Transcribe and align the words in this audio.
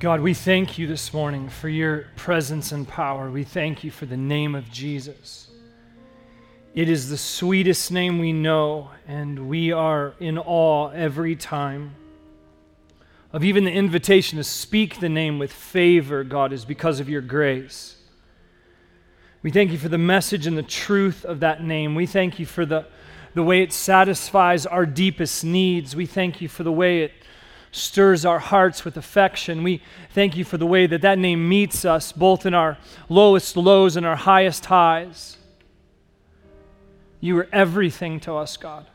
God, 0.00 0.22
we 0.22 0.32
thank 0.32 0.78
you 0.78 0.86
this 0.86 1.12
morning 1.12 1.50
for 1.50 1.68
your 1.68 2.06
presence 2.16 2.72
and 2.72 2.88
power. 2.88 3.30
We 3.30 3.44
thank 3.44 3.84
you 3.84 3.90
for 3.90 4.06
the 4.06 4.16
name 4.16 4.54
of 4.54 4.70
Jesus. 4.70 5.50
It 6.72 6.88
is 6.88 7.10
the 7.10 7.18
sweetest 7.18 7.92
name 7.92 8.18
we 8.18 8.32
know, 8.32 8.92
and 9.06 9.50
we 9.50 9.72
are 9.72 10.14
in 10.18 10.38
awe 10.38 10.88
every 10.88 11.36
time 11.36 11.96
of 13.34 13.44
even 13.44 13.64
the 13.64 13.72
invitation 13.72 14.38
to 14.38 14.44
speak 14.44 15.00
the 15.00 15.10
name 15.10 15.38
with 15.38 15.52
favor, 15.52 16.24
God, 16.24 16.54
is 16.54 16.64
because 16.64 16.98
of 16.98 17.10
your 17.10 17.20
grace. 17.20 17.96
We 19.42 19.50
thank 19.50 19.70
you 19.70 19.76
for 19.76 19.90
the 19.90 19.98
message 19.98 20.46
and 20.46 20.56
the 20.56 20.62
truth 20.62 21.26
of 21.26 21.40
that 21.40 21.62
name. 21.62 21.94
We 21.94 22.06
thank 22.06 22.38
you 22.38 22.46
for 22.46 22.64
the, 22.64 22.86
the 23.34 23.42
way 23.42 23.60
it 23.60 23.74
satisfies 23.74 24.64
our 24.64 24.86
deepest 24.86 25.44
needs. 25.44 25.94
We 25.94 26.06
thank 26.06 26.40
you 26.40 26.48
for 26.48 26.62
the 26.62 26.72
way 26.72 27.02
it 27.02 27.12
stirs 27.72 28.24
our 28.24 28.38
hearts 28.38 28.84
with 28.84 28.96
affection. 28.96 29.62
We 29.62 29.82
thank 30.12 30.36
you 30.36 30.44
for 30.44 30.56
the 30.56 30.66
way 30.66 30.86
that 30.86 31.02
that 31.02 31.18
name 31.18 31.48
meets 31.48 31.84
us 31.84 32.12
both 32.12 32.46
in 32.46 32.54
our 32.54 32.78
lowest 33.08 33.56
lows 33.56 33.96
and 33.96 34.04
our 34.04 34.16
highest 34.16 34.66
highs. 34.66 35.36
You 37.20 37.38
are 37.38 37.48
everything 37.52 38.18
to 38.20 38.34
us, 38.34 38.56
God. 38.56 38.86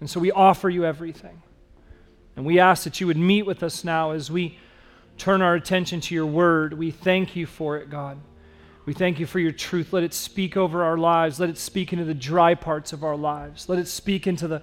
And 0.00 0.08
so 0.08 0.20
we 0.20 0.30
offer 0.32 0.68
you 0.68 0.84
everything. 0.84 1.42
And 2.36 2.46
we 2.46 2.58
ask 2.58 2.84
that 2.84 3.00
you 3.00 3.06
would 3.06 3.16
meet 3.16 3.42
with 3.42 3.62
us 3.62 3.84
now 3.84 4.12
as 4.12 4.30
we 4.30 4.58
turn 5.16 5.42
our 5.42 5.54
attention 5.54 6.00
to 6.02 6.14
your 6.14 6.26
word. 6.26 6.72
We 6.72 6.90
thank 6.90 7.36
you 7.36 7.46
for 7.46 7.76
it, 7.76 7.90
God. 7.90 8.18
We 8.86 8.94
thank 8.94 9.18
you 9.18 9.26
for 9.26 9.38
your 9.38 9.52
truth. 9.52 9.92
Let 9.92 10.02
it 10.02 10.14
speak 10.14 10.56
over 10.56 10.82
our 10.82 10.96
lives. 10.96 11.38
Let 11.38 11.50
it 11.50 11.58
speak 11.58 11.92
into 11.92 12.04
the 12.04 12.14
dry 12.14 12.54
parts 12.54 12.92
of 12.92 13.04
our 13.04 13.16
lives. 13.16 13.68
Let 13.68 13.78
it 13.78 13.88
speak 13.88 14.26
into 14.26 14.48
the 14.48 14.62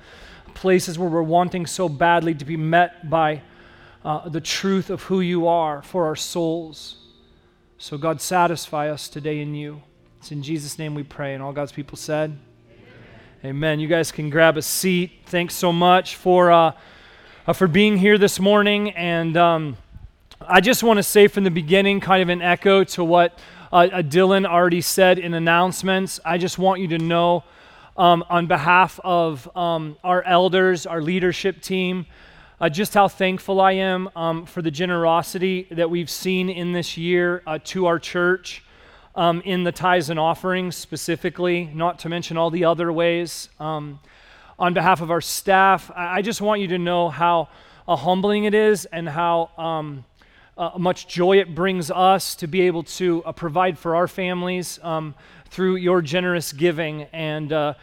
places 0.56 0.98
where 0.98 1.10
we're 1.10 1.22
wanting 1.22 1.68
so 1.68 1.88
badly 1.88 2.34
to 2.34 2.46
be 2.46 2.58
met 2.58 3.10
by 3.10 3.44
uh, 4.04 4.28
the 4.28 4.42
truth 4.42 4.90
of 4.90 5.04
who 5.04 5.22
you 5.22 5.48
are 5.48 5.84
for 5.84 6.06
our 6.06 6.16
souls. 6.16 6.98
So, 7.78 7.98
God, 7.98 8.22
satisfy 8.22 8.90
us 8.90 9.08
today 9.08 9.42
in 9.42 9.54
you. 9.54 9.84
It's 10.18 10.32
in 10.32 10.42
Jesus' 10.42 10.80
name 10.80 10.96
we 10.96 11.04
pray. 11.04 11.36
And 11.36 11.44
all 11.44 11.54
God's 11.54 11.72
people 11.72 11.98
said, 11.98 12.36
Amen. 12.72 13.56
Amen. 13.56 13.80
You 13.80 13.88
guys 13.88 14.12
can 14.12 14.32
grab 14.32 14.58
a 14.58 14.64
seat. 14.64 15.12
Thanks 15.28 15.54
so 15.54 15.72
much 15.72 16.16
for. 16.16 16.52
Uh, 16.52 16.72
uh, 17.48 17.54
for 17.54 17.68
being 17.68 17.98
here 17.98 18.18
this 18.18 18.40
morning. 18.40 18.90
And 18.92 19.38
um, 19.38 19.78
I 20.42 20.62
just 20.62 20.84
want 20.84 20.98
to 20.98 21.04
say 21.04 21.28
from 21.28 21.44
the 21.44 21.52
beginning, 21.52 22.00
kind 22.00 22.22
of 22.22 22.30
an 22.30 22.42
echo 22.42 22.84
to 22.86 23.04
what 23.04 23.38
uh, 23.72 23.88
uh, 23.92 24.02
Dylan 24.02 24.48
already 24.48 24.82
said 24.82 25.20
in 25.20 25.34
announcements. 25.34 26.20
I 26.26 26.38
just 26.38 26.58
want 26.58 26.82
you 26.82 26.88
to 26.90 26.98
know, 26.98 27.44
um, 27.98 28.24
on 28.30 28.48
behalf 28.48 29.00
of 29.04 29.50
um, 29.56 29.98
our 30.04 30.22
elders, 30.24 30.86
our 30.86 31.02
leadership 31.02 31.62
team, 31.62 32.06
uh, 32.60 32.70
just 32.70 32.94
how 32.94 33.08
thankful 33.08 33.62
I 33.62 33.74
am 33.74 34.10
um, 34.16 34.46
for 34.46 34.62
the 34.62 34.72
generosity 34.72 35.68
that 35.72 35.90
we've 35.90 36.10
seen 36.10 36.50
in 36.50 36.72
this 36.72 36.98
year 36.98 37.42
uh, 37.48 37.60
to 37.66 37.86
our 37.86 38.00
church. 38.00 38.64
Um, 39.18 39.42
in 39.46 39.64
the 39.64 39.72
tithes 39.72 40.10
and 40.10 40.20
offerings 40.20 40.76
specifically, 40.76 41.72
not 41.74 42.00
to 42.00 42.10
mention 42.10 42.36
all 42.36 42.50
the 42.50 42.66
other 42.66 42.92
ways. 42.92 43.48
Um, 43.62 44.02
on 44.60 44.74
behalf 44.74 45.00
of 45.00 45.10
our 45.10 45.22
staff, 45.22 45.90
I 45.96 46.22
just 46.22 46.42
want 46.42 46.60
you 46.60 46.68
to 46.68 46.78
know 46.78 47.08
how 47.08 47.48
uh, 47.88 47.96
humbling 47.96 48.44
it 48.44 48.54
is 48.54 48.84
and 48.86 49.08
how 49.08 49.52
um, 49.58 50.04
uh, 50.58 50.72
much 50.78 51.08
joy 51.08 51.38
it 51.40 51.56
brings 51.56 51.92
us 51.92 52.36
to 52.36 52.48
be 52.48 52.62
able 52.62 52.84
to 52.84 53.24
uh, 53.24 53.32
provide 53.32 53.78
for 53.78 53.96
our 53.96 54.08
families 54.08 54.80
um, 54.84 55.16
through 55.56 55.78
your 55.78 56.02
generous 56.02 56.52
giving. 56.52 57.04
And, 57.14 57.54
uh, 57.54 57.76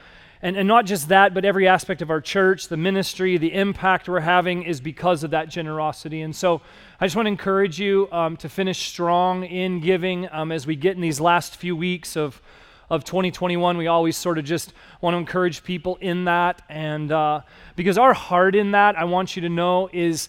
and, 0.43 0.59
and 0.59 0.69
not 0.69 0.85
just 0.85 1.09
that, 1.09 1.33
but 1.33 1.47
every 1.47 1.67
aspect 1.67 2.03
of 2.03 2.11
our 2.11 2.21
church, 2.21 2.69
the 2.69 2.77
ministry, 2.77 3.39
the 3.39 3.55
impact 3.55 4.11
we're 4.11 4.21
having 4.21 4.63
is 4.63 4.79
because 4.79 5.25
of 5.25 5.31
that 5.31 5.49
generosity. 5.49 6.21
And 6.21 6.37
so 6.37 6.61
I 7.01 7.07
just 7.07 7.17
want 7.17 7.25
to 7.25 7.31
encourage 7.31 7.81
you 7.81 8.09
um, 8.13 8.37
to 8.37 8.51
finish 8.51 8.87
strong 8.89 9.45
in 9.45 9.81
giving 9.81 10.29
um, 10.31 10.53
as 10.53 10.67
we 10.67 10.77
get 10.77 10.97
in 10.97 11.01
these 11.01 11.19
last 11.19 11.57
few 11.57 11.75
weeks 11.75 12.15
of 12.15 12.43
of 12.91 13.05
2021. 13.05 13.79
We 13.79 13.87
always 13.87 14.19
sort 14.19 14.37
of 14.37 14.45
just 14.45 14.75
want 15.01 15.15
to 15.15 15.19
encourage 15.19 15.65
people 15.65 15.97
in 16.03 16.27
that. 16.27 16.61
And 16.69 17.11
uh, 17.11 17.41
because 17.75 17.97
our 17.97 18.13
heart 18.13 18.55
in 18.55 18.73
that, 18.73 18.99
I 18.99 19.05
want 19.05 19.35
you 19.35 19.41
to 19.41 19.49
know, 19.49 19.89
is 19.95 20.29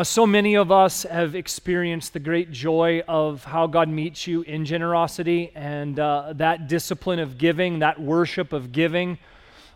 uh, 0.00 0.04
so 0.04 0.26
many 0.26 0.56
of 0.56 0.72
us 0.72 1.02
have 1.02 1.34
experienced 1.34 2.14
the 2.14 2.18
great 2.18 2.50
joy 2.50 3.02
of 3.06 3.44
how 3.44 3.66
God 3.66 3.86
meets 3.86 4.26
you 4.26 4.40
in 4.40 4.64
generosity 4.64 5.52
and 5.54 6.00
uh, 6.00 6.32
that 6.36 6.68
discipline 6.68 7.18
of 7.18 7.36
giving, 7.36 7.80
that 7.80 8.00
worship 8.00 8.54
of 8.54 8.72
giving. 8.72 9.18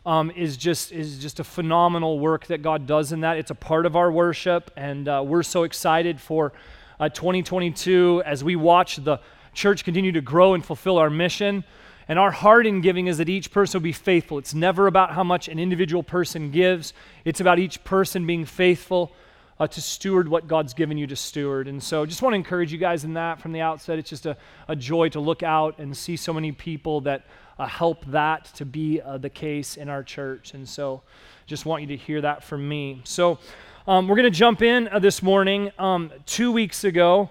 Um, 0.06 0.30
is 0.30 0.56
just 0.56 0.92
is 0.92 1.18
just 1.18 1.40
a 1.40 1.44
phenomenal 1.44 2.18
work 2.18 2.46
that 2.46 2.62
God 2.62 2.86
does 2.86 3.12
in 3.12 3.20
that. 3.20 3.36
It's 3.36 3.50
a 3.50 3.54
part 3.54 3.84
of 3.84 3.96
our 3.96 4.10
worship, 4.10 4.70
and 4.78 5.06
uh, 5.06 5.22
we're 5.26 5.42
so 5.42 5.64
excited 5.64 6.18
for 6.18 6.54
uh, 6.98 7.10
2022 7.10 8.22
as 8.24 8.42
we 8.42 8.56
watch 8.56 8.96
the 8.96 9.18
church 9.52 9.84
continue 9.84 10.12
to 10.12 10.22
grow 10.22 10.54
and 10.54 10.64
fulfill 10.64 10.96
our 10.96 11.10
mission. 11.10 11.64
And 12.08 12.18
our 12.18 12.30
heart 12.30 12.66
in 12.66 12.80
giving 12.80 13.08
is 13.08 13.18
that 13.18 13.28
each 13.28 13.50
person 13.50 13.78
will 13.78 13.84
be 13.84 13.92
faithful. 13.92 14.38
It's 14.38 14.54
never 14.54 14.86
about 14.86 15.12
how 15.12 15.24
much 15.24 15.48
an 15.48 15.58
individual 15.58 16.02
person 16.02 16.50
gives, 16.50 16.94
it's 17.26 17.41
about 17.41 17.58
each 17.58 17.84
person 17.84 18.26
being 18.26 18.46
faithful 18.46 19.12
uh, 19.60 19.66
to 19.66 19.81
steward 19.81 20.28
what 20.28 20.48
God's 20.48 20.75
given 20.75 20.98
you 20.98 21.06
to 21.06 21.16
steward. 21.16 21.69
And 21.69 21.82
so 21.82 22.04
just 22.06 22.22
want 22.22 22.32
to 22.32 22.37
encourage 22.37 22.72
you 22.72 22.78
guys 22.78 23.04
in 23.04 23.15
that 23.15 23.41
from 23.41 23.53
the 23.53 23.60
outset. 23.60 23.98
It's 23.98 24.10
just 24.10 24.26
a, 24.26 24.37
a 24.69 24.76
joy 24.76 25.09
to 25.10 25.20
look 25.20 25.42
out 25.42 25.78
and 25.78 25.97
see 25.97 26.16
so 26.16 26.32
many 26.32 26.53
people 26.53 27.00
that 27.03 27.26
uh, 27.59 27.66
help 27.66 28.04
that 28.06 28.47
to 28.56 28.65
be 28.65 29.00
uh, 29.00 29.19
the 29.19 29.31
case 29.31 29.76
in 29.76 29.88
our 29.88 30.03
church. 30.03 30.54
And 30.54 30.69
so 30.69 31.03
just 31.47 31.66
want 31.66 31.82
you 31.82 31.88
to 31.88 31.97
hear 31.97 32.20
that 32.20 32.42
from 32.42 32.69
me. 32.69 33.00
So 33.04 33.38
um, 33.87 34.09
we're 34.09 34.16
going 34.16 34.25
to 34.25 34.38
jump 34.38 34.62
in 34.62 34.88
uh, 34.88 34.98
this 34.98 35.22
morning. 35.22 35.71
Um, 35.78 36.10
two 36.26 36.50
weeks 36.50 36.84
ago, 36.84 37.31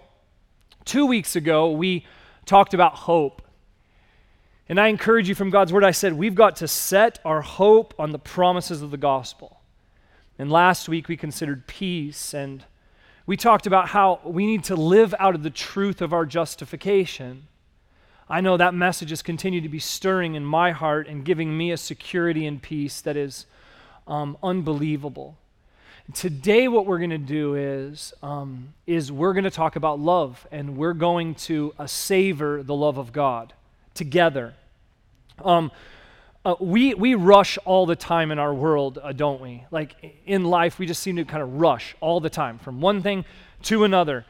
two 0.85 1.05
weeks 1.05 1.35
ago, 1.35 1.72
we 1.72 2.05
talked 2.45 2.73
about 2.73 2.94
hope. 2.95 3.41
And 4.69 4.79
I 4.79 4.88
encourage 4.88 5.28
you 5.28 5.35
from 5.35 5.50
God's 5.50 5.73
word, 5.73 5.84
I 5.84 5.91
said, 5.91 6.13
we've 6.13 6.35
got 6.35 6.55
to 6.57 6.67
set 6.67 7.19
our 7.25 7.41
hope 7.41 7.94
on 8.00 8.11
the 8.11 8.19
promises 8.19 8.81
of 8.81 8.91
the 8.91 8.97
gospel. 8.97 9.59
And 10.39 10.51
last 10.51 10.89
week 10.89 11.07
we 11.07 11.16
considered 11.16 11.67
peace, 11.67 12.33
and 12.33 12.63
we 13.25 13.38
talked 13.38 13.67
about 13.67 13.89
how 13.89 14.19
we 14.23 14.45
need 14.45 14.63
to 14.66 14.75
live 14.75 15.13
out 15.19 15.35
of 15.35 15.44
the 15.44 15.49
truth 15.49 16.01
of 16.01 16.11
our 16.11 16.25
justification. 16.25 17.47
I 18.29 18.41
know 18.41 18.57
that 18.57 18.73
message 18.73 19.11
has 19.11 19.22
continued 19.22 19.63
to 19.63 19.69
be 19.69 19.79
stirring 19.79 20.35
in 20.35 20.43
my 20.43 20.72
heart 20.72 21.07
and 21.07 21.23
giving 21.23 21.55
me 21.55 21.72
a 21.72 21.77
security 21.77 22.47
and 22.47 22.61
peace 22.61 23.01
that 23.01 23.16
is 23.16 23.45
um, 24.07 24.38
unbelievable. 24.41 25.38
Today, 26.13 26.67
what 26.67 26.85
we're 26.85 26.97
going 26.97 27.11
to 27.11 27.17
do 27.17 27.55
is, 27.55 28.13
um, 28.22 28.73
is 28.85 29.11
we're 29.11 29.33
going 29.33 29.45
to 29.45 29.51
talk 29.51 29.77
about 29.77 29.99
love, 29.99 30.45
and 30.51 30.75
we're 30.75 30.93
going 30.93 31.35
to 31.35 31.73
uh, 31.79 31.88
savor 31.88 32.61
the 32.61 32.75
love 32.75 32.97
of 32.97 33.13
God 33.13 33.53
together. 33.93 34.53
Um, 35.43 35.72
uh, 36.45 36.55
we, 36.59 36.93
we 36.93 37.15
rush 37.15 37.57
all 37.63 37.85
the 37.85 37.95
time 37.95 38.31
in 38.31 38.37
our 38.37 38.53
world, 38.53 38.99
uh, 39.01 39.13
don't 39.13 39.39
we? 39.39 39.63
Like 39.71 39.95
in 40.25 40.43
life, 40.43 40.77
we 40.77 40.85
just 40.85 41.01
seem 41.01 41.15
to 41.15 41.25
kind 41.25 41.41
of 41.41 41.53
rush 41.55 41.95
all 42.01 42.19
the 42.19 42.29
time 42.29 42.59
from 42.59 42.81
one 42.81 43.01
thing 43.01 43.23
to 43.63 43.85
another. 43.85 44.25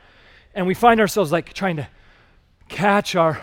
And 0.54 0.68
we 0.68 0.76
find 0.76 1.00
ourselves 1.00 1.32
like 1.32 1.54
trying 1.54 1.78
to 1.78 1.88
catch 2.70 3.16
our 3.16 3.42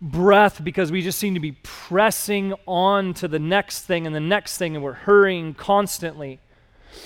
breath 0.00 0.64
because 0.64 0.90
we 0.90 1.02
just 1.02 1.18
seem 1.18 1.34
to 1.34 1.40
be 1.40 1.52
pressing 1.62 2.54
on 2.66 3.12
to 3.14 3.28
the 3.28 3.38
next 3.38 3.82
thing 3.82 4.06
and 4.06 4.14
the 4.14 4.20
next 4.20 4.56
thing, 4.56 4.74
and 4.74 4.84
we're 4.84 4.92
hurrying 4.92 5.52
constantly. 5.52 6.40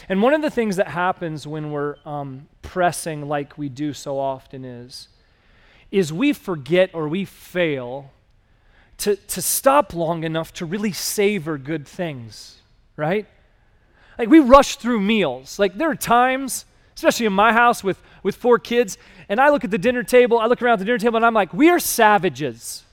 And 0.08 0.22
one 0.22 0.34
of 0.34 0.42
the 0.42 0.50
things 0.50 0.76
that 0.76 0.88
happens 0.88 1.46
when 1.46 1.72
we're 1.72 1.96
um, 2.04 2.48
pressing 2.62 3.28
like 3.28 3.58
we 3.58 3.68
do 3.68 3.92
so 3.92 4.18
often 4.18 4.64
is, 4.64 5.08
is 5.90 6.12
we 6.12 6.32
forget 6.32 6.90
or 6.92 7.08
we 7.08 7.24
fail 7.24 8.12
to, 9.00 9.16
to 9.16 9.42
stop 9.42 9.94
long 9.94 10.24
enough 10.24 10.52
to 10.54 10.66
really 10.66 10.92
savor 10.92 11.58
good 11.58 11.86
things, 11.86 12.58
right? 12.96 13.26
Like 14.18 14.28
we 14.28 14.38
rush 14.38 14.76
through 14.76 15.00
meals. 15.00 15.58
Like 15.58 15.74
there 15.74 15.90
are 15.90 15.96
times, 15.96 16.66
especially 16.94 17.26
in 17.26 17.32
my 17.32 17.52
house 17.52 17.82
with, 17.82 18.00
with 18.22 18.36
four 18.36 18.58
kids, 18.58 18.98
and 19.28 19.40
I 19.40 19.50
look 19.50 19.64
at 19.64 19.70
the 19.70 19.78
dinner 19.78 20.02
table, 20.02 20.38
I 20.38 20.46
look 20.46 20.60
around 20.60 20.78
the 20.80 20.84
dinner 20.84 20.98
table, 20.98 21.16
and 21.16 21.24
I'm 21.24 21.34
like, 21.34 21.54
we 21.54 21.70
are 21.70 21.78
savages. 21.78 22.84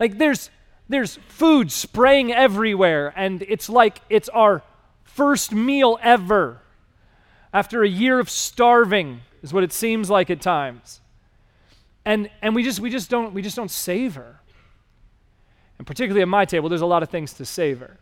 Like 0.00 0.18
there's 0.18 0.50
there's 0.88 1.18
food 1.28 1.72
spraying 1.72 2.32
everywhere, 2.32 3.12
and 3.16 3.42
it's 3.42 3.68
like 3.70 4.00
it's 4.10 4.28
our 4.28 4.62
first 5.04 5.52
meal 5.52 5.98
ever 6.02 6.60
after 7.54 7.82
a 7.82 7.88
year 7.88 8.18
of 8.18 8.28
starving, 8.28 9.20
is 9.42 9.52
what 9.52 9.62
it 9.62 9.72
seems 9.72 10.10
like 10.10 10.28
at 10.28 10.40
times. 10.40 11.00
And 12.04 12.28
and 12.42 12.54
we 12.54 12.64
just 12.64 12.80
we 12.80 12.90
just 12.90 13.08
don't 13.08 13.32
we 13.32 13.40
just 13.40 13.56
don't 13.56 13.70
savor. 13.70 14.40
And 15.78 15.86
particularly 15.86 16.22
at 16.22 16.28
my 16.28 16.44
table, 16.44 16.68
there's 16.68 16.80
a 16.80 16.86
lot 16.86 17.02
of 17.02 17.10
things 17.10 17.32
to 17.34 17.44
savor. 17.44 17.98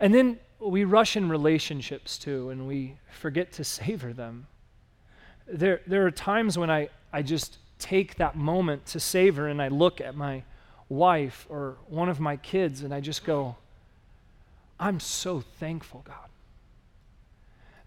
And 0.00 0.14
then 0.14 0.38
we 0.60 0.84
rush 0.84 1.16
in 1.16 1.28
relationships 1.28 2.18
too, 2.18 2.50
and 2.50 2.66
we 2.66 2.96
forget 3.10 3.52
to 3.52 3.64
savor 3.64 4.12
them. 4.12 4.46
There, 5.46 5.80
there 5.86 6.06
are 6.06 6.10
times 6.10 6.56
when 6.56 6.70
I, 6.70 6.88
I 7.12 7.22
just 7.22 7.58
take 7.78 8.16
that 8.16 8.36
moment 8.36 8.86
to 8.86 9.00
savor 9.00 9.48
and 9.48 9.60
I 9.60 9.68
look 9.68 10.00
at 10.00 10.14
my 10.14 10.44
wife 10.88 11.46
or 11.48 11.76
one 11.88 12.08
of 12.08 12.20
my 12.20 12.36
kids 12.36 12.82
and 12.82 12.94
I 12.94 13.00
just 13.00 13.24
go, 13.24 13.56
I'm 14.78 15.00
so 15.00 15.40
thankful, 15.40 16.02
God. 16.06 16.16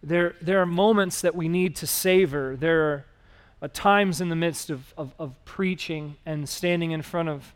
There, 0.04 0.36
there 0.42 0.62
are 0.62 0.66
moments 0.66 1.22
that 1.22 1.36
we 1.36 1.48
need 1.48 1.76
to 1.78 1.88
savor. 1.88 2.56
There 2.56 3.06
are 3.62 3.68
times 3.70 4.22
in 4.22 4.30
the 4.30 4.36
midst 4.36 4.70
of, 4.70 4.94
of, 4.98 5.14
of, 5.18 5.34
preaching 5.46 6.16
and 6.26 6.48
standing 6.48 6.92
in 6.92 7.02
front 7.02 7.30
of 7.30 7.55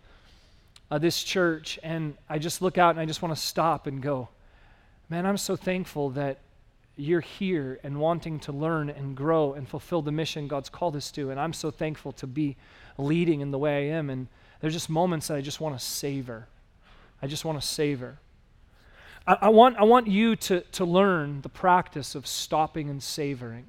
uh, 0.92 0.98
this 0.98 1.24
church, 1.24 1.80
and 1.84 2.16
I 2.30 2.40
just 2.40 2.62
look 2.62 2.78
out 2.78 2.92
and 2.92 3.00
I 3.00 3.06
just 3.06 3.22
want 3.22 3.36
to 3.36 3.42
stop 3.42 3.88
and 3.88 4.02
go, 4.02 4.30
man, 5.10 5.26
I'm 5.26 5.38
so 5.38 5.56
thankful 5.56 6.12
that 6.12 6.40
you're 6.96 7.22
here 7.22 7.80
and 7.84 8.00
wanting 8.00 8.40
to 8.42 8.52
learn 8.52 8.90
and 8.90 9.16
grow 9.16 9.54
and 9.54 9.68
fulfill 9.68 10.02
the 10.02 10.12
mission 10.12 10.48
God's 10.48 10.70
called 10.70 10.96
us 10.96 11.12
to. 11.12 11.32
And 11.32 11.40
I'm 11.40 11.54
so 11.54 11.72
thankful 11.72 12.12
to 12.14 12.28
be 12.28 12.58
leading 12.98 13.42
in 13.42 13.52
the 13.52 13.58
way 13.58 13.90
I 13.90 13.96
am. 13.96 14.10
And 14.10 14.28
there's 14.60 14.74
just 14.74 14.90
moments 14.90 15.28
that 15.28 15.36
I 15.36 15.42
just 15.42 15.62
want 15.62 15.80
to 15.80 15.84
savor. 15.84 16.48
I 17.22 17.28
just 17.28 17.46
want 17.46 17.60
to 17.60 17.66
savor. 17.66 18.20
I, 19.26 19.38
I, 19.44 19.50
want, 19.50 19.78
I 19.78 19.84
want 19.84 20.08
you 20.08 20.36
to, 20.36 20.62
to 20.62 20.86
learn 20.86 21.42
the 21.42 21.50
practice 21.50 22.16
of 22.16 22.28
stopping 22.28 22.90
and 22.90 23.02
savoring. 23.02 23.66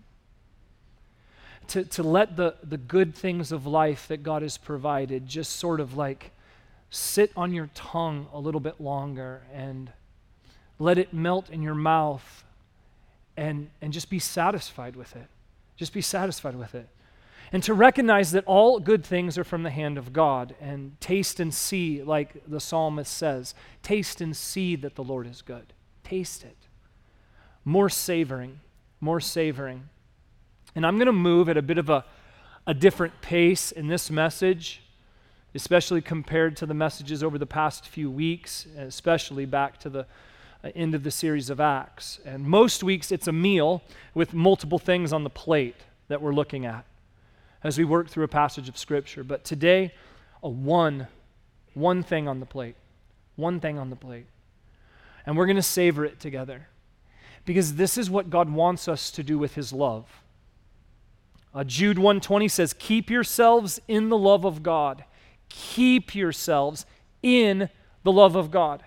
To, 1.68 1.84
to 1.84 2.02
let 2.02 2.36
the, 2.36 2.56
the 2.64 2.78
good 2.78 3.14
things 3.14 3.52
of 3.52 3.64
life 3.64 4.08
that 4.08 4.24
God 4.24 4.42
has 4.42 4.58
provided 4.58 5.28
just 5.28 5.52
sort 5.52 5.78
of 5.78 5.96
like 5.96 6.32
sit 6.90 7.32
on 7.36 7.52
your 7.52 7.70
tongue 7.74 8.26
a 8.32 8.38
little 8.38 8.60
bit 8.60 8.80
longer 8.80 9.42
and 9.52 9.92
let 10.78 10.98
it 10.98 11.14
melt 11.14 11.48
in 11.50 11.62
your 11.62 11.74
mouth 11.74 12.44
and, 13.36 13.70
and 13.80 13.92
just 13.92 14.10
be 14.10 14.18
satisfied 14.18 14.96
with 14.96 15.14
it. 15.16 15.26
Just 15.76 15.92
be 15.92 16.02
satisfied 16.02 16.56
with 16.56 16.74
it. 16.74 16.88
And 17.52 17.62
to 17.64 17.74
recognize 17.74 18.32
that 18.32 18.44
all 18.46 18.78
good 18.78 19.04
things 19.04 19.36
are 19.36 19.44
from 19.44 19.62
the 19.62 19.70
hand 19.70 19.98
of 19.98 20.12
God 20.12 20.54
and 20.60 21.00
taste 21.00 21.40
and 21.40 21.52
see, 21.52 22.02
like 22.02 22.42
the 22.46 22.60
psalmist 22.60 23.12
says, 23.12 23.54
taste 23.82 24.20
and 24.20 24.36
see 24.36 24.76
that 24.76 24.94
the 24.94 25.02
Lord 25.02 25.26
is 25.26 25.42
good. 25.42 25.72
Taste 26.04 26.44
it. 26.44 26.56
More 27.64 27.88
savoring, 27.88 28.60
more 29.00 29.20
savoring. 29.20 29.88
And 30.74 30.86
I'm 30.86 30.96
going 30.96 31.06
to 31.06 31.12
move 31.12 31.48
at 31.48 31.56
a 31.56 31.62
bit 31.62 31.78
of 31.78 31.90
a, 31.90 32.04
a 32.66 32.74
different 32.74 33.20
pace 33.20 33.72
in 33.72 33.88
this 33.88 34.10
message, 34.10 34.82
especially 35.54 36.00
compared 36.00 36.56
to 36.56 36.66
the 36.66 36.74
messages 36.74 37.22
over 37.22 37.38
the 37.38 37.46
past 37.46 37.86
few 37.86 38.10
weeks, 38.10 38.66
especially 38.76 39.46
back 39.46 39.78
to 39.80 39.88
the 39.88 40.06
uh, 40.62 40.70
end 40.74 40.94
of 40.94 41.02
the 41.02 41.10
series 41.10 41.50
of 41.50 41.60
Acts. 41.60 42.20
And 42.24 42.44
most 42.44 42.82
weeks 42.82 43.10
it's 43.10 43.26
a 43.26 43.32
meal 43.32 43.82
with 44.14 44.32
multiple 44.34 44.78
things 44.78 45.12
on 45.12 45.24
the 45.24 45.30
plate 45.30 45.76
that 46.08 46.20
we're 46.20 46.34
looking 46.34 46.66
at 46.66 46.84
as 47.62 47.78
we 47.78 47.84
work 47.84 48.08
through 48.08 48.24
a 48.24 48.28
passage 48.28 48.68
of 48.68 48.78
Scripture. 48.78 49.24
But 49.24 49.44
today, 49.44 49.92
a 50.42 50.48
one, 50.48 51.08
one 51.74 52.02
thing 52.02 52.28
on 52.28 52.40
the 52.40 52.46
plate. 52.46 52.76
One 53.36 53.60
thing 53.60 53.78
on 53.78 53.90
the 53.90 53.96
plate. 53.96 54.26
And 55.26 55.36
we're 55.36 55.46
going 55.46 55.56
to 55.56 55.62
savor 55.62 56.04
it 56.04 56.20
together 56.20 56.68
because 57.44 57.74
this 57.74 57.98
is 57.98 58.10
what 58.10 58.30
God 58.30 58.50
wants 58.50 58.88
us 58.88 59.10
to 59.12 59.22
do 59.22 59.38
with 59.38 59.54
his 59.54 59.72
love. 59.72 60.06
Uh, 61.54 61.64
Jude 61.64 61.98
120 61.98 62.48
says, 62.48 62.72
"Keep 62.72 63.10
yourselves 63.10 63.80
in 63.88 64.08
the 64.08 64.16
love 64.16 64.44
of 64.44 64.62
God. 64.62 65.04
Keep 65.50 66.14
yourselves 66.14 66.86
in 67.22 67.68
the 68.02 68.12
love 68.12 68.34
of 68.34 68.50
God." 68.50 68.82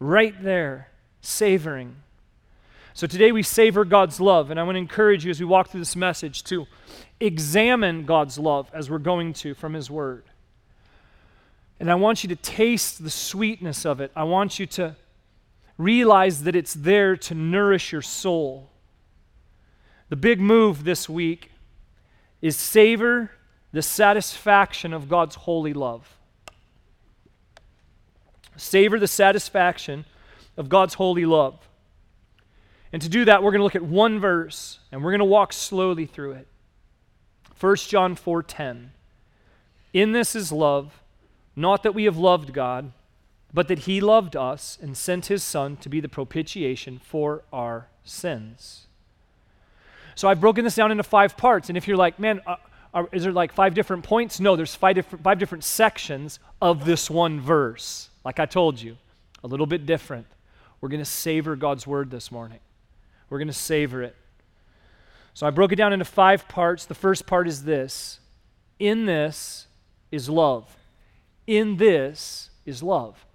right 0.00 0.42
there, 0.42 0.88
savoring. 1.20 1.94
So 2.94 3.06
today 3.06 3.30
we 3.30 3.42
savor 3.42 3.84
God's 3.84 4.18
love, 4.18 4.50
and 4.50 4.58
I 4.58 4.64
want 4.64 4.74
to 4.74 4.80
encourage 4.80 5.24
you 5.24 5.30
as 5.30 5.38
we 5.38 5.46
walk 5.46 5.68
through 5.68 5.80
this 5.80 5.94
message 5.94 6.42
to 6.44 6.66
examine 7.20 8.06
God's 8.06 8.38
love 8.38 8.68
as 8.72 8.90
we're 8.90 8.98
going 8.98 9.34
to 9.34 9.54
from 9.54 9.74
His 9.74 9.90
Word. 9.90 10.24
And 11.78 11.90
I 11.90 11.94
want 11.94 12.24
you 12.24 12.28
to 12.28 12.36
taste 12.36 13.02
the 13.02 13.10
sweetness 13.10 13.86
of 13.86 14.00
it. 14.00 14.10
I 14.16 14.24
want 14.24 14.58
you 14.58 14.66
to 14.66 14.96
realize 15.78 16.42
that 16.42 16.56
it's 16.56 16.74
there 16.74 17.16
to 17.16 17.34
nourish 17.34 17.92
your 17.92 18.02
soul. 18.02 18.70
The 20.08 20.16
big 20.16 20.40
move 20.40 20.84
this 20.84 21.08
week 21.08 21.52
is 22.42 22.56
savor 22.56 23.30
the 23.72 23.82
satisfaction 23.82 24.92
of 24.92 25.08
God's 25.08 25.36
holy 25.36 25.72
love 25.72 26.16
savor 28.60 28.98
the 28.98 29.08
satisfaction 29.08 30.04
of 30.56 30.68
God's 30.68 30.94
holy 30.94 31.24
love. 31.24 31.68
And 32.92 33.00
to 33.02 33.08
do 33.08 33.24
that, 33.24 33.42
we're 33.42 33.52
going 33.52 33.60
to 33.60 33.64
look 33.64 33.76
at 33.76 33.82
one 33.82 34.18
verse 34.18 34.80
and 34.90 35.02
we're 35.02 35.12
going 35.12 35.20
to 35.20 35.24
walk 35.24 35.52
slowly 35.52 36.06
through 36.06 36.32
it. 36.32 36.46
1 37.58 37.76
John 37.88 38.16
4:10. 38.16 38.90
In 39.92 40.12
this 40.12 40.34
is 40.36 40.52
love, 40.52 41.02
not 41.56 41.82
that 41.82 41.94
we 41.94 42.04
have 42.04 42.16
loved 42.16 42.52
God, 42.52 42.92
but 43.52 43.68
that 43.68 43.80
he 43.80 44.00
loved 44.00 44.36
us 44.36 44.78
and 44.80 44.96
sent 44.96 45.26
his 45.26 45.42
son 45.42 45.76
to 45.78 45.88
be 45.88 46.00
the 46.00 46.08
propitiation 46.08 46.98
for 46.98 47.42
our 47.52 47.88
sins. 48.04 48.86
So 50.14 50.28
I've 50.28 50.40
broken 50.40 50.64
this 50.64 50.76
down 50.76 50.90
into 50.90 51.02
five 51.02 51.36
parts 51.36 51.68
and 51.68 51.76
if 51.76 51.86
you're 51.86 51.96
like, 51.96 52.18
"Man, 52.18 52.40
uh, 52.46 52.56
are, 52.92 53.08
is 53.12 53.22
there 53.22 53.32
like 53.32 53.52
five 53.52 53.74
different 53.74 54.04
points?" 54.04 54.40
No, 54.40 54.56
there's 54.56 54.74
five 54.74 54.94
different, 54.94 55.24
five 55.24 55.38
different 55.38 55.64
sections 55.64 56.38
of 56.60 56.84
this 56.84 57.10
one 57.10 57.40
verse. 57.40 58.10
Like 58.24 58.38
I 58.38 58.46
told 58.46 58.80
you, 58.80 58.96
a 59.42 59.46
little 59.46 59.66
bit 59.66 59.86
different. 59.86 60.26
We're 60.80 60.88
going 60.88 61.00
to 61.00 61.04
savor 61.04 61.56
God's 61.56 61.86
word 61.86 62.10
this 62.10 62.32
morning. 62.32 62.60
We're 63.28 63.38
going 63.38 63.48
to 63.48 63.54
savor 63.54 64.02
it. 64.02 64.16
So 65.34 65.46
I 65.46 65.50
broke 65.50 65.72
it 65.72 65.76
down 65.76 65.92
into 65.92 66.04
five 66.04 66.48
parts. 66.48 66.86
The 66.86 66.94
first 66.94 67.26
part 67.26 67.46
is 67.46 67.64
this 67.64 68.20
In 68.78 69.06
this 69.06 69.66
is 70.10 70.28
love. 70.28 70.76
In 71.46 71.76
this 71.76 72.50
is 72.66 72.82
love. 72.82 73.26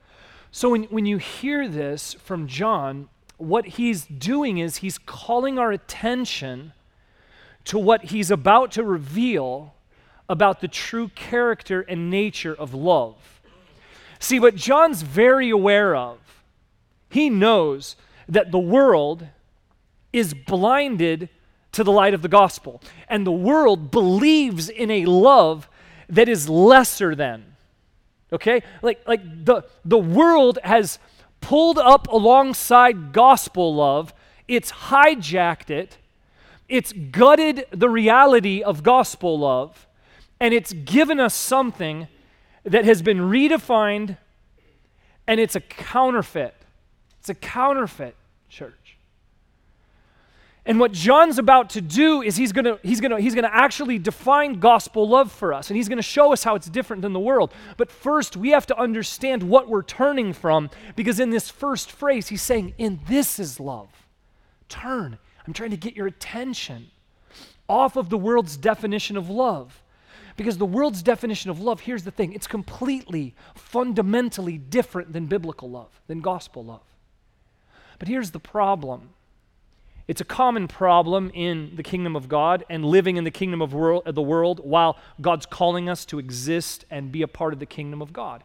So 0.51 0.69
when, 0.69 0.83
when 0.83 1.05
you 1.05 1.17
hear 1.17 1.67
this 1.67 2.13
from 2.13 2.47
John, 2.47 3.09
what 3.37 3.65
he's 3.65 4.05
doing 4.05 4.57
is 4.57 4.77
he's 4.77 4.97
calling 4.97 5.59
our 5.59 5.71
attention 5.71 6.73
to 7.65 7.79
what 7.79 8.05
he's 8.05 8.31
about 8.31 8.71
to 8.73 8.83
reveal 8.83 9.73
about 10.29 10.61
the 10.61 10.67
true 10.67 11.09
character 11.09 11.81
and 11.81 12.09
nature 12.09 12.53
of 12.53 12.73
love. 12.73 13.41
See, 14.19 14.39
what 14.39 14.55
John's 14.55 15.01
very 15.01 15.49
aware 15.49 15.95
of, 15.95 16.17
he 17.09 17.29
knows 17.29 17.95
that 18.27 18.51
the 18.51 18.59
world 18.59 19.27
is 20.11 20.33
blinded 20.33 21.29
to 21.73 21.83
the 21.83 21.91
light 21.91 22.13
of 22.13 22.21
the 22.21 22.27
gospel. 22.27 22.81
And 23.09 23.27
the 23.27 23.31
world 23.31 23.91
believes 23.91 24.69
in 24.69 24.89
a 24.89 25.05
love 25.05 25.69
that 26.09 26.29
is 26.29 26.47
lesser 26.47 27.15
than. 27.15 27.43
Okay? 28.31 28.63
Like, 28.81 29.05
like 29.07 29.45
the, 29.45 29.63
the 29.83 29.97
world 29.97 30.57
has 30.63 30.99
pulled 31.41 31.77
up 31.77 32.07
alongside 32.07 33.11
gospel 33.11 33.75
love, 33.75 34.13
it's 34.47 34.71
hijacked 34.71 35.69
it, 35.69 35.97
it's 36.67 36.93
gutted 36.93 37.65
the 37.71 37.89
reality 37.89 38.63
of 38.63 38.83
gospel 38.83 39.39
love, 39.39 39.87
and 40.39 40.53
it's 40.53 40.73
given 40.73 41.19
us 41.19 41.33
something 41.33 42.07
that 42.63 42.85
has 42.85 43.01
been 43.01 43.19
redefined 43.19 44.17
and 45.27 45.39
it's 45.39 45.55
a 45.55 45.61
counterfeit. 45.61 46.55
It's 47.19 47.29
a 47.29 47.35
counterfeit 47.35 48.15
church. 48.49 48.97
And 50.67 50.79
what 50.79 50.91
John's 50.91 51.37
about 51.37 51.69
to 51.71 51.81
do 51.81 52.23
is 52.23 52.35
he's 52.35 52.51
going 52.51 52.65
to 52.65 52.79
he's 52.81 52.99
going 52.99 53.11
to 53.11 53.21
he's 53.21 53.35
going 53.35 53.43
to 53.43 53.55
actually 53.55 53.99
define 53.99 54.59
gospel 54.59 55.07
love 55.07 55.31
for 55.31 55.53
us 55.53 55.69
and 55.69 55.77
he's 55.77 55.87
going 55.87 55.97
to 55.97 56.03
show 56.03 56.33
us 56.33 56.43
how 56.43 56.55
it's 56.55 56.67
different 56.67 57.03
than 57.03 57.13
the 57.13 57.19
world. 57.19 57.53
But 57.77 57.91
first, 57.91 58.35
we 58.35 58.49
have 58.49 58.65
to 58.67 58.77
understand 58.79 59.43
what 59.43 59.67
we're 59.69 59.83
turning 59.83 60.33
from 60.33 60.71
because 60.95 61.19
in 61.19 61.29
this 61.29 61.51
first 61.51 61.91
phrase 61.91 62.29
he's 62.29 62.41
saying 62.41 62.73
in 62.79 62.99
this 63.07 63.39
is 63.39 63.59
love. 63.59 63.89
Turn. 64.67 65.19
I'm 65.45 65.53
trying 65.53 65.71
to 65.71 65.77
get 65.77 65.95
your 65.95 66.07
attention 66.07 66.91
off 67.67 67.95
of 67.95 68.09
the 68.09 68.17
world's 68.17 68.57
definition 68.57 69.17
of 69.17 69.29
love 69.29 69.81
because 70.37 70.57
the 70.57 70.65
world's 70.65 71.01
definition 71.01 71.49
of 71.49 71.59
love, 71.59 71.81
here's 71.81 72.03
the 72.03 72.11
thing 72.11 72.33
it's 72.33 72.47
completely, 72.47 73.35
fundamentally 73.53 74.57
different 74.57 75.13
than 75.13 75.27
biblical 75.27 75.69
love, 75.69 76.01
than 76.07 76.21
gospel 76.21 76.65
love. 76.65 76.83
But 77.99 78.07
here's 78.07 78.31
the 78.31 78.39
problem 78.39 79.09
it's 80.07 80.21
a 80.21 80.25
common 80.25 80.67
problem 80.67 81.31
in 81.33 81.75
the 81.75 81.83
kingdom 81.83 82.15
of 82.15 82.29
God 82.29 82.63
and 82.69 82.85
living 82.85 83.17
in 83.17 83.23
the 83.23 83.31
kingdom 83.31 83.61
of 83.61 83.73
world, 83.73 84.03
the 84.05 84.21
world 84.21 84.59
while 84.63 84.97
God's 85.19 85.45
calling 85.45 85.89
us 85.89 86.05
to 86.05 86.19
exist 86.19 86.85
and 86.91 87.11
be 87.11 87.23
a 87.23 87.27
part 87.27 87.53
of 87.53 87.59
the 87.59 87.65
kingdom 87.65 88.01
of 88.01 88.13
God. 88.13 88.43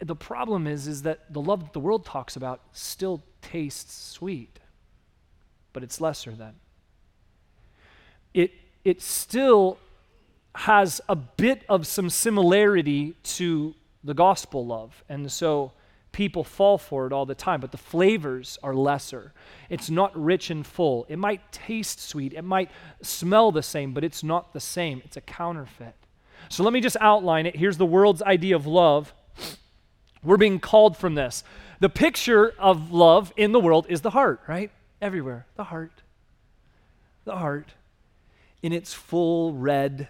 The 0.00 0.16
problem 0.16 0.66
is, 0.66 0.88
is 0.88 1.02
that 1.02 1.32
the 1.32 1.40
love 1.40 1.62
that 1.62 1.72
the 1.74 1.80
world 1.80 2.04
talks 2.04 2.34
about 2.34 2.62
still 2.72 3.22
tastes 3.42 3.94
sweet, 3.94 4.58
but 5.72 5.82
it's 5.82 6.00
lesser 6.00 6.32
than. 6.32 6.54
It, 8.34 8.52
it 8.84 9.02
still 9.02 9.78
has 10.54 11.00
a 11.08 11.16
bit 11.16 11.62
of 11.68 11.86
some 11.86 12.10
similarity 12.10 13.14
to 13.22 13.74
the 14.02 14.14
gospel 14.14 14.66
love. 14.66 15.04
And 15.08 15.30
so 15.30 15.72
people 16.12 16.42
fall 16.42 16.78
for 16.78 17.06
it 17.06 17.12
all 17.12 17.26
the 17.26 17.34
time, 17.34 17.60
but 17.60 17.70
the 17.70 17.78
flavors 17.78 18.58
are 18.62 18.74
lesser. 18.74 19.32
It's 19.68 19.90
not 19.90 20.16
rich 20.20 20.50
and 20.50 20.66
full. 20.66 21.06
It 21.08 21.18
might 21.18 21.52
taste 21.52 22.00
sweet, 22.00 22.32
it 22.32 22.42
might 22.42 22.70
smell 23.02 23.52
the 23.52 23.62
same, 23.62 23.92
but 23.92 24.04
it's 24.04 24.24
not 24.24 24.52
the 24.52 24.60
same. 24.60 25.02
It's 25.04 25.16
a 25.16 25.20
counterfeit. 25.20 25.94
So 26.48 26.64
let 26.64 26.72
me 26.72 26.80
just 26.80 26.96
outline 27.00 27.46
it. 27.46 27.56
Here's 27.56 27.76
the 27.76 27.86
world's 27.86 28.22
idea 28.22 28.56
of 28.56 28.66
love. 28.66 29.14
We're 30.22 30.36
being 30.36 30.58
called 30.58 30.96
from 30.96 31.14
this. 31.14 31.44
The 31.80 31.88
picture 31.88 32.54
of 32.58 32.92
love 32.92 33.32
in 33.36 33.52
the 33.52 33.60
world 33.60 33.86
is 33.88 34.00
the 34.00 34.10
heart, 34.10 34.40
right? 34.46 34.70
Everywhere. 35.00 35.46
The 35.56 35.64
heart. 35.64 36.02
The 37.24 37.36
heart. 37.36 37.74
in 38.62 38.72
its 38.72 38.92
full 38.92 39.54
red 39.54 40.08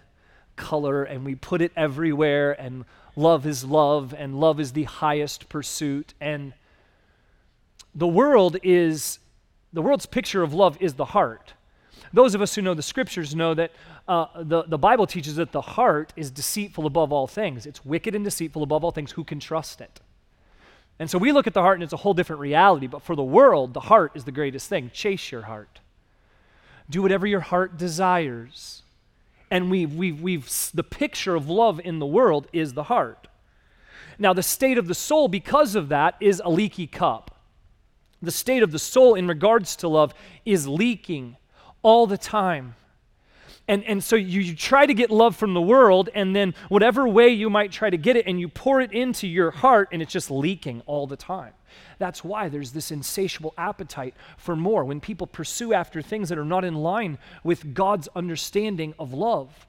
color 0.57 1.05
and 1.05 1.25
we 1.25 1.35
put 1.35 1.63
it 1.63 1.73
everywhere 1.77 2.53
and 2.61 2.85
love 3.17 3.47
is 3.47 3.65
love 3.65 4.15
and 4.17 4.39
love 4.39 4.61
is 4.61 4.73
the 4.73 4.85
highest 4.85 5.49
pursuit 5.49 6.15
and 6.21 6.53
the 7.95 8.07
world 8.07 8.57
is 8.63 9.19
the 9.73 9.81
world's 9.81 10.07
picture 10.07 10.43
of 10.43 10.53
love 10.53 10.77
is 10.81 10.95
the 10.95 11.07
heart 11.07 11.55
those 12.13 12.35
of 12.35 12.43
us 12.43 12.55
who 12.55 12.63
know 12.63 12.75
the 12.75 12.83
scriptures 12.83 13.35
know 13.35 13.55
that 13.55 13.73
uh, 14.07 14.27
the, 14.43 14.63
the 14.65 14.79
bible 14.79 15.07
teaches 15.07 15.37
that 15.37 15.51
the 15.53 15.61
heart 15.61 16.13
is 16.15 16.31
deceitful 16.31 16.85
above 16.85 17.11
all 17.11 17.27
things 17.27 17.65
it's 17.65 17.85
wicked 17.85 18.15
and 18.15 18.25
deceitful 18.25 18.63
above 18.63 18.85
all 18.85 18.91
things 18.91 19.13
who 19.13 19.25
can 19.25 19.41
trust 19.41 19.81
it 19.81 20.01
and 21.01 21.11
so 21.11 21.19
we 21.19 21.33
look 21.33 21.49
at 21.49 21.55
the 21.55 21.63
heart 21.63 21.77
and 21.77 21.83
it's 21.83 21.93
a 21.93 21.97
whole 21.97 22.15
different 22.15 22.39
reality 22.39 22.87
but 22.87 23.03
for 23.03 23.17
the 23.17 23.23
world 23.23 23.75
the 23.75 23.81
heart 23.81 24.13
is 24.15 24.25
the 24.25 24.33
greatest 24.33 24.69
thing 24.69 24.91
chase 24.95 25.33
your 25.33 25.43
heart 25.43 25.81
do 26.89 27.03
whatever 27.03 27.27
your 27.27 27.41
heart 27.41 27.77
desires 27.77 28.83
and 29.51 29.71
we've, 29.71 29.95
we've, 29.95 30.21
we've, 30.23 30.49
the 30.73 30.85
picture 30.85 31.35
of 31.35 31.49
love 31.49 31.81
in 31.81 31.99
the 31.99 32.07
world 32.07 32.47
is 32.53 32.75
the 32.75 32.85
heart. 32.85 33.27
Now, 34.19 34.33
the 34.33 34.43
state 34.43 34.79
of 34.79 34.87
the 34.87 34.95
soul, 34.95 35.29
because 35.29 35.75
of 35.75 35.89
that, 35.89 36.15
is 36.21 36.41
a 36.45 36.51
leaky 36.51 36.87
cup. 36.87 37.37
The 38.23 38.31
state 38.31 38.63
of 38.63 38.71
the 38.71 38.79
soul 38.79 39.15
in 39.15 39.27
regards 39.27 39.77
to 39.77 39.89
love 39.89 40.15
is 40.45 40.69
leaking 40.69 41.37
all 41.83 42.07
the 42.07 42.19
time. 42.19 42.77
And, 43.71 43.85
and 43.85 44.03
so 44.03 44.17
you, 44.17 44.41
you 44.41 44.57
try 44.57 44.85
to 44.85 44.93
get 44.93 45.13
love 45.13 45.37
from 45.37 45.55
the 45.55 45.61
world, 45.61 46.09
and 46.13 46.35
then 46.35 46.57
whatever 46.69 47.07
way 47.07 47.29
you 47.29 47.49
might 47.49 47.71
try 47.71 47.89
to 47.89 47.97
get 47.97 48.17
it, 48.17 48.27
and 48.27 48.41
you 48.41 48.49
pour 48.49 48.81
it 48.81 48.91
into 48.91 49.29
your 49.29 49.53
heart, 49.53 49.91
and 49.93 50.03
it's 50.03 50.13
just 50.13 50.29
leaking 50.29 50.83
all 50.87 51.07
the 51.07 51.17
time. 51.17 51.53
That's 51.99 52.25
why 52.25 52.49
there's 52.49 52.73
this 52.73 52.91
insatiable 52.91 53.55
appetite 53.57 54.15
for 54.39 54.57
more 54.57 54.85
when 54.85 54.99
people 54.99 55.29
pursue 55.29 55.73
after 55.73 56.03
things 56.03 56.31
that 56.31 56.39
are 56.39 56.45
not 56.45 56.65
in 56.65 56.75
line 56.75 57.19
with 57.45 57.73
God's 57.73 58.09
understanding 58.17 58.93
of 58.99 59.15
love. 59.15 59.69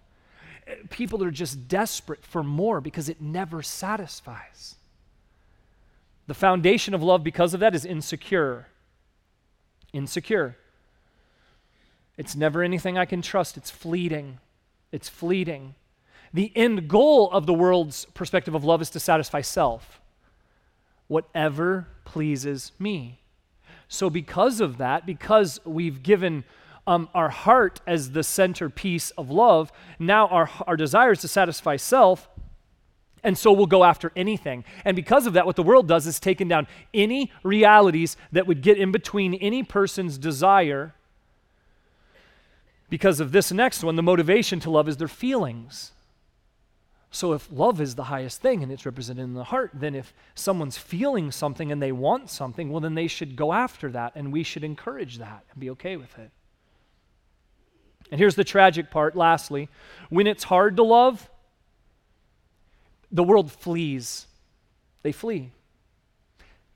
Eh, 0.65 0.74
people 0.89 1.24
are 1.24 1.29
just 1.29 1.67
desperate 1.67 2.25
for 2.25 2.41
more 2.41 2.81
because 2.81 3.08
it 3.08 3.22
never 3.22 3.62
satisfies. 3.62 4.77
The 6.25 6.34
foundation 6.34 6.96
of 6.96 7.03
love, 7.03 7.24
because 7.24 7.53
of 7.53 7.60
that, 7.60 7.75
is 7.75 7.86
insecure. 7.86 8.65
Insecure. 9.93 10.58
It's 12.18 12.36
never 12.36 12.62
anything 12.63 12.98
I 12.98 13.06
can 13.06 13.22
trust, 13.22 13.58
it's 13.58 13.72
fleeting. 13.72 14.39
It's 14.91 15.10
fleeting. 15.10 15.75
The 16.34 16.51
end 16.56 16.88
goal 16.88 17.30
of 17.32 17.46
the 17.46 17.53
world's 17.53 18.06
perspective 18.13 18.56
of 18.56 18.63
love 18.63 18.82
is 18.82 18.89
to 18.91 19.00
satisfy 19.00 19.41
self 19.41 20.01
whatever 21.12 21.88
pleases 22.06 22.72
me. 22.80 23.20
So, 23.89 24.10
because 24.10 24.62
of 24.62 24.77
that, 24.77 25.06
because 25.06 25.60
we've 25.65 26.01
given 26.01 26.46
um, 26.88 27.10
our 27.13 27.27
heart 27.27 27.82
as 27.86 28.12
the 28.12 28.24
centerpiece 28.24 29.12
of 29.12 29.30
love, 29.30 29.74
now 30.00 30.27
our, 30.27 30.50
our 30.65 30.77
desire 30.77 31.12
is 31.12 31.20
to 31.20 31.27
satisfy 31.27 31.75
self. 31.75 32.30
And 33.24 33.38
so 33.38 33.51
we'll 33.51 33.68
go 33.68 33.84
after 33.84 34.12
anything. 34.15 34.63
And 34.86 34.96
because 34.96 35.27
of 35.27 35.34
that, 35.34 35.46
what 35.46 35.58
the 35.58 35.63
world 35.63 35.88
does 35.88 36.08
is 36.08 36.18
taken 36.18 36.48
down 36.48 36.65
any 36.94 37.30
realities 37.44 38.15
that 38.32 38.48
would 38.48 38.62
get 38.62 38.77
in 38.77 38.94
between 38.94 39.34
any 39.36 39.63
person's 39.63 40.18
desire. 40.18 40.96
Because 42.91 43.21
of 43.21 43.31
this 43.31 43.53
next 43.53 43.86
one, 43.86 43.95
the 43.95 44.03
motivation 44.03 44.60
to 44.60 44.69
love 44.69 44.89
is 44.89 44.98
their 44.98 45.07
feelings. 45.07 45.93
So, 47.10 47.31
if 47.31 47.48
love 47.50 47.79
is 47.79 47.95
the 47.95 48.03
highest 48.03 48.41
thing 48.41 48.62
and 48.62 48.69
it's 48.69 48.86
represented 48.86 49.24
in 49.24 49.33
the 49.33 49.45
heart, 49.45 49.71
then 49.74 49.95
if 49.95 50.13
someone's 50.36 50.77
feeling 50.77 51.31
something 51.31 51.71
and 51.71 51.81
they 51.81 51.93
want 51.93 52.29
something, 52.29 52.69
well, 52.69 52.81
then 52.81 52.95
they 52.95 53.07
should 53.07 53.38
go 53.38 53.53
after 53.53 53.89
that 53.91 54.12
and 54.15 54.33
we 54.33 54.43
should 54.43 54.65
encourage 54.65 55.19
that 55.19 55.45
and 55.51 55.60
be 55.62 55.69
okay 55.69 55.95
with 55.95 56.19
it. 56.19 56.31
And 58.12 58.19
here's 58.19 58.36
the 58.36 58.43
tragic 58.43 58.91
part, 58.91 59.15
lastly 59.15 59.69
when 60.10 60.27
it's 60.27 60.43
hard 60.43 60.75
to 60.75 60.83
love, 60.83 61.29
the 63.10 63.24
world 63.24 63.53
flees. 63.53 64.27
They 65.01 65.13
flee. 65.13 65.51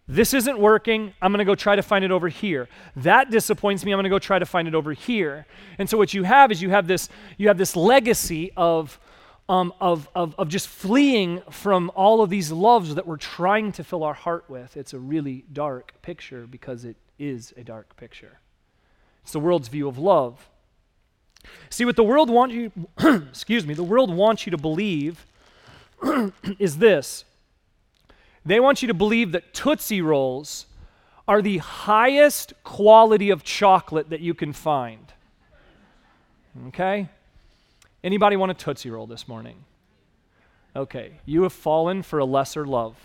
This 0.08 0.34
isn't 0.36 0.60
working. 0.60 1.14
I'm 1.22 1.32
going 1.32 1.40
to 1.40 1.46
go 1.46 1.56
try 1.56 1.76
to 1.76 1.82
find 1.82 2.06
it 2.06 2.12
over 2.12 2.30
here. 2.30 2.70
That 2.96 3.32
disappoints 3.32 3.84
me. 3.84 3.92
I'm 3.92 3.98
going 3.98 4.04
to 4.04 4.10
go 4.10 4.20
try 4.20 4.38
to 4.38 4.46
find 4.46 4.68
it 4.68 4.76
over 4.76 4.94
here. 4.94 5.48
And 5.80 5.90
so 5.90 5.98
what 5.98 6.14
you 6.14 6.24
have 6.24 6.52
is 6.52 6.62
you 6.62 6.70
have 6.70 6.88
this 6.88 7.10
you 7.38 7.48
have 7.48 7.58
this 7.58 7.76
legacy 7.76 8.52
of 8.56 9.00
um, 9.48 9.74
of, 9.80 10.10
of, 10.16 10.36
of 10.40 10.50
just 10.50 10.68
fleeing 10.68 11.42
from 11.52 11.92
all 11.96 12.22
of 12.22 12.30
these 12.30 12.52
loves 12.52 12.96
that 12.96 13.06
we're 13.06 13.18
trying 13.18 13.72
to 13.74 13.84
fill 13.84 14.04
our 14.04 14.14
heart 14.14 14.46
with. 14.50 14.76
It's 14.76 14.94
a 14.94 15.00
really 15.00 15.46
dark 15.54 15.94
picture 16.02 16.48
because 16.48 16.84
it 16.84 16.96
is 17.20 17.54
a 17.56 17.64
dark 17.64 17.96
picture. 17.96 18.40
It's 19.22 19.34
the 19.34 19.40
world's 19.40 19.68
view 19.68 19.88
of 19.88 19.98
love. 19.98 20.50
See, 21.70 21.86
what 21.86 21.96
the 21.96 22.04
world 22.04 22.30
wants 22.30 22.56
you, 22.56 22.72
excuse 23.30 23.68
me, 23.68 23.76
the 23.76 23.84
world 23.84 24.12
wants 24.12 24.48
you 24.48 24.52
to 24.52 24.58
believe 24.58 25.28
is 26.60 26.78
this. 26.78 27.24
They 28.46 28.60
want 28.60 28.82
you 28.82 28.88
to 28.88 28.94
believe 28.94 29.32
that 29.32 29.54
Tootsie 29.54 30.02
Rolls 30.02 30.68
are 31.28 31.42
the 31.42 31.58
highest 31.58 32.54
quality 32.64 33.32
of 33.32 33.44
chocolate 33.44 34.12
that 34.12 34.22
you 34.22 34.34
can 34.34 34.54
find. 34.54 35.12
Okay? 36.68 37.10
Anybody 38.04 38.36
want 38.36 38.52
a 38.52 38.56
Tootsie 38.56 38.92
Roll 38.92 39.08
this 39.08 39.28
morning? 39.28 39.66
Okay, 40.76 41.14
you 41.26 41.44
have 41.44 41.54
fallen 41.54 42.04
for 42.04 42.20
a 42.20 42.26
lesser 42.26 42.66
love. 42.66 42.96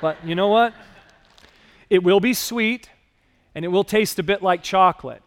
But 0.00 0.24
you 0.24 0.34
know 0.34 0.48
what? 0.48 0.72
It 1.90 2.02
will 2.02 2.20
be 2.20 2.32
sweet 2.32 2.88
and 3.54 3.64
it 3.64 3.68
will 3.68 3.84
taste 3.84 4.18
a 4.18 4.22
bit 4.22 4.42
like 4.42 4.62
chocolate. 4.62 5.22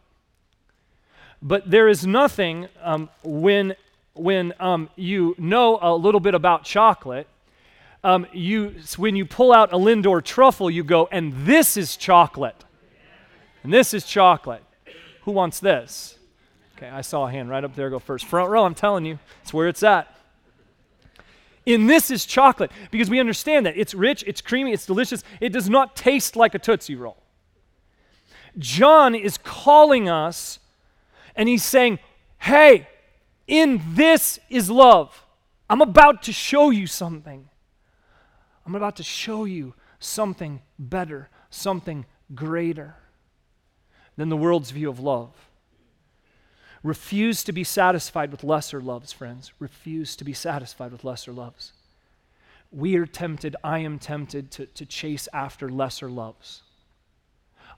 But 1.41 1.69
there 1.69 1.87
is 1.87 2.07
nothing 2.07 2.69
um, 2.81 3.09
when, 3.23 3.75
when 4.13 4.53
um, 4.59 4.89
you 4.95 5.35
know 5.37 5.77
a 5.81 5.93
little 5.93 6.19
bit 6.19 6.33
about 6.33 6.63
chocolate. 6.63 7.27
Um, 8.03 8.25
you, 8.33 8.75
when 8.97 9.15
you 9.15 9.25
pull 9.25 9.53
out 9.53 9.73
a 9.73 9.77
Lindor 9.77 10.23
truffle, 10.23 10.71
you 10.71 10.83
go, 10.83 11.07
and 11.11 11.45
this 11.45 11.77
is 11.77 11.95
chocolate. 11.95 12.63
And 13.63 13.71
this 13.71 13.93
is 13.93 14.05
chocolate. 14.05 14.63
Who 15.23 15.31
wants 15.31 15.59
this? 15.59 16.17
Okay, 16.77 16.89
I 16.89 17.01
saw 17.01 17.27
a 17.27 17.31
hand 17.31 17.49
right 17.49 17.63
up 17.63 17.75
there 17.75 17.91
go 17.91 17.99
first. 17.99 18.25
Front 18.25 18.49
row, 18.49 18.65
I'm 18.65 18.73
telling 18.73 19.05
you, 19.05 19.19
it's 19.43 19.53
where 19.53 19.67
it's 19.67 19.83
at. 19.83 20.15
In 21.63 21.85
this 21.85 22.09
is 22.09 22.25
chocolate 22.25 22.71
because 22.89 23.07
we 23.07 23.19
understand 23.19 23.67
that 23.67 23.77
it's 23.77 23.93
rich, 23.93 24.23
it's 24.25 24.41
creamy, 24.41 24.73
it's 24.73 24.87
delicious. 24.87 25.23
It 25.39 25.49
does 25.49 25.69
not 25.69 25.95
taste 25.95 26.35
like 26.35 26.55
a 26.55 26.59
Tootsie 26.59 26.95
Roll. 26.95 27.17
John 28.57 29.13
is 29.13 29.37
calling 29.37 30.09
us 30.09 30.57
and 31.35 31.47
he's 31.47 31.63
saying, 31.63 31.99
Hey, 32.39 32.87
in 33.47 33.81
this 33.93 34.39
is 34.49 34.71
love. 34.71 35.23
I'm 35.69 35.81
about 35.81 36.23
to 36.23 36.33
show 36.33 36.71
you 36.71 36.87
something. 36.87 37.47
I'm 38.65 38.75
about 38.75 38.95
to 38.97 39.03
show 39.03 39.45
you 39.45 39.73
something 39.99 40.61
better, 40.77 41.29
something 41.49 42.05
greater 42.33 42.95
than 44.17 44.29
the 44.29 44.37
world's 44.37 44.71
view 44.71 44.89
of 44.89 44.99
love. 44.99 45.33
Refuse 46.83 47.43
to 47.43 47.51
be 47.51 47.63
satisfied 47.63 48.31
with 48.31 48.43
lesser 48.43 48.81
loves, 48.81 49.11
friends. 49.11 49.51
Refuse 49.59 50.15
to 50.15 50.23
be 50.23 50.33
satisfied 50.33 50.91
with 50.91 51.03
lesser 51.03 51.31
loves. 51.31 51.73
We 52.71 52.95
are 52.95 53.05
tempted, 53.05 53.55
I 53.63 53.79
am 53.79 53.99
tempted 53.99 54.49
to, 54.51 54.65
to 54.65 54.85
chase 54.85 55.27
after 55.33 55.69
lesser 55.69 56.09
loves. 56.09 56.63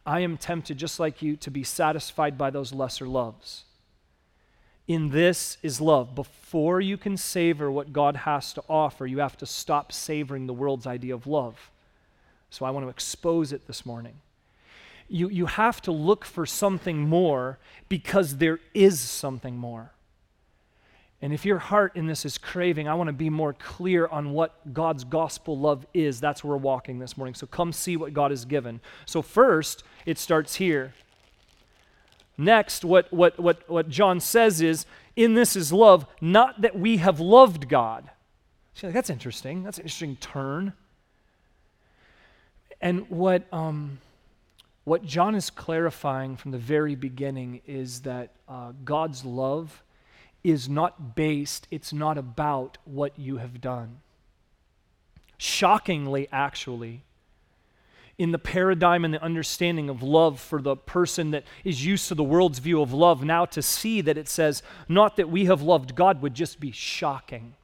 I 0.05 0.19
am 0.19 0.37
tempted, 0.37 0.77
just 0.77 0.99
like 0.99 1.21
you, 1.21 1.35
to 1.37 1.51
be 1.51 1.63
satisfied 1.63 2.37
by 2.37 2.49
those 2.49 2.73
lesser 2.73 3.07
loves. 3.07 3.63
In 4.87 5.09
this 5.09 5.57
is 5.63 5.79
love. 5.79 6.13
Before 6.13 6.81
you 6.81 6.97
can 6.97 7.17
savor 7.17 7.71
what 7.71 7.93
God 7.93 8.17
has 8.17 8.53
to 8.53 8.63
offer, 8.67 9.05
you 9.05 9.19
have 9.19 9.37
to 9.37 9.45
stop 9.45 9.91
savoring 9.91 10.47
the 10.47 10.53
world's 10.53 10.85
idea 10.85 11.13
of 11.13 11.25
love. 11.25 11.71
So 12.49 12.65
I 12.65 12.69
want 12.71 12.85
to 12.85 12.89
expose 12.89 13.53
it 13.53 13.65
this 13.65 13.85
morning 13.85 14.15
you, 15.13 15.29
you 15.29 15.45
have 15.45 15.81
to 15.83 15.91
look 15.91 16.25
for 16.25 16.45
something 16.45 16.97
more 17.07 17.59
because 17.87 18.37
there 18.37 18.59
is 18.73 18.99
something 18.99 19.55
more. 19.55 19.91
And 21.21 21.31
if 21.31 21.45
your 21.45 21.59
heart 21.59 21.95
in 21.95 22.07
this 22.07 22.25
is 22.25 22.37
craving, 22.37 22.87
I 22.87 22.95
want 22.95 23.07
to 23.07 23.13
be 23.13 23.29
more 23.29 23.53
clear 23.53 24.07
on 24.07 24.31
what 24.31 24.73
God's 24.73 25.03
gospel 25.03 25.57
love 25.57 25.85
is. 25.93 26.19
That's 26.19 26.43
where 26.43 26.57
we're 26.57 26.63
walking 26.63 26.99
this 26.99 27.15
morning. 27.15 27.35
So 27.35 27.47
come 27.47 27.71
see 27.71 27.95
what 27.95 28.13
God 28.13 28.31
has 28.31 28.43
given. 28.43 28.81
So, 29.05 29.21
first, 29.21 29.83
it 30.05 30.17
starts 30.17 30.55
here. 30.55 30.93
Next, 32.37 32.83
what, 32.83 33.11
what, 33.13 33.39
what, 33.39 33.69
what 33.69 33.89
John 33.89 34.19
says 34.19 34.61
is, 34.61 34.85
in 35.15 35.35
this 35.35 35.55
is 35.55 35.71
love, 35.71 36.05
not 36.19 36.61
that 36.61 36.77
we 36.77 36.97
have 36.97 37.19
loved 37.19 37.69
God. 37.69 38.09
See, 38.73 38.87
like, 38.87 38.93
that's 38.93 39.09
interesting. 39.09 39.63
That's 39.63 39.77
an 39.77 39.83
interesting 39.83 40.15
turn. 40.15 40.73
And 42.81 43.09
what, 43.09 43.43
um, 43.53 43.99
what 44.83 45.05
John 45.05 45.35
is 45.35 45.49
clarifying 45.49 46.35
from 46.35 46.51
the 46.51 46.57
very 46.57 46.95
beginning 46.95 47.61
is 47.67 48.01
that 48.01 48.31
uh, 48.49 48.73
God's 48.83 49.23
love 49.23 49.83
is 50.43 50.67
not 50.67 51.15
based, 51.15 51.67
it's 51.71 51.93
not 51.93 52.17
about 52.17 52.77
what 52.83 53.17
you 53.17 53.37
have 53.37 53.61
done. 53.61 54.01
Shockingly, 55.37 56.27
actually, 56.31 57.03
in 58.17 58.31
the 58.31 58.39
paradigm 58.39 59.03
and 59.03 59.13
the 59.13 59.21
understanding 59.23 59.89
of 59.89 60.03
love 60.03 60.39
for 60.39 60.61
the 60.61 60.75
person 60.75 61.31
that 61.31 61.43
is 61.63 61.85
used 61.85 62.07
to 62.07 62.15
the 62.15 62.23
world's 62.23 62.59
view 62.59 62.81
of 62.81 62.93
love 62.93 63.23
now 63.23 63.45
to 63.45 63.61
see 63.61 64.01
that 64.01 64.17
it 64.17 64.29
says, 64.29 64.61
not 64.87 65.17
that 65.17 65.29
we 65.29 65.45
have 65.45 65.61
loved 65.61 65.95
God 65.95 66.21
would 66.21 66.35
just 66.35 66.59
be 66.59 66.71
shocking. 66.71 67.55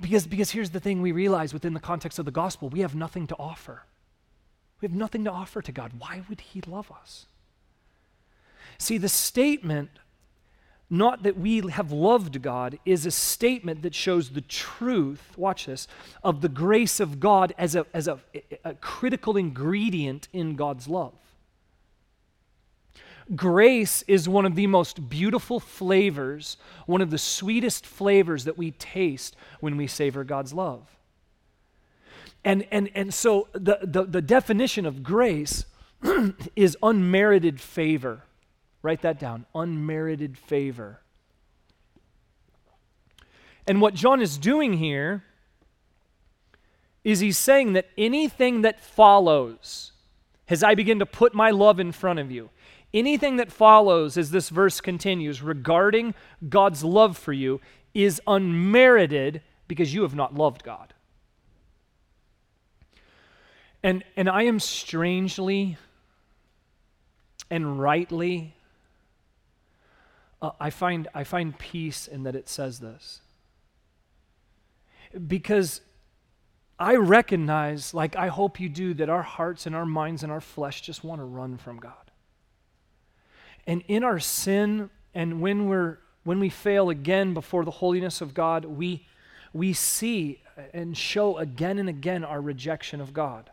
Because, 0.00 0.26
because 0.26 0.50
here's 0.50 0.70
the 0.70 0.80
thing 0.80 1.00
we 1.00 1.12
realize 1.12 1.52
within 1.52 1.74
the 1.74 1.80
context 1.80 2.18
of 2.18 2.24
the 2.24 2.30
gospel 2.30 2.68
we 2.68 2.80
have 2.80 2.94
nothing 2.94 3.26
to 3.28 3.36
offer. 3.38 3.84
We 4.80 4.86
have 4.86 4.96
nothing 4.96 5.24
to 5.24 5.30
offer 5.30 5.60
to 5.62 5.72
God. 5.72 5.92
Why 5.98 6.22
would 6.28 6.40
He 6.40 6.62
love 6.62 6.90
us? 6.90 7.26
See, 8.78 8.96
the 8.98 9.10
statement 9.10 9.90
not 10.90 11.22
that 11.22 11.38
we 11.38 11.60
have 11.68 11.92
loved 11.92 12.42
God, 12.42 12.78
is 12.84 13.06
a 13.06 13.12
statement 13.12 13.82
that 13.82 13.94
shows 13.94 14.30
the 14.30 14.40
truth, 14.40 15.32
watch 15.36 15.66
this, 15.66 15.86
of 16.24 16.40
the 16.40 16.48
grace 16.48 16.98
of 16.98 17.20
God 17.20 17.54
as 17.56 17.76
a, 17.76 17.86
as 17.94 18.08
a, 18.08 18.18
a 18.64 18.74
critical 18.74 19.36
ingredient 19.36 20.28
in 20.32 20.56
God's 20.56 20.88
love. 20.88 21.14
Grace 23.36 24.02
is 24.08 24.28
one 24.28 24.44
of 24.44 24.56
the 24.56 24.66
most 24.66 25.08
beautiful 25.08 25.60
flavors, 25.60 26.56
one 26.86 27.00
of 27.00 27.10
the 27.10 27.18
sweetest 27.18 27.86
flavors 27.86 28.44
that 28.44 28.58
we 28.58 28.72
taste 28.72 29.36
when 29.60 29.76
we 29.76 29.86
savor 29.86 30.24
God's 30.24 30.52
love. 30.52 30.82
And, 32.44 32.66
and, 32.72 32.90
and 32.94 33.14
so 33.14 33.48
the, 33.52 33.78
the, 33.82 34.04
the 34.04 34.22
definition 34.22 34.86
of 34.86 35.04
grace 35.04 35.66
is 36.56 36.76
unmerited 36.82 37.60
favor. 37.60 38.24
Write 38.82 39.02
that 39.02 39.18
down 39.18 39.46
unmerited 39.54 40.38
favor. 40.38 41.00
And 43.66 43.80
what 43.80 43.94
John 43.94 44.20
is 44.20 44.38
doing 44.38 44.74
here 44.74 45.24
is 47.04 47.20
he's 47.20 47.38
saying 47.38 47.74
that 47.74 47.88
anything 47.96 48.62
that 48.62 48.80
follows, 48.80 49.92
as 50.48 50.62
I 50.62 50.74
begin 50.74 50.98
to 50.98 51.06
put 51.06 51.34
my 51.34 51.50
love 51.50 51.78
in 51.78 51.92
front 51.92 52.18
of 52.18 52.30
you, 52.30 52.50
anything 52.92 53.36
that 53.36 53.52
follows 53.52 54.16
as 54.16 54.30
this 54.30 54.48
verse 54.48 54.80
continues 54.80 55.42
regarding 55.42 56.14
God's 56.48 56.82
love 56.82 57.16
for 57.16 57.32
you 57.32 57.60
is 57.94 58.20
unmerited 58.26 59.42
because 59.68 59.94
you 59.94 60.02
have 60.02 60.14
not 60.14 60.34
loved 60.34 60.62
God. 60.62 60.92
And, 63.82 64.04
and 64.16 64.28
I 64.28 64.42
am 64.42 64.60
strangely 64.60 65.78
and 67.50 67.80
rightly 67.80 68.54
uh, 70.42 70.50
I, 70.58 70.70
find, 70.70 71.08
I 71.14 71.24
find 71.24 71.58
peace 71.58 72.06
in 72.06 72.22
that 72.24 72.34
it 72.34 72.48
says 72.48 72.80
this. 72.80 73.20
Because 75.26 75.80
I 76.78 76.96
recognize, 76.96 77.92
like 77.92 78.16
I 78.16 78.28
hope 78.28 78.58
you 78.58 78.68
do, 78.68 78.94
that 78.94 79.10
our 79.10 79.22
hearts 79.22 79.66
and 79.66 79.76
our 79.76 79.84
minds 79.84 80.22
and 80.22 80.32
our 80.32 80.40
flesh 80.40 80.80
just 80.80 81.04
want 81.04 81.20
to 81.20 81.24
run 81.24 81.58
from 81.58 81.78
God. 81.78 82.10
And 83.66 83.82
in 83.86 84.02
our 84.02 84.18
sin, 84.18 84.88
and 85.14 85.40
when 85.40 85.68
we're 85.68 85.98
when 86.24 86.38
we 86.38 86.48
fail 86.48 86.90
again 86.90 87.34
before 87.34 87.64
the 87.64 87.70
holiness 87.70 88.20
of 88.20 88.34
God, 88.34 88.64
we 88.64 89.06
we 89.52 89.72
see 89.72 90.42
and 90.72 90.96
show 90.96 91.38
again 91.38 91.78
and 91.78 91.88
again 91.88 92.24
our 92.24 92.40
rejection 92.40 93.00
of 93.00 93.12
God. 93.12 93.50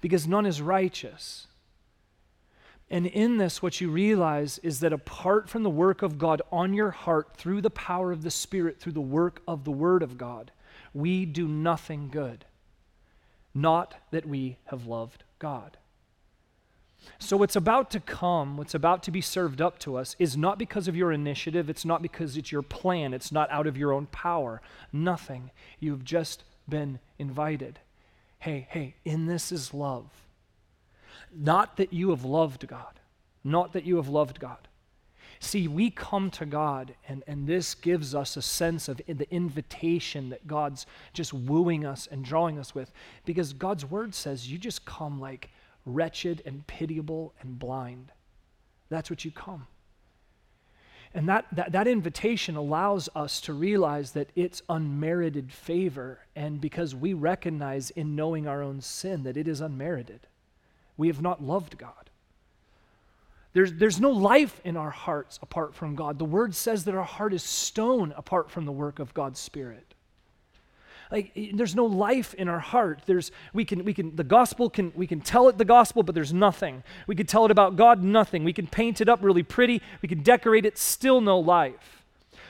Because 0.00 0.26
none 0.26 0.46
is 0.46 0.60
righteous. 0.60 1.46
And 2.92 3.06
in 3.06 3.38
this, 3.38 3.62
what 3.62 3.80
you 3.80 3.90
realize 3.90 4.58
is 4.58 4.80
that 4.80 4.92
apart 4.92 5.48
from 5.48 5.62
the 5.62 5.70
work 5.70 6.02
of 6.02 6.18
God 6.18 6.42
on 6.52 6.74
your 6.74 6.90
heart 6.90 7.34
through 7.34 7.62
the 7.62 7.70
power 7.70 8.12
of 8.12 8.22
the 8.22 8.30
Spirit, 8.30 8.78
through 8.78 8.92
the 8.92 9.00
work 9.00 9.40
of 9.48 9.64
the 9.64 9.70
Word 9.70 10.02
of 10.02 10.18
God, 10.18 10.52
we 10.92 11.24
do 11.24 11.48
nothing 11.48 12.10
good. 12.10 12.44
Not 13.54 13.94
that 14.10 14.26
we 14.28 14.58
have 14.66 14.86
loved 14.86 15.24
God. 15.38 15.78
So, 17.18 17.38
what's 17.38 17.56
about 17.56 17.90
to 17.92 18.00
come, 18.00 18.58
what's 18.58 18.74
about 18.74 19.02
to 19.04 19.10
be 19.10 19.22
served 19.22 19.62
up 19.62 19.78
to 19.80 19.96
us, 19.96 20.14
is 20.18 20.36
not 20.36 20.58
because 20.58 20.86
of 20.86 20.94
your 20.94 21.12
initiative. 21.12 21.70
It's 21.70 21.86
not 21.86 22.02
because 22.02 22.36
it's 22.36 22.52
your 22.52 22.62
plan. 22.62 23.14
It's 23.14 23.32
not 23.32 23.50
out 23.50 23.66
of 23.66 23.76
your 23.78 23.94
own 23.94 24.06
power. 24.06 24.60
Nothing. 24.92 25.50
You've 25.80 26.04
just 26.04 26.44
been 26.68 27.00
invited. 27.18 27.78
Hey, 28.40 28.68
hey, 28.70 28.96
in 29.04 29.26
this 29.26 29.50
is 29.50 29.72
love. 29.72 30.21
Not 31.34 31.76
that 31.78 31.92
you 31.92 32.10
have 32.10 32.24
loved 32.24 32.66
God, 32.68 33.00
not 33.42 33.72
that 33.72 33.84
you 33.84 33.96
have 33.96 34.08
loved 34.08 34.38
God. 34.38 34.68
See, 35.40 35.66
we 35.66 35.90
come 35.90 36.30
to 36.32 36.46
God, 36.46 36.94
and, 37.08 37.24
and 37.26 37.48
this 37.48 37.74
gives 37.74 38.14
us 38.14 38.36
a 38.36 38.42
sense 38.42 38.88
of 38.88 38.98
the 38.98 39.26
invitation 39.34 40.28
that 40.28 40.46
God's 40.46 40.86
just 41.12 41.32
wooing 41.34 41.84
us 41.84 42.06
and 42.06 42.24
drawing 42.24 42.60
us 42.60 42.76
with, 42.76 42.92
because 43.24 43.52
God's 43.52 43.84
word 43.84 44.14
says 44.14 44.50
you 44.50 44.56
just 44.56 44.84
come 44.84 45.20
like 45.20 45.50
wretched 45.84 46.42
and 46.46 46.64
pitiable 46.68 47.34
and 47.40 47.58
blind. 47.58 48.12
That's 48.88 49.10
what 49.10 49.24
you 49.24 49.32
come. 49.32 49.66
And 51.12 51.28
that, 51.28 51.46
that, 51.52 51.72
that 51.72 51.88
invitation 51.88 52.54
allows 52.54 53.08
us 53.16 53.40
to 53.42 53.52
realize 53.52 54.12
that 54.12 54.30
it's 54.36 54.62
unmerited 54.68 55.52
favor, 55.52 56.20
and 56.36 56.60
because 56.60 56.94
we 56.94 57.14
recognize 57.14 57.90
in 57.90 58.14
knowing 58.14 58.46
our 58.46 58.62
own 58.62 58.80
sin 58.80 59.24
that 59.24 59.36
it 59.36 59.48
is 59.48 59.60
unmerited 59.60 60.28
we 60.96 61.08
have 61.08 61.22
not 61.22 61.42
loved 61.42 61.78
God. 61.78 61.92
There's, 63.52 63.72
there's 63.74 64.00
no 64.00 64.10
life 64.10 64.60
in 64.64 64.76
our 64.76 64.90
hearts 64.90 65.38
apart 65.42 65.74
from 65.74 65.94
God. 65.94 66.18
The 66.18 66.24
word 66.24 66.54
says 66.54 66.84
that 66.84 66.94
our 66.94 67.04
heart 67.04 67.34
is 67.34 67.42
stone 67.42 68.14
apart 68.16 68.50
from 68.50 68.64
the 68.64 68.72
work 68.72 68.98
of 68.98 69.12
God's 69.12 69.38
Spirit. 69.38 69.92
Like 71.10 71.32
there's 71.52 71.76
no 71.76 71.84
life 71.84 72.32
in 72.32 72.48
our 72.48 72.58
heart. 72.58 73.02
There's 73.04 73.32
we 73.52 73.66
can 73.66 73.84
we 73.84 73.92
can 73.92 74.16
the 74.16 74.24
gospel 74.24 74.70
can 74.70 74.92
we 74.96 75.06
can 75.06 75.20
tell 75.20 75.48
it 75.48 75.58
the 75.58 75.64
gospel, 75.66 76.02
but 76.02 76.14
there's 76.14 76.32
nothing. 76.32 76.82
We 77.06 77.14
can 77.14 77.26
tell 77.26 77.44
it 77.44 77.50
about 77.50 77.76
God, 77.76 78.02
nothing. 78.02 78.44
We 78.44 78.54
can 78.54 78.66
paint 78.66 79.02
it 79.02 79.10
up 79.10 79.22
really 79.22 79.42
pretty. 79.42 79.82
We 80.00 80.08
can 80.08 80.22
decorate 80.22 80.64
it, 80.64 80.78
still 80.78 81.20
no 81.20 81.38
life. 81.38 82.02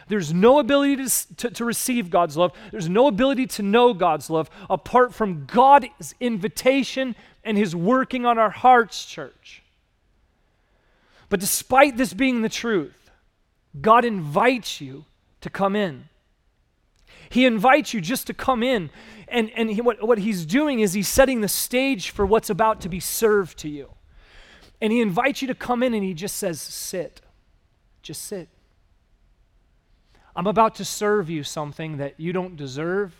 There's 0.06 0.32
no 0.32 0.58
ability 0.58 0.96
to, 0.96 1.36
to, 1.36 1.50
to, 1.50 1.64
receive 1.64 2.10
God's 2.10 2.36
love. 2.36 2.52
There's 2.70 2.88
no 2.88 3.06
ability 3.06 3.46
to 3.46 3.62
know 3.62 3.94
God's 3.94 4.28
love 4.28 4.50
apart 4.68 5.14
from 5.14 5.46
God's 5.46 6.14
invitation 6.20 7.16
and 7.44 7.56
His 7.56 7.74
working 7.74 8.24
on 8.26 8.38
our 8.38 8.50
hearts, 8.50 9.04
church. 9.04 9.62
But 11.28 11.40
despite 11.40 11.96
this 11.96 12.12
being 12.12 12.42
the 12.42 12.48
truth, 12.48 13.10
God 13.80 14.04
invites 14.04 14.80
you 14.80 15.06
to 15.40 15.50
come 15.50 15.74
in. 15.74 16.08
He 17.30 17.46
invites 17.46 17.94
you 17.94 18.02
just 18.02 18.26
to 18.26 18.34
come 18.34 18.62
in. 18.62 18.90
And, 19.28 19.50
and 19.56 19.70
he, 19.70 19.80
what, 19.80 20.06
what 20.06 20.18
He's 20.18 20.44
doing 20.44 20.80
is 20.80 20.92
He's 20.92 21.08
setting 21.08 21.40
the 21.40 21.48
stage 21.48 22.10
for 22.10 22.26
what's 22.26 22.50
about 22.50 22.82
to 22.82 22.88
be 22.90 23.00
served 23.00 23.58
to 23.60 23.68
you. 23.68 23.90
And 24.80 24.92
He 24.92 25.00
invites 25.00 25.40
you 25.40 25.48
to 25.48 25.54
come 25.54 25.82
in 25.82 25.94
and 25.94 26.04
He 26.04 26.12
just 26.12 26.36
says, 26.36 26.60
Sit. 26.60 27.22
Just 28.02 28.22
sit. 28.24 28.48
I'm 30.34 30.46
about 30.46 30.74
to 30.76 30.84
serve 30.84 31.30
you 31.30 31.42
something 31.42 31.98
that 31.98 32.18
you 32.18 32.32
don't 32.32 32.56
deserve. 32.56 33.14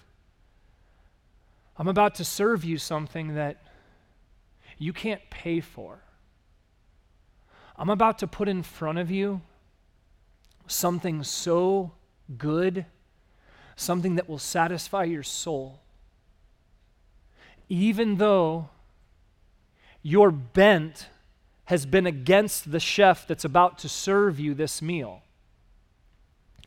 I'm 1.78 1.88
about 1.88 2.14
to 2.16 2.24
serve 2.24 2.64
you 2.64 2.78
something 2.78 3.34
that 3.34 3.62
you 4.82 4.92
can't 4.92 5.22
pay 5.30 5.60
for. 5.60 6.00
I'm 7.76 7.88
about 7.88 8.18
to 8.18 8.26
put 8.26 8.48
in 8.48 8.64
front 8.64 8.98
of 8.98 9.12
you 9.12 9.40
something 10.66 11.22
so 11.22 11.92
good, 12.36 12.86
something 13.76 14.16
that 14.16 14.28
will 14.28 14.40
satisfy 14.40 15.04
your 15.04 15.22
soul. 15.22 15.80
Even 17.68 18.16
though 18.16 18.70
your 20.02 20.32
bent 20.32 21.06
has 21.66 21.86
been 21.86 22.06
against 22.06 22.72
the 22.72 22.80
chef 22.80 23.26
that's 23.28 23.44
about 23.44 23.78
to 23.78 23.88
serve 23.88 24.40
you 24.40 24.52
this 24.52 24.82
meal, 24.82 25.22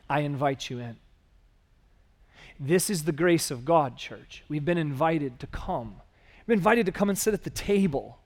I 0.08 0.20
invite 0.20 0.70
you 0.70 0.78
in. 0.78 0.96
This 2.58 2.88
is 2.88 3.04
the 3.04 3.12
grace 3.12 3.50
of 3.50 3.66
God, 3.66 3.98
church. 3.98 4.42
We've 4.48 4.64
been 4.64 4.78
invited 4.78 5.38
to 5.40 5.46
come 5.46 6.00
I'm 6.46 6.52
invited 6.52 6.86
to 6.86 6.92
come 6.92 7.08
and 7.08 7.18
sit 7.18 7.34
at 7.34 7.44
the 7.44 7.50
table. 7.50 8.18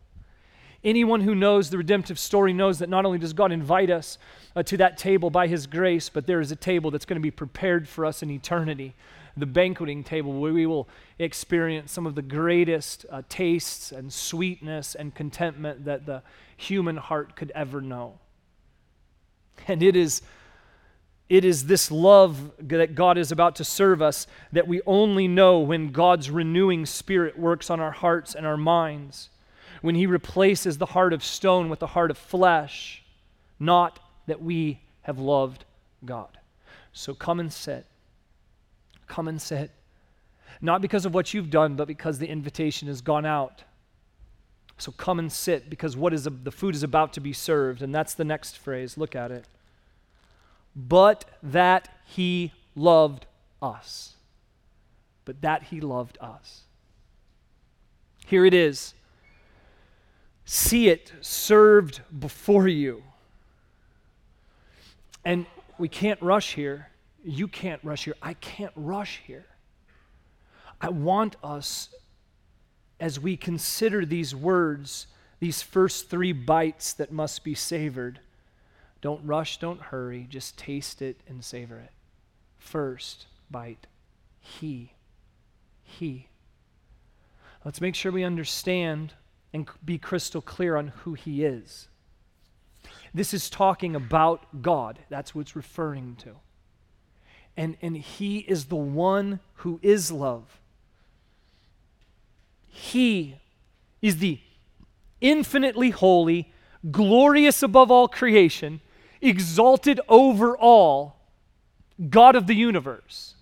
Anyone 0.83 1.21
who 1.21 1.35
knows 1.35 1.71
the 1.71 1.79
redemptive 1.79 2.19
story 2.19 2.53
knows 2.53 2.79
that 2.79 2.89
not 2.89 3.05
only 3.05 3.19
does 3.19 3.33
God 3.33 3.53
invite 3.53 3.91
us 3.91 4.19
uh, 4.57 4.63
to 4.65 4.77
that 4.79 4.97
table 4.97 5.31
by 5.31 5.47
His 5.47 5.67
grace, 5.67 6.09
but 6.09 6.27
there 6.27 6.41
is 6.41 6.51
a 6.51 6.57
table 6.57 6.91
that's 6.91 7.05
going 7.05 7.21
to 7.21 7.23
be 7.23 7.31
prepared 7.31 7.89
for 7.89 8.07
us 8.07 8.23
in 8.23 8.31
eternity 8.31 8.95
the 9.37 9.47
banqueting 9.47 10.05
table 10.05 10.33
where 10.39 10.53
we 10.53 10.67
will 10.67 10.89
experience 11.19 11.93
some 11.93 12.07
of 12.07 12.15
the 12.15 12.23
greatest 12.23 13.07
uh, 13.11 13.23
tastes 13.29 13.93
and 13.93 14.13
sweetness 14.13 14.95
and 14.95 15.15
contentment 15.15 15.85
that 15.85 16.07
the 16.07 16.23
human 16.57 16.97
heart 16.97 17.37
could 17.37 17.51
ever 17.55 17.81
know. 17.81 18.19
And 19.69 19.83
it 19.83 19.97
is 19.97 20.23
it 21.31 21.45
is 21.45 21.67
this 21.67 21.93
love 21.93 22.51
that 22.59 22.97
God 22.97 23.17
is 23.17 23.31
about 23.31 23.55
to 23.57 23.65
serve 23.65 24.03
us 24.03 24.27
that 24.53 24.67
we 24.67 24.83
only 24.85 25.29
know 25.29 25.61
when 25.61 25.93
God's 25.93 26.29
renewing 26.29 26.85
spirit 26.85 27.39
works 27.39 27.71
on 27.71 27.79
our 27.79 27.93
hearts 27.93 28.35
and 28.35 28.45
our 28.45 28.57
minds, 28.57 29.31
when 29.81 29.95
He 29.95 30.07
replaces 30.07 30.77
the 30.77 30.87
heart 30.87 31.13
of 31.13 31.23
stone 31.23 31.71
with 31.71 31.79
the 31.79 31.87
heart 31.87 32.11
of 32.11 32.19
flesh, 32.19 33.05
not 33.61 34.01
that 34.27 34.43
we 34.43 34.81
have 35.03 35.21
loved 35.21 35.65
God. 36.05 36.37
So 36.93 37.15
come 37.15 37.39
and 37.39 37.53
sit. 37.53 37.87
Come 39.07 39.29
and 39.29 39.41
sit. 39.41 39.71
not 40.61 40.83
because 40.83 41.07
of 41.07 41.15
what 41.15 41.33
you've 41.33 41.49
done, 41.49 41.77
but 41.77 41.87
because 41.87 42.19
the 42.19 42.29
invitation 42.29 42.89
has 42.89 43.01
gone 43.01 43.25
out. 43.25 43.63
So 44.79 44.93
come 44.93 45.19
and 45.19 45.31
sit 45.31 45.71
because 45.71 45.97
what 45.97 46.13
is 46.13 46.25
the 46.25 46.51
food 46.51 46.75
is 46.75 46.83
about 46.83 47.13
to 47.15 47.21
be 47.21 47.33
served. 47.33 47.83
And 47.83 47.95
that's 47.95 48.15
the 48.15 48.25
next 48.25 48.59
phrase. 48.59 48.99
Look 48.99 49.15
at 49.15 49.31
it. 49.31 49.45
But 50.75 51.25
that 51.43 51.89
he 52.05 52.53
loved 52.75 53.27
us. 53.61 54.15
But 55.25 55.43
that 55.43 55.65
he 55.65 55.81
loved 55.81 56.19
us. 56.21 56.63
Here 58.27 58.45
it 58.45 58.55
is. 58.55 58.95
See 60.45 60.89
it 60.89 61.13
served 61.21 62.01
before 62.19 62.69
you. 62.69 63.03
And 65.25 65.47
we 65.79 65.89
can't 65.89 66.21
rush 66.23 66.55
here. 66.55 66.89
You 67.25 67.49
can't 67.49 67.81
rush 67.85 68.05
here. 68.05 68.17
I 68.23 68.35
can't 68.35 68.73
rush 68.75 69.21
here. 69.27 69.47
I 70.81 70.89
want 70.89 71.37
us, 71.43 71.95
as 72.99 73.21
we 73.21 73.37
consider 73.37 74.07
these 74.07 74.35
words, 74.35 75.07
these 75.39 75.61
first 75.63 76.09
three 76.09 76.33
bites 76.33 76.93
that 76.95 77.13
must 77.13 77.45
be 77.45 77.55
savored, 77.55 78.21
don't 79.01 79.25
rush, 79.25 79.59
don't 79.59 79.81
hurry, 79.81 80.27
just 80.29 80.59
taste 80.59 81.01
it 81.01 81.21
and 81.27 81.45
savor 81.45 81.79
it. 81.79 81.93
First 82.59 83.27
bite, 83.51 83.87
He. 84.41 84.93
He. 85.83 86.29
Let's 87.65 87.81
make 87.81 87.95
sure 87.95 88.13
we 88.13 88.25
understand 88.25 89.15
and 89.53 89.69
be 89.85 89.99
crystal 89.99 90.41
clear 90.41 90.77
on 90.77 90.89
who 90.89 91.15
He 91.15 91.45
is. 91.45 91.89
This 93.13 93.35
is 93.35 93.51
talking 93.51 93.97
about 93.97 94.63
God. 94.63 94.99
That's 95.09 95.35
what 95.35 95.43
it's 95.43 95.57
referring 95.57 96.17
to. 96.21 96.37
And, 97.57 97.77
and 97.83 97.97
He 97.97 98.39
is 98.39 98.67
the 98.67 98.77
one 98.77 99.41
who 99.55 99.81
is 99.83 100.13
love. 100.13 100.61
He 102.69 103.37
is 104.01 104.19
the 104.19 104.41
infinitely 105.21 105.91
holy, 105.91 106.53
glorious 106.91 107.63
above 107.63 107.91
all 107.91 108.09
creation, 108.09 108.81
exalted 109.21 110.01
over 110.09 110.57
all 110.57 111.17
God 112.09 112.37
of 112.37 112.47
the 112.47 112.55
universe. 112.55 113.35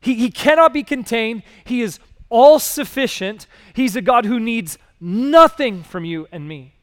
He, 0.00 0.14
he 0.14 0.30
cannot 0.30 0.72
be 0.72 0.82
contained. 0.82 1.42
He 1.64 1.82
is 1.82 1.98
all 2.28 2.58
sufficient. 2.58 3.46
He's 3.74 3.94
a 3.94 4.00
God 4.00 4.24
who 4.24 4.40
needs 4.40 4.78
nothing 5.00 5.82
from 5.82 6.04
you 6.04 6.26
and 6.32 6.48
me. 6.48 6.74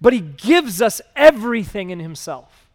But 0.00 0.12
He 0.12 0.20
gives 0.20 0.82
us 0.82 1.00
everything 1.14 1.90
in 1.90 2.00
Himself. 2.00 2.68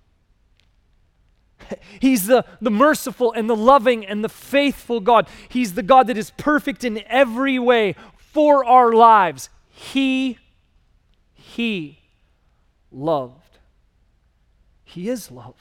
He's 1.99 2.25
the, 2.25 2.45
the 2.59 2.71
merciful 2.71 3.31
and 3.33 3.49
the 3.49 3.55
loving 3.55 4.05
and 4.05 4.23
the 4.23 4.29
faithful 4.29 4.99
God. 4.99 5.27
He's 5.49 5.75
the 5.75 5.83
God 5.83 6.07
that 6.07 6.17
is 6.17 6.31
perfect 6.31 6.83
in 6.83 7.03
every 7.07 7.59
way 7.59 7.95
for 8.17 8.65
our 8.65 8.91
lives. 8.91 9.49
He, 9.69 10.39
He 11.33 12.00
loved. 12.91 13.57
He 14.83 15.09
is 15.09 15.31
love. 15.31 15.55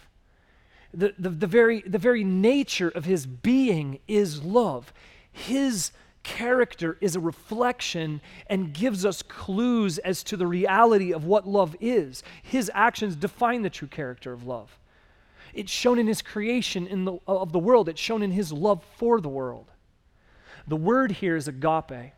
The, 0.92 1.14
the, 1.18 1.30
the, 1.30 1.46
very, 1.46 1.80
the 1.82 1.98
very 1.98 2.24
nature 2.24 2.88
of 2.88 3.04
His 3.04 3.26
being 3.26 4.00
is 4.08 4.42
love. 4.42 4.92
His 5.30 5.92
character 6.22 6.98
is 7.00 7.16
a 7.16 7.20
reflection 7.20 8.20
and 8.48 8.72
gives 8.72 9.06
us 9.06 9.22
clues 9.22 9.98
as 9.98 10.22
to 10.24 10.36
the 10.36 10.46
reality 10.46 11.12
of 11.12 11.24
what 11.24 11.46
love 11.46 11.76
is. 11.80 12.22
His 12.42 12.70
actions 12.74 13.16
define 13.16 13.62
the 13.62 13.70
true 13.70 13.88
character 13.88 14.32
of 14.32 14.46
love. 14.46 14.78
It's 15.54 15.72
shown 15.72 15.98
in 15.98 16.06
his 16.06 16.22
creation 16.22 16.86
in 16.86 17.04
the, 17.04 17.18
of 17.26 17.52
the 17.52 17.58
world, 17.58 17.88
it's 17.88 18.00
shown 18.00 18.22
in 18.22 18.32
his 18.32 18.52
love 18.52 18.84
for 18.96 19.20
the 19.20 19.28
world. 19.28 19.66
The 20.68 20.76
word 20.76 21.12
here 21.12 21.36
is 21.36 21.48
agape. 21.48 22.12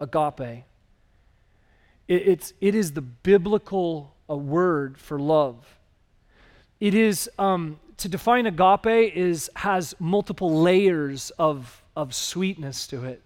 Agape. 0.00 0.64
It, 2.08 2.28
it's, 2.28 2.52
it 2.60 2.74
is 2.74 2.92
the 2.92 3.02
biblical 3.02 4.14
uh, 4.30 4.36
word 4.36 4.98
for 4.98 5.18
love. 5.18 5.78
It 6.80 6.94
is, 6.94 7.30
um, 7.38 7.78
to 7.98 8.08
define 8.08 8.46
agape, 8.46 9.14
is, 9.14 9.50
has 9.56 9.94
multiple 9.98 10.62
layers 10.62 11.30
of, 11.38 11.82
of 11.94 12.14
sweetness 12.14 12.86
to 12.88 13.04
it. 13.04 13.22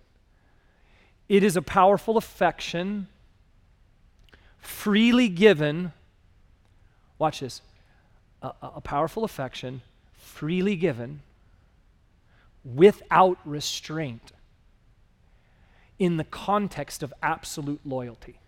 It 1.28 1.44
is 1.44 1.56
a 1.56 1.62
powerful 1.62 2.16
affection, 2.16 3.06
freely 4.58 5.28
given. 5.28 5.92
Watch 7.18 7.40
this 7.40 7.62
a, 8.42 8.52
a 8.62 8.80
powerful 8.80 9.22
affection, 9.22 9.82
freely 10.14 10.74
given, 10.74 11.20
without 12.64 13.38
restraint, 13.44 14.32
in 15.98 16.16
the 16.16 16.24
context 16.24 17.02
of 17.02 17.12
absolute 17.22 17.80
loyalty. 17.84 18.39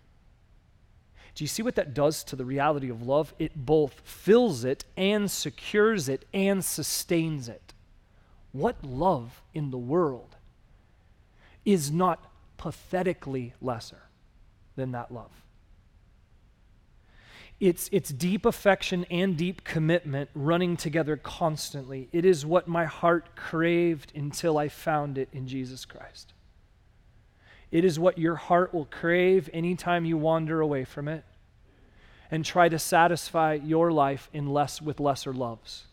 Do 1.35 1.43
you 1.43 1.47
see 1.47 1.63
what 1.63 1.75
that 1.75 1.93
does 1.93 2.23
to 2.25 2.35
the 2.35 2.45
reality 2.45 2.89
of 2.89 3.01
love? 3.01 3.33
It 3.39 3.65
both 3.65 4.01
fills 4.03 4.63
it 4.63 4.85
and 4.95 5.29
secures 5.31 6.07
it 6.07 6.25
and 6.33 6.63
sustains 6.63 7.49
it. 7.49 7.73
What 8.51 8.83
love 8.85 9.41
in 9.53 9.71
the 9.71 9.77
world 9.77 10.35
is 11.65 11.91
not 11.91 12.31
pathetically 12.57 13.53
lesser 13.61 14.03
than 14.75 14.91
that 14.91 15.11
love? 15.11 15.31
It's, 17.59 17.89
it's 17.91 18.09
deep 18.09 18.45
affection 18.45 19.05
and 19.09 19.37
deep 19.37 19.63
commitment 19.63 20.29
running 20.35 20.75
together 20.75 21.17
constantly. 21.17 22.09
It 22.11 22.25
is 22.25 22.45
what 22.45 22.67
my 22.67 22.85
heart 22.85 23.35
craved 23.35 24.11
until 24.15 24.57
I 24.57 24.67
found 24.67 25.17
it 25.17 25.29
in 25.31 25.47
Jesus 25.47 25.85
Christ. 25.85 26.33
It 27.73 27.83
is 27.83 27.97
what 27.97 28.19
your 28.19 28.35
heart 28.35 28.71
will 28.71 28.85
crave 28.85 29.49
anytime 29.51 30.05
you 30.05 30.15
wander 30.15 30.61
away 30.61 30.85
from 30.85 31.07
it 31.07 31.25
and 32.29 32.45
try 32.45 32.69
to 32.69 32.77
satisfy 32.77 33.55
your 33.55 33.91
life 33.91 34.29
in 34.31 34.53
less 34.53 34.79
with 34.79 34.99
lesser 34.99 35.33
loves 35.33 35.85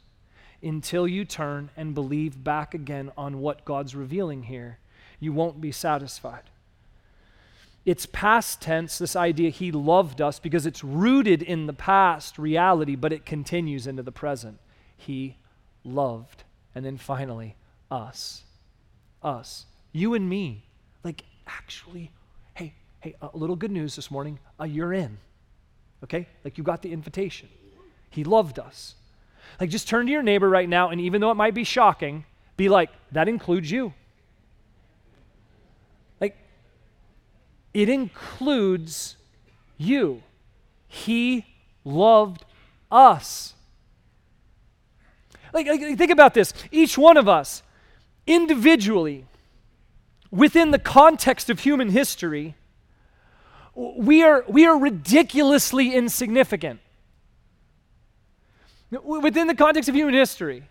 until 0.62 1.08
you 1.08 1.24
turn 1.24 1.70
and 1.78 1.94
believe 1.94 2.44
back 2.44 2.74
again 2.74 3.10
on 3.16 3.40
what 3.40 3.64
God's 3.64 3.94
revealing 3.94 4.42
here. 4.42 4.78
You 5.20 5.32
won't 5.32 5.62
be 5.62 5.72
satisfied. 5.72 6.42
It's 7.86 8.04
past 8.04 8.60
tense, 8.60 8.98
this 8.98 9.16
idea 9.16 9.48
he 9.48 9.72
loved 9.72 10.20
us, 10.20 10.38
because 10.38 10.66
it's 10.66 10.84
rooted 10.84 11.42
in 11.42 11.66
the 11.66 11.72
past 11.72 12.38
reality, 12.38 12.94
but 12.94 13.10
it 13.10 13.24
continues 13.24 13.86
into 13.86 14.02
the 14.02 14.12
present. 14.12 14.58
He 14.98 15.38
loved. 15.82 16.44
And 16.74 16.84
then 16.84 16.98
finally, 16.98 17.56
us. 17.90 18.42
Us. 19.22 19.64
You 19.92 20.12
and 20.12 20.28
me. 20.28 20.66
Like, 21.02 21.24
actually, 21.58 22.10
hey, 22.54 22.74
hey, 23.00 23.14
a 23.20 23.36
little 23.36 23.56
good 23.56 23.70
news 23.70 23.96
this 23.96 24.10
morning. 24.10 24.38
Uh, 24.58 24.64
you're 24.64 24.92
in. 24.92 25.18
Okay? 26.04 26.26
Like, 26.44 26.58
you 26.58 26.64
got 26.64 26.82
the 26.82 26.92
invitation. 26.92 27.48
He 28.10 28.24
loved 28.24 28.58
us. 28.58 28.94
Like, 29.60 29.70
just 29.70 29.88
turn 29.88 30.06
to 30.06 30.12
your 30.12 30.22
neighbor 30.22 30.48
right 30.48 30.68
now, 30.68 30.90
and 30.90 31.00
even 31.00 31.20
though 31.20 31.30
it 31.30 31.36
might 31.36 31.54
be 31.54 31.64
shocking, 31.64 32.24
be 32.56 32.68
like, 32.68 32.90
that 33.12 33.28
includes 33.28 33.70
you. 33.70 33.92
Like, 36.20 36.36
it 37.74 37.88
includes 37.88 39.16
you. 39.76 40.22
He 40.86 41.46
loved 41.84 42.44
us. 42.90 43.54
Like, 45.52 45.66
like, 45.66 45.80
think 45.98 46.10
about 46.10 46.34
this. 46.34 46.52
Each 46.70 46.96
one 46.96 47.16
of 47.16 47.28
us, 47.28 47.62
individually, 48.26 49.26
within 50.30 50.70
the 50.70 50.78
context 50.78 51.50
of 51.50 51.60
human 51.60 51.90
history, 51.90 52.54
we 53.74 54.22
are, 54.22 54.44
we 54.48 54.66
are 54.66 54.78
ridiculously 54.78 55.94
insignificant. 55.94 56.80
Within 58.90 59.46
the 59.46 59.54
context 59.54 59.88
of 59.88 59.94
human 59.94 60.14
history, 60.14 60.64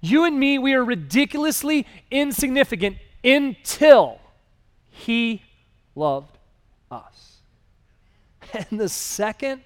you 0.00 0.24
and 0.24 0.38
me, 0.38 0.58
we 0.58 0.74
are 0.74 0.84
ridiculously 0.84 1.86
insignificant 2.10 2.98
until 3.24 4.20
he 4.90 5.42
loved 5.94 6.38
us. 6.90 7.40
And 8.70 8.78
the 8.78 8.88
second 8.88 9.62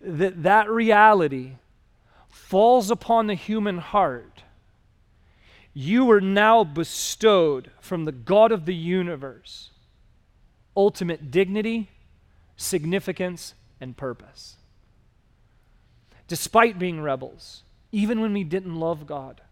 that 0.00 0.44
that 0.44 0.70
reality 0.70 1.56
falls 2.28 2.90
upon 2.90 3.26
the 3.26 3.34
human 3.34 3.78
heart, 3.78 4.35
you 5.78 6.10
are 6.10 6.22
now 6.22 6.64
bestowed 6.64 7.70
from 7.82 8.06
the 8.06 8.12
God 8.12 8.50
of 8.50 8.64
the 8.64 8.74
universe 8.74 9.72
ultimate 10.74 11.30
dignity, 11.30 11.90
significance, 12.56 13.52
and 13.78 13.94
purpose. 13.94 14.56
Despite 16.28 16.78
being 16.78 17.02
rebels, 17.02 17.62
even 17.92 18.20
when 18.20 18.32
we 18.32 18.42
didn't 18.42 18.74
love 18.74 19.06
God, 19.06 19.42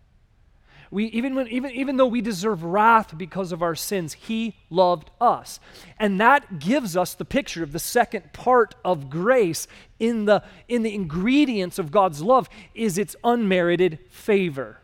we, 0.91 1.07
even, 1.07 1.35
when, 1.35 1.47
even, 1.49 1.71
even 1.73 1.99
though 1.99 2.07
we 2.07 2.23
deserve 2.23 2.65
wrath 2.65 3.19
because 3.19 3.53
of 3.53 3.63
our 3.63 3.75
sins, 3.75 4.15
He 4.15 4.57
loved 4.71 5.11
us. 5.21 5.61
And 5.99 6.19
that 6.21 6.59
gives 6.59 6.97
us 6.97 7.13
the 7.13 7.27
picture 7.27 7.63
of 7.63 7.73
the 7.73 7.79
second 7.79 8.33
part 8.33 8.75
of 8.83 9.11
grace 9.11 9.67
in 9.99 10.25
the, 10.25 10.43
in 10.69 10.83
the 10.85 10.95
ingredients 10.95 11.79
of 11.79 11.91
God's 11.91 12.23
love 12.23 12.49
is 12.75 12.97
its 12.97 13.15
unmerited 13.25 13.99
favor. 14.09 14.79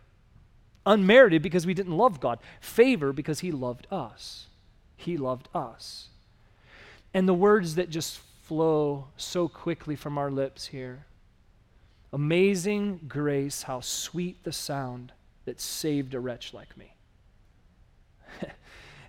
Unmerited 0.91 1.43
because 1.43 1.67
we 1.67 1.75
didn't 1.75 1.97
love 1.97 2.21
God, 2.21 2.39
favor 2.61 3.13
because 3.13 3.41
He 3.41 3.53
loved 3.53 3.87
us. 3.91 4.47
He 4.97 5.17
loved 5.17 5.49
us. 5.55 6.09
And 7.15 7.27
the 7.27 7.35
words 7.35 7.77
that 7.77 7.91
just 7.91 8.19
flow 8.19 9.07
so 9.17 9.49
quickly 9.49 9.97
from 9.97 10.19
our 10.19 10.31
lips 10.31 10.67
here 10.67 11.07
Amazing 12.13 13.03
grace, 13.07 13.63
how 13.63 13.81
sweet 13.81 14.43
the 14.43 14.53
sound 14.53 15.13
that 15.45 15.61
saved 15.61 16.13
a 16.13 16.19
wretch 16.19 16.53
like 16.53 16.77
me. 16.77 16.93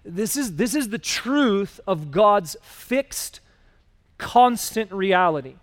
this, 0.06 0.38
is, 0.38 0.56
this 0.56 0.76
is 0.76 0.90
the 0.90 1.00
truth 1.00 1.80
of 1.88 2.12
God's 2.12 2.56
fixed, 2.62 3.40
constant 4.20 4.92
reality. 4.92 5.56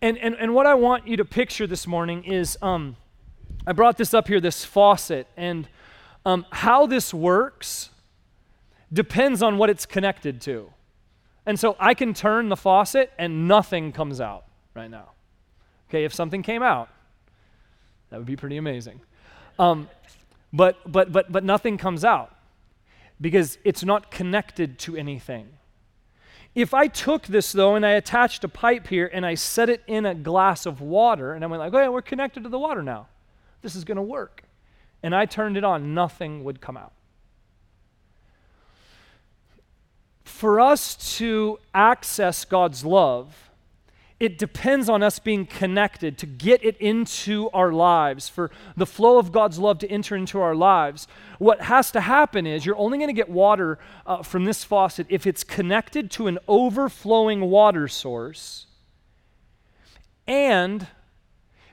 And, 0.00 0.16
and, 0.18 0.36
and 0.36 0.54
what 0.54 0.66
I 0.66 0.74
want 0.74 1.08
you 1.08 1.16
to 1.16 1.24
picture 1.24 1.66
this 1.66 1.86
morning 1.86 2.22
is 2.24 2.56
um, 2.62 2.96
I 3.66 3.72
brought 3.72 3.96
this 3.96 4.12
up 4.12 4.28
here, 4.28 4.40
this 4.40 4.64
faucet, 4.64 5.26
and 5.36 5.68
um, 6.26 6.46
how 6.50 6.86
this 6.86 7.14
works 7.14 7.90
depends 8.92 9.42
on 9.42 9.56
what 9.56 9.70
it's 9.70 9.86
connected 9.86 10.40
to. 10.42 10.72
And 11.46 11.58
so 11.58 11.76
I 11.78 11.94
can 11.94 12.14
turn 12.14 12.48
the 12.48 12.56
faucet 12.56 13.12
and 13.18 13.48
nothing 13.48 13.92
comes 13.92 14.20
out 14.20 14.44
right 14.74 14.90
now. 14.90 15.10
Okay, 15.88 16.04
if 16.04 16.14
something 16.14 16.42
came 16.42 16.62
out, 16.62 16.88
that 18.10 18.18
would 18.18 18.26
be 18.26 18.36
pretty 18.36 18.56
amazing. 18.56 19.00
Um, 19.58 19.88
but, 20.52 20.78
but, 20.90 21.10
but, 21.12 21.32
but 21.32 21.44
nothing 21.44 21.78
comes 21.78 22.04
out 22.04 22.34
because 23.20 23.58
it's 23.64 23.84
not 23.84 24.10
connected 24.10 24.78
to 24.80 24.96
anything. 24.96 25.48
If 26.54 26.74
I 26.74 26.86
took 26.86 27.26
this 27.26 27.52
though 27.52 27.74
and 27.76 27.86
I 27.86 27.92
attached 27.92 28.44
a 28.44 28.48
pipe 28.48 28.88
here 28.88 29.10
and 29.12 29.24
I 29.24 29.34
set 29.34 29.70
it 29.70 29.82
in 29.86 30.04
a 30.04 30.14
glass 30.14 30.66
of 30.66 30.80
water 30.80 31.32
and 31.32 31.42
I 31.42 31.46
went 31.46 31.60
like, 31.60 31.72
oh 31.72 31.78
yeah, 31.78 31.88
we're 31.88 32.02
connected 32.02 32.42
to 32.42 32.48
the 32.48 32.58
water 32.58 32.82
now. 32.82 33.08
This 33.62 33.74
is 33.74 33.84
going 33.84 33.96
to 33.96 34.02
work. 34.02 34.42
And 35.02 35.14
I 35.14 35.26
turned 35.26 35.56
it 35.56 35.64
on, 35.64 35.94
nothing 35.94 36.44
would 36.44 36.60
come 36.60 36.76
out. 36.76 36.92
For 40.24 40.60
us 40.60 41.16
to 41.18 41.58
access 41.74 42.44
God's 42.44 42.84
love, 42.84 43.50
it 44.22 44.38
depends 44.38 44.88
on 44.88 45.02
us 45.02 45.18
being 45.18 45.46
connected 45.46 46.16
to 46.18 46.26
get 46.26 46.64
it 46.64 46.76
into 46.76 47.50
our 47.50 47.72
lives, 47.72 48.28
for 48.28 48.52
the 48.76 48.86
flow 48.86 49.18
of 49.18 49.32
God's 49.32 49.58
love 49.58 49.78
to 49.80 49.90
enter 49.90 50.14
into 50.14 50.40
our 50.40 50.54
lives. 50.54 51.08
What 51.40 51.62
has 51.62 51.90
to 51.90 52.00
happen 52.00 52.46
is 52.46 52.64
you're 52.64 52.76
only 52.76 52.98
going 52.98 53.08
to 53.08 53.14
get 53.14 53.28
water 53.28 53.80
uh, 54.06 54.22
from 54.22 54.44
this 54.44 54.62
faucet 54.62 55.08
if 55.08 55.26
it's 55.26 55.42
connected 55.42 56.08
to 56.12 56.28
an 56.28 56.38
overflowing 56.46 57.50
water 57.50 57.88
source 57.88 58.66
and 60.26 60.86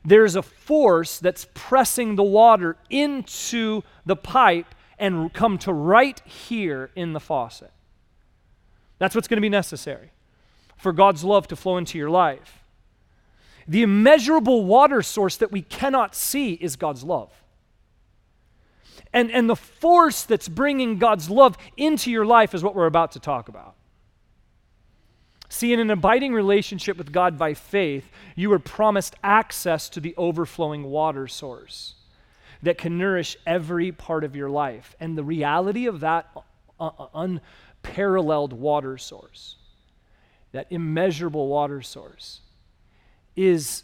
there's 0.06 0.36
a 0.36 0.42
force 0.42 1.20
that's 1.20 1.48
pressing 1.54 2.16
the 2.16 2.24
water 2.24 2.78
into 2.90 3.84
the 4.06 4.16
pipe 4.16 4.74
and 4.98 5.34
come 5.34 5.58
to 5.60 5.74
right 5.74 6.20
here 6.26 6.92
in 6.96 7.14
the 7.14 7.20
faucet. 7.20 7.72
That's 8.98 9.16
what's 9.16 9.28
going 9.28 9.38
to 9.38 9.42
be 9.42 9.50
necessary 9.50 10.12
for 10.78 10.92
God's 10.92 11.24
love 11.24 11.48
to 11.50 11.56
flow 11.56 11.78
into 11.78 11.98
your 11.98 12.10
life. 12.10 12.64
The 13.68 13.84
immeasurable 13.84 14.66
water 14.66 15.02
source 15.02 15.38
that 15.38 15.52
we 15.52 15.62
cannot 15.62 16.16
see 16.16 16.54
is 16.54 16.76
God's 16.76 17.04
love. 17.04 17.32
And, 19.14 19.32
and 19.32 19.50
the 19.50 19.56
force 19.56 20.24
that's 20.24 20.48
bringing 20.48 20.98
God's 21.00 21.30
love 21.30 21.58
into 21.78 22.12
your 22.12 22.26
life 22.26 22.54
is 22.54 22.64
what 22.64 22.76
we're 22.76 22.86
about 22.86 23.14
to 23.14 23.20
talk 23.20 23.50
about. 23.50 23.76
See, 25.50 25.74
in 25.74 25.80
an 25.80 25.90
abiding 25.90 26.34
relationship 26.34 26.98
with 26.98 27.12
God 27.12 27.38
by 27.38 27.54
faith, 27.54 28.10
you 28.36 28.52
are 28.54 28.60
promised 28.60 29.16
access 29.24 29.90
to 29.90 30.00
the 30.00 30.16
overflowing 30.16 30.84
water 30.84 31.28
source 31.28 31.96
that 32.62 32.78
can 32.78 32.98
nourish 32.98 33.36
every 33.46 33.92
part 33.92 34.24
of 34.24 34.36
your 34.36 34.50
life. 34.50 34.96
And 35.00 35.18
the 35.18 35.24
reality 35.24 35.88
of 35.88 36.02
that 36.02 36.30
uh, 36.80 36.92
uh 36.98 37.08
unparalleled 37.84 38.54
water 38.54 38.98
source 38.98 39.56
that 40.52 40.68
immeasurable 40.70 41.48
water 41.48 41.82
source, 41.82 42.42
is 43.36 43.84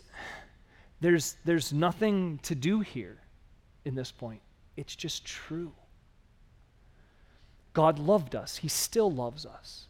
there's, 1.01 1.37
there's 1.45 1.71
nothing 1.71 2.39
to 2.43 2.55
do 2.55 2.79
here 2.79 3.17
in 3.83 3.95
this 3.95 4.11
point. 4.11 4.41
It's 4.75 4.95
just 4.95 5.25
true. 5.25 5.71
God 7.73 7.99
loved 7.99 8.35
us, 8.35 8.57
He 8.57 8.67
still 8.67 9.11
loves 9.11 9.45
us. 9.45 9.87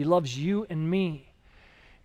He 0.00 0.04
loves 0.04 0.38
you 0.38 0.66
and 0.70 0.88
me. 0.88 1.28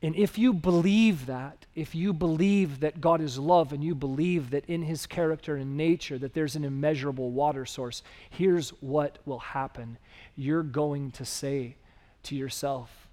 And 0.01 0.17
if 0.17 0.37
you 0.37 0.51
believe 0.51 1.27
that, 1.27 1.65
if 1.75 1.95
you 1.95 2.11
believe 2.11 2.81
that 2.81 2.99
God 2.99 3.21
is 3.21 3.39
love 3.39 3.71
and 3.71 3.81
you 3.81 3.95
believe 3.95 4.49
that 4.49 4.65
in 4.65 4.83
his 4.83 5.05
character 5.05 5.55
and 5.55 5.77
nature 5.77 6.17
that 6.17 6.33
there's 6.33 6.57
an 6.57 6.65
immeasurable 6.65 7.31
water 7.31 7.65
source, 7.65 8.03
here's 8.29 8.71
what 8.81 9.19
will 9.25 9.39
happen. 9.39 9.97
You're 10.35 10.61
going 10.61 11.11
to 11.11 11.23
say 11.23 11.77
to 12.23 12.35
yourself, 12.35 13.07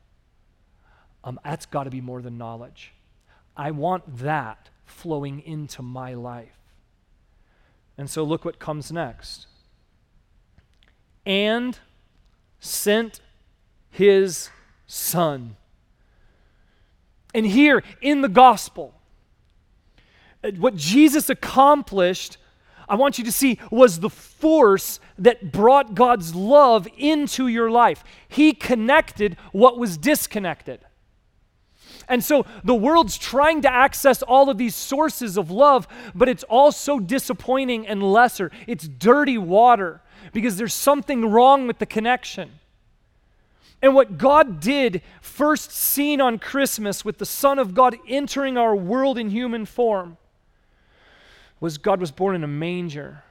um, 1.23 1.39
that's 1.45 1.67
got 1.67 1.85
to 1.85 1.91
be 1.91 2.01
more 2.01 2.21
than 2.21 2.37
knowledge. 2.37 2.93
I 3.57 3.71
want 3.71 4.19
that 4.19 4.69
flowing 4.85 5.43
into 5.47 5.81
my 5.81 6.15
life. 6.15 6.59
And 7.97 8.11
so 8.11 8.25
look 8.25 8.45
what 8.45 8.59
comes 8.59 8.91
next. 8.91 9.47
And 11.25 11.79
sent 12.59 13.21
his 13.93 14.49
son. 14.93 15.57
And 17.35 17.47
here 17.47 17.83
in 18.03 18.21
the 18.21 18.29
gospel, 18.29 18.95
uh, 20.45 20.51
what 20.59 20.77
Jesus 20.77 21.31
accomplished, 21.31 22.37
I 22.89 22.97
want 22.97 23.17
you 23.17 23.25
to 23.25 23.33
see, 23.33 23.59
was 23.71 24.01
the 24.01 24.11
force 24.11 25.01
that 25.19 25.51
brought 25.51 25.95
God's 25.95 26.35
love 26.35 26.87
into 26.99 27.49
your 27.49 27.71
life. 27.71 28.05
He 28.29 28.53
connected 28.53 29.39
what 29.53 29.79
was 29.79 29.97
disconnected. 29.97 30.81
And 32.07 32.23
so 32.23 32.45
the 32.63 32.75
world's 32.75 33.17
trying 33.17 33.63
to 33.63 33.73
access 33.73 34.23
all 34.23 34.51
of 34.51 34.59
these 34.59 34.75
sources 34.75 35.39
of 35.39 35.51
love, 35.51 35.89
but 36.15 36.29
it's 36.29 36.45
all 36.45 36.71
so 36.71 37.01
disappointing 37.01 37.87
and 37.87 38.03
lesser. 38.03 38.51
It's 38.67 38.87
dirty 38.87 39.39
water 39.39 40.03
because 40.35 40.59
there's 40.59 40.75
something 40.75 41.31
wrong 41.31 41.67
with 41.67 41.79
the 41.79 41.87
connection. 41.87 42.59
And 43.83 43.95
what 43.95 44.17
God 44.17 44.61
did, 44.61 45.03
first 45.21 45.73
seen 45.73 46.21
on 46.21 46.39
Christmas 46.39 47.05
with 47.05 47.19
the 47.19 47.27
Son 47.27 47.59
of 47.59 47.75
God 47.75 47.97
entering 48.09 48.57
our 48.57 48.77
world 48.77 49.19
in 49.19 49.29
human 49.29 49.67
form, 49.67 50.17
was 51.61 51.79
God 51.79 52.01
was 52.01 52.13
born 52.13 52.37
in 52.37 52.45
a 52.45 52.49
manger. 52.49 53.25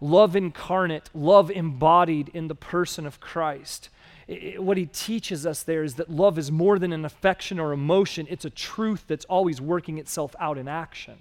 Love 0.00 0.34
incarnate, 0.36 1.10
love 1.12 1.50
embodied 1.50 2.30
in 2.32 2.48
the 2.48 2.54
person 2.54 3.06
of 3.06 3.20
Christ 3.20 3.88
it, 4.28 4.62
what 4.62 4.76
he 4.76 4.86
teaches 4.86 5.46
us 5.46 5.62
there 5.62 5.82
is 5.82 5.94
that 5.94 6.10
love 6.10 6.38
is 6.38 6.50
more 6.50 6.78
than 6.78 6.92
an 6.92 7.04
affection 7.04 7.58
or 7.58 7.72
emotion, 7.72 8.26
it's 8.30 8.44
a 8.44 8.50
truth 8.50 9.04
that's 9.06 9.24
always 9.26 9.60
working 9.60 9.98
itself 9.98 10.34
out 10.38 10.58
in 10.58 10.68
action. 10.68 11.16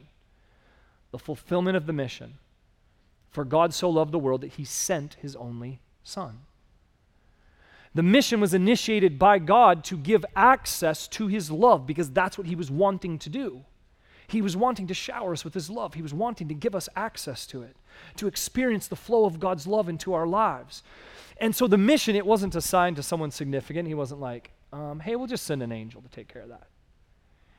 The 1.11 1.19
fulfillment 1.19 1.77
of 1.77 1.85
the 1.85 1.93
mission. 1.93 2.35
For 3.29 3.45
God 3.45 3.73
so 3.73 3.89
loved 3.89 4.11
the 4.11 4.19
world 4.19 4.41
that 4.41 4.53
he 4.53 4.65
sent 4.65 5.15
his 5.15 5.35
only 5.35 5.79
Son. 6.03 6.39
The 7.93 8.03
mission 8.03 8.39
was 8.39 8.53
initiated 8.53 9.19
by 9.19 9.39
God 9.39 9.83
to 9.85 9.97
give 9.97 10.25
access 10.35 11.07
to 11.09 11.27
his 11.27 11.51
love 11.51 11.85
because 11.85 12.09
that's 12.09 12.37
what 12.37 12.47
he 12.47 12.55
was 12.55 12.71
wanting 12.71 13.19
to 13.19 13.29
do. 13.29 13.65
He 14.27 14.41
was 14.41 14.55
wanting 14.55 14.87
to 14.87 14.93
shower 14.93 15.33
us 15.33 15.43
with 15.43 15.53
his 15.53 15.69
love. 15.69 15.93
He 15.93 16.01
was 16.01 16.13
wanting 16.13 16.47
to 16.47 16.53
give 16.53 16.73
us 16.73 16.87
access 16.95 17.45
to 17.47 17.63
it, 17.63 17.75
to 18.15 18.27
experience 18.27 18.87
the 18.87 18.95
flow 18.95 19.25
of 19.25 19.41
God's 19.41 19.67
love 19.67 19.89
into 19.89 20.13
our 20.13 20.25
lives. 20.25 20.83
And 21.37 21.53
so 21.53 21.67
the 21.67 21.77
mission, 21.77 22.15
it 22.15 22.25
wasn't 22.25 22.55
assigned 22.55 22.95
to 22.95 23.03
someone 23.03 23.31
significant. 23.31 23.89
He 23.89 23.93
wasn't 23.93 24.21
like, 24.21 24.51
um, 24.71 25.01
hey, 25.01 25.17
we'll 25.17 25.27
just 25.27 25.45
send 25.45 25.61
an 25.61 25.73
angel 25.73 26.01
to 26.01 26.07
take 26.07 26.31
care 26.31 26.43
of 26.43 26.49
that. 26.49 26.67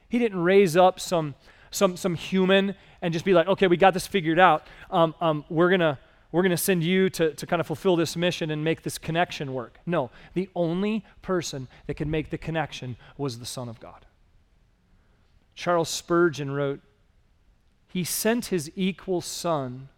He 0.08 0.18
didn't 0.18 0.42
raise 0.42 0.74
up 0.74 0.98
some, 0.98 1.34
some, 1.70 1.96
some 1.98 2.14
human 2.14 2.74
and 3.02 3.12
just 3.12 3.26
be 3.26 3.34
like, 3.34 3.48
okay, 3.48 3.66
we 3.66 3.76
got 3.76 3.92
this 3.92 4.06
figured 4.06 4.38
out. 4.38 4.66
Um, 4.90 5.14
um, 5.20 5.44
we're 5.50 5.68
going 5.68 5.80
to 5.80 5.98
we're 6.32 6.42
going 6.42 6.50
to 6.50 6.56
send 6.56 6.82
you 6.82 7.10
to, 7.10 7.34
to 7.34 7.46
kind 7.46 7.60
of 7.60 7.66
fulfill 7.66 7.94
this 7.94 8.16
mission 8.16 8.50
and 8.50 8.64
make 8.64 8.82
this 8.82 8.96
connection 8.96 9.52
work. 9.52 9.78
No, 9.84 10.10
the 10.32 10.48
only 10.56 11.04
person 11.20 11.68
that 11.86 11.94
could 11.94 12.08
make 12.08 12.30
the 12.30 12.38
connection 12.38 12.96
was 13.18 13.38
the 13.38 13.46
Son 13.46 13.68
of 13.68 13.78
God. 13.78 14.06
Charles 15.54 15.90
Spurgeon 15.90 16.50
wrote, 16.50 16.80
He 17.86 18.02
sent 18.02 18.46
his 18.46 18.72
equal 18.74 19.20
son, 19.20 19.88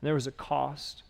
and 0.00 0.06
there 0.06 0.14
was 0.14 0.26
a 0.26 0.32
cost 0.32 1.02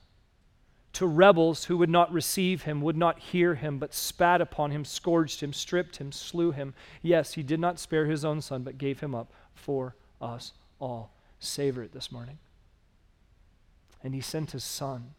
to 0.94 1.06
rebels 1.06 1.64
who 1.64 1.76
would 1.76 1.90
not 1.90 2.12
receive 2.12 2.62
him, 2.62 2.80
would 2.80 2.96
not 2.96 3.18
hear 3.18 3.56
him, 3.56 3.78
but 3.78 3.94
spat 3.94 4.40
upon 4.40 4.70
him, 4.70 4.84
scourged 4.84 5.40
him, 5.40 5.52
stripped 5.52 5.96
him, 5.96 6.12
slew 6.12 6.52
him. 6.52 6.74
Yes, 7.02 7.34
he 7.34 7.42
did 7.42 7.61
not 7.61 7.78
spare 7.78 8.06
his 8.06 8.24
own 8.24 8.40
son, 8.40 8.62
but 8.62 8.78
gave 8.78 9.00
him 9.00 9.14
up 9.14 9.32
for 9.54 9.94
us 10.20 10.52
all. 10.80 11.12
Savor 11.40 11.82
it 11.82 11.92
this 11.92 12.11
morning. 12.11 12.38
And 14.02 14.14
he 14.14 14.20
sent 14.20 14.52
his 14.52 14.64
son. 14.64 15.14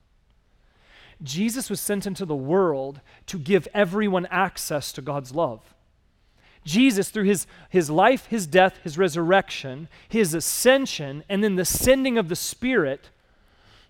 Jesus 1.21 1.69
was 1.69 1.81
sent 1.81 2.07
into 2.07 2.25
the 2.25 2.35
world 2.35 3.01
to 3.27 3.37
give 3.37 3.67
everyone 3.73 4.25
access 4.27 4.91
to 4.93 5.01
God's 5.01 5.35
love. 5.35 5.75
Jesus, 6.63 7.09
through 7.09 7.25
his, 7.25 7.47
his 7.69 7.89
life, 7.89 8.27
his 8.27 8.45
death, 8.47 8.79
his 8.83 8.97
resurrection, 8.97 9.89
his 10.07 10.33
ascension, 10.33 11.23
and 11.27 11.43
then 11.43 11.55
the 11.55 11.65
sending 11.65 12.17
of 12.17 12.29
the 12.29 12.35
Spirit, 12.35 13.09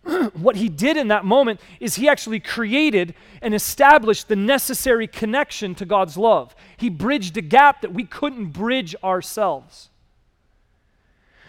what 0.33 0.55
he 0.55 0.69
did 0.69 0.97
in 0.97 1.09
that 1.09 1.25
moment 1.25 1.59
is 1.79 1.95
he 1.95 2.07
actually 2.07 2.39
created 2.39 3.13
and 3.41 3.53
established 3.53 4.27
the 4.27 4.35
necessary 4.35 5.07
connection 5.07 5.75
to 5.75 5.85
God's 5.85 6.17
love. 6.17 6.55
He 6.77 6.89
bridged 6.89 7.37
a 7.37 7.41
gap 7.41 7.81
that 7.81 7.93
we 7.93 8.05
couldn't 8.05 8.47
bridge 8.47 8.95
ourselves. 9.03 9.89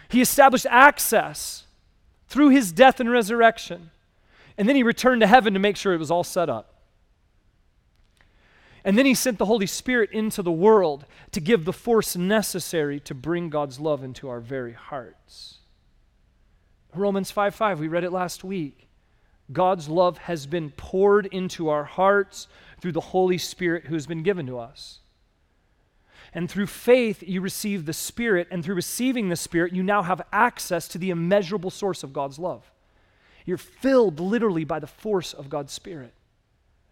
He 0.09 0.21
established 0.21 0.65
access 0.69 1.63
through 2.31 2.47
his 2.47 2.71
death 2.71 3.01
and 3.01 3.11
resurrection. 3.11 3.91
And 4.57 4.67
then 4.67 4.77
he 4.77 4.83
returned 4.83 5.19
to 5.19 5.27
heaven 5.27 5.53
to 5.53 5.59
make 5.59 5.75
sure 5.75 5.93
it 5.93 5.97
was 5.97 6.09
all 6.09 6.23
set 6.23 6.49
up. 6.49 6.75
And 8.85 8.97
then 8.97 9.05
he 9.05 9.13
sent 9.13 9.37
the 9.37 9.45
Holy 9.45 9.67
Spirit 9.67 10.11
into 10.11 10.41
the 10.41 10.51
world 10.51 11.05
to 11.33 11.41
give 11.41 11.65
the 11.65 11.73
force 11.73 12.15
necessary 12.15 13.01
to 13.01 13.13
bring 13.13 13.49
God's 13.49 13.81
love 13.81 14.01
into 14.01 14.29
our 14.29 14.39
very 14.39 14.71
hearts. 14.71 15.57
Romans 16.95 17.31
5 17.31 17.53
5, 17.53 17.79
we 17.81 17.89
read 17.89 18.05
it 18.05 18.13
last 18.13 18.45
week. 18.45 18.87
God's 19.51 19.89
love 19.89 20.17
has 20.19 20.47
been 20.47 20.71
poured 20.71 21.25
into 21.27 21.67
our 21.67 21.83
hearts 21.83 22.47
through 22.79 22.93
the 22.93 23.01
Holy 23.01 23.37
Spirit 23.37 23.85
who 23.85 23.93
has 23.93 24.07
been 24.07 24.23
given 24.23 24.47
to 24.47 24.57
us. 24.57 24.99
And 26.33 26.49
through 26.49 26.67
faith, 26.67 27.23
you 27.25 27.41
receive 27.41 27.85
the 27.85 27.93
Spirit, 27.93 28.47
and 28.51 28.63
through 28.63 28.75
receiving 28.75 29.29
the 29.29 29.35
Spirit, 29.35 29.73
you 29.73 29.83
now 29.83 30.03
have 30.03 30.21
access 30.31 30.87
to 30.89 30.97
the 30.97 31.09
immeasurable 31.09 31.69
source 31.69 32.03
of 32.03 32.13
God's 32.13 32.39
love. 32.39 32.71
You're 33.45 33.57
filled 33.57 34.19
literally 34.19 34.63
by 34.63 34.79
the 34.79 34.87
force 34.87 35.33
of 35.33 35.49
God's 35.49 35.73
Spirit. 35.73 36.13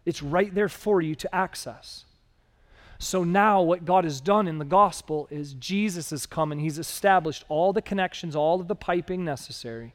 It's 0.05 0.21
right 0.21 0.53
there 0.53 0.69
for 0.69 1.01
you 1.01 1.15
to 1.15 1.33
access. 1.33 2.05
So 2.97 3.23
now, 3.23 3.61
what 3.61 3.85
God 3.85 4.03
has 4.03 4.19
done 4.19 4.47
in 4.47 4.57
the 4.57 4.65
gospel 4.65 5.27
is 5.31 5.53
Jesus 5.53 6.09
has 6.09 6.25
come 6.25 6.51
and 6.51 6.59
he's 6.59 6.77
established 6.77 7.45
all 7.47 7.71
the 7.71 7.81
connections, 7.81 8.35
all 8.35 8.59
of 8.59 8.67
the 8.67 8.75
piping 8.75 9.23
necessary 9.23 9.93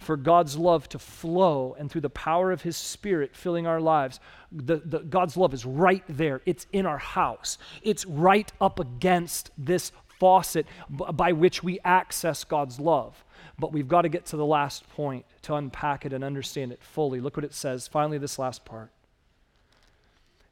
for 0.00 0.16
God's 0.16 0.56
love 0.56 0.88
to 0.88 0.98
flow 0.98 1.76
and 1.78 1.90
through 1.90 2.00
the 2.00 2.10
power 2.10 2.50
of 2.50 2.62
his 2.62 2.76
spirit 2.76 3.36
filling 3.36 3.66
our 3.66 3.80
lives. 3.80 4.18
The, 4.50 4.78
the, 4.78 5.00
God's 5.00 5.36
love 5.36 5.54
is 5.54 5.64
right 5.64 6.02
there, 6.08 6.40
it's 6.46 6.66
in 6.72 6.86
our 6.86 6.98
house, 6.98 7.58
it's 7.82 8.06
right 8.06 8.50
up 8.60 8.80
against 8.80 9.50
this 9.56 9.92
faucet 10.18 10.66
b- 10.94 11.04
by 11.12 11.32
which 11.32 11.62
we 11.62 11.78
access 11.84 12.44
God's 12.44 12.80
love. 12.80 13.24
But 13.58 13.72
we've 13.72 13.88
got 13.88 14.02
to 14.02 14.08
get 14.08 14.24
to 14.26 14.36
the 14.36 14.46
last 14.46 14.88
point 14.90 15.26
to 15.42 15.54
unpack 15.54 16.06
it 16.06 16.14
and 16.14 16.24
understand 16.24 16.72
it 16.72 16.82
fully. 16.82 17.20
Look 17.20 17.36
what 17.36 17.44
it 17.44 17.54
says. 17.54 17.86
Finally, 17.86 18.18
this 18.18 18.38
last 18.38 18.64
part 18.64 18.90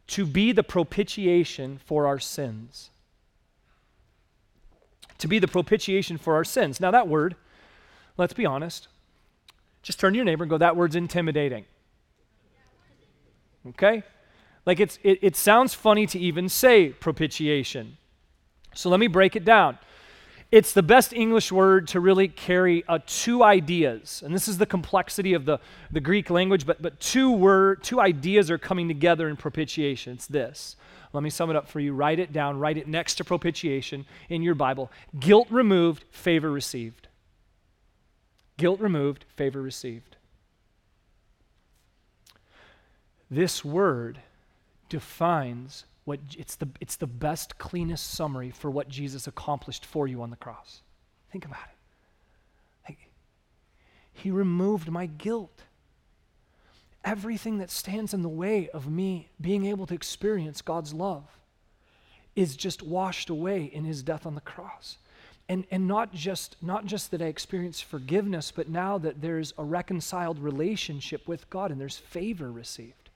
to 0.09 0.25
be 0.25 0.53
the 0.53 0.63
propitiation 0.63 1.79
for 1.85 2.07
our 2.07 2.19
sins. 2.19 2.91
To 5.19 5.29
be 5.29 5.39
the 5.39 5.49
propitiation 5.49 6.17
for 6.17 6.35
our 6.35 6.45
sins. 6.45 6.81
Now, 6.81 6.91
that 6.91 7.09
word, 7.09 7.37
let's 8.17 8.33
be 8.33 8.47
honest, 8.47 8.89
just 9.83 10.01
turn 10.01 10.13
to 10.13 10.17
your 10.17 10.25
neighbor 10.25 10.45
and 10.45 10.51
go, 10.51 10.59
that 10.59 10.77
word's 10.77 10.97
intimidating. 10.97 11.65
Okay? 13.69 14.03
Like 14.67 14.81
it's, 14.81 14.99
it, 15.03 15.19
it 15.23 15.37
sounds 15.37 15.75
funny 15.75 16.07
to 16.07 16.19
even 16.19 16.49
say 16.49 16.91
propitiation. 16.91 17.97
So 18.75 18.91
let 18.91 19.01
me 19.01 19.07
break 19.07 19.35
it 19.35 19.45
down. 19.45 19.79
It's 20.51 20.73
the 20.73 20.83
best 20.83 21.13
English 21.13 21.53
word 21.53 21.89
to 21.89 22.01
really 22.01 22.29
carry 22.29 22.83
uh, 22.89 23.01
two 23.07 23.43
ideas. 23.43 24.23
And 24.25 24.35
this 24.35 24.49
is 24.49 24.57
the 24.57 24.65
complexity 24.65 25.35
of 25.35 25.45
the, 25.45 25.59
the 25.91 26.01
Greek 26.01 26.31
language, 26.31 26.65
but, 26.65 26.81
but 26.81 26.99
two, 27.01 27.31
word, 27.31 27.83
two 27.83 28.01
ideas 28.01 28.51
are 28.51 28.57
coming 28.57 28.89
together 28.89 29.29
in 29.29 29.37
propitiation. 29.37 30.15
It's 30.15 30.27
this. 30.27 30.77
Let 31.13 31.23
me 31.23 31.31
sum 31.31 31.51
it 31.51 31.57
up 31.57 31.69
for 31.69 31.81
you. 31.81 31.93
Write 31.93 32.19
it 32.19 32.33
down, 32.33 32.59
write 32.59 32.79
it 32.79 32.89
next 32.89 33.17
to 33.17 33.25
propitiation 33.25 34.07
in 34.29 34.43
your 34.43 34.55
Bible. 34.55 34.91
Guilt 35.19 35.49
removed, 35.51 36.05
favor 36.11 36.51
received. 36.51 37.08
Guilt 38.59 38.81
removed, 38.81 39.25
favor 39.35 39.63
received. 39.63 40.17
This 43.31 43.65
word 43.65 44.19
defines 44.91 45.85
what 46.05 46.21
it's 46.37 46.57
the, 46.57 46.69
it's 46.81 46.97
the 46.97 47.07
best, 47.07 47.57
cleanest 47.59 48.11
summary 48.11 48.51
for 48.51 48.71
what 48.71 48.89
Jesus 48.89 49.27
accomplished 49.27 49.87
for 49.87 50.07
you 50.07 50.21
on 50.21 50.29
the 50.29 50.37
cross. 50.37 50.83
Think 51.33 51.47
about 51.47 51.65
it. 51.69 51.79
He 54.19 54.33
removed 54.33 54.91
my 54.91 55.07
guilt. 55.07 55.63
Everything 57.05 57.59
that 57.59 57.71
stands 57.71 58.13
in 58.13 58.23
the 58.23 58.29
way 58.29 58.69
of 58.71 58.91
me 58.91 59.29
being 59.41 59.65
able 59.65 59.87
to 59.87 59.95
experience 59.95 60.61
God's 60.61 60.93
love 60.93 61.39
is 62.35 62.57
just 62.57 62.83
washed 62.83 63.31
away 63.31 63.63
in 63.63 63.85
his 63.85 64.03
death 64.03 64.27
on 64.27 64.35
the 64.35 64.41
cross. 64.41 64.99
And, 65.49 65.65
and 65.71 65.89
not, 65.89 66.13
just, 66.13 66.57
not 66.61 66.85
just 66.85 67.11
that 67.11 67.23
I 67.23 67.27
experience 67.27 67.81
forgiveness, 67.81 68.53
but 68.55 68.69
now 68.69 68.99
that 68.99 69.23
there's 69.23 69.55
a 69.57 69.65
reconciled 69.65 70.39
relationship 70.39 71.27
with 71.27 71.49
God 71.49 71.71
and 71.71 71.81
there's 71.81 71.97
favor 71.97 72.53
received. 72.53 73.09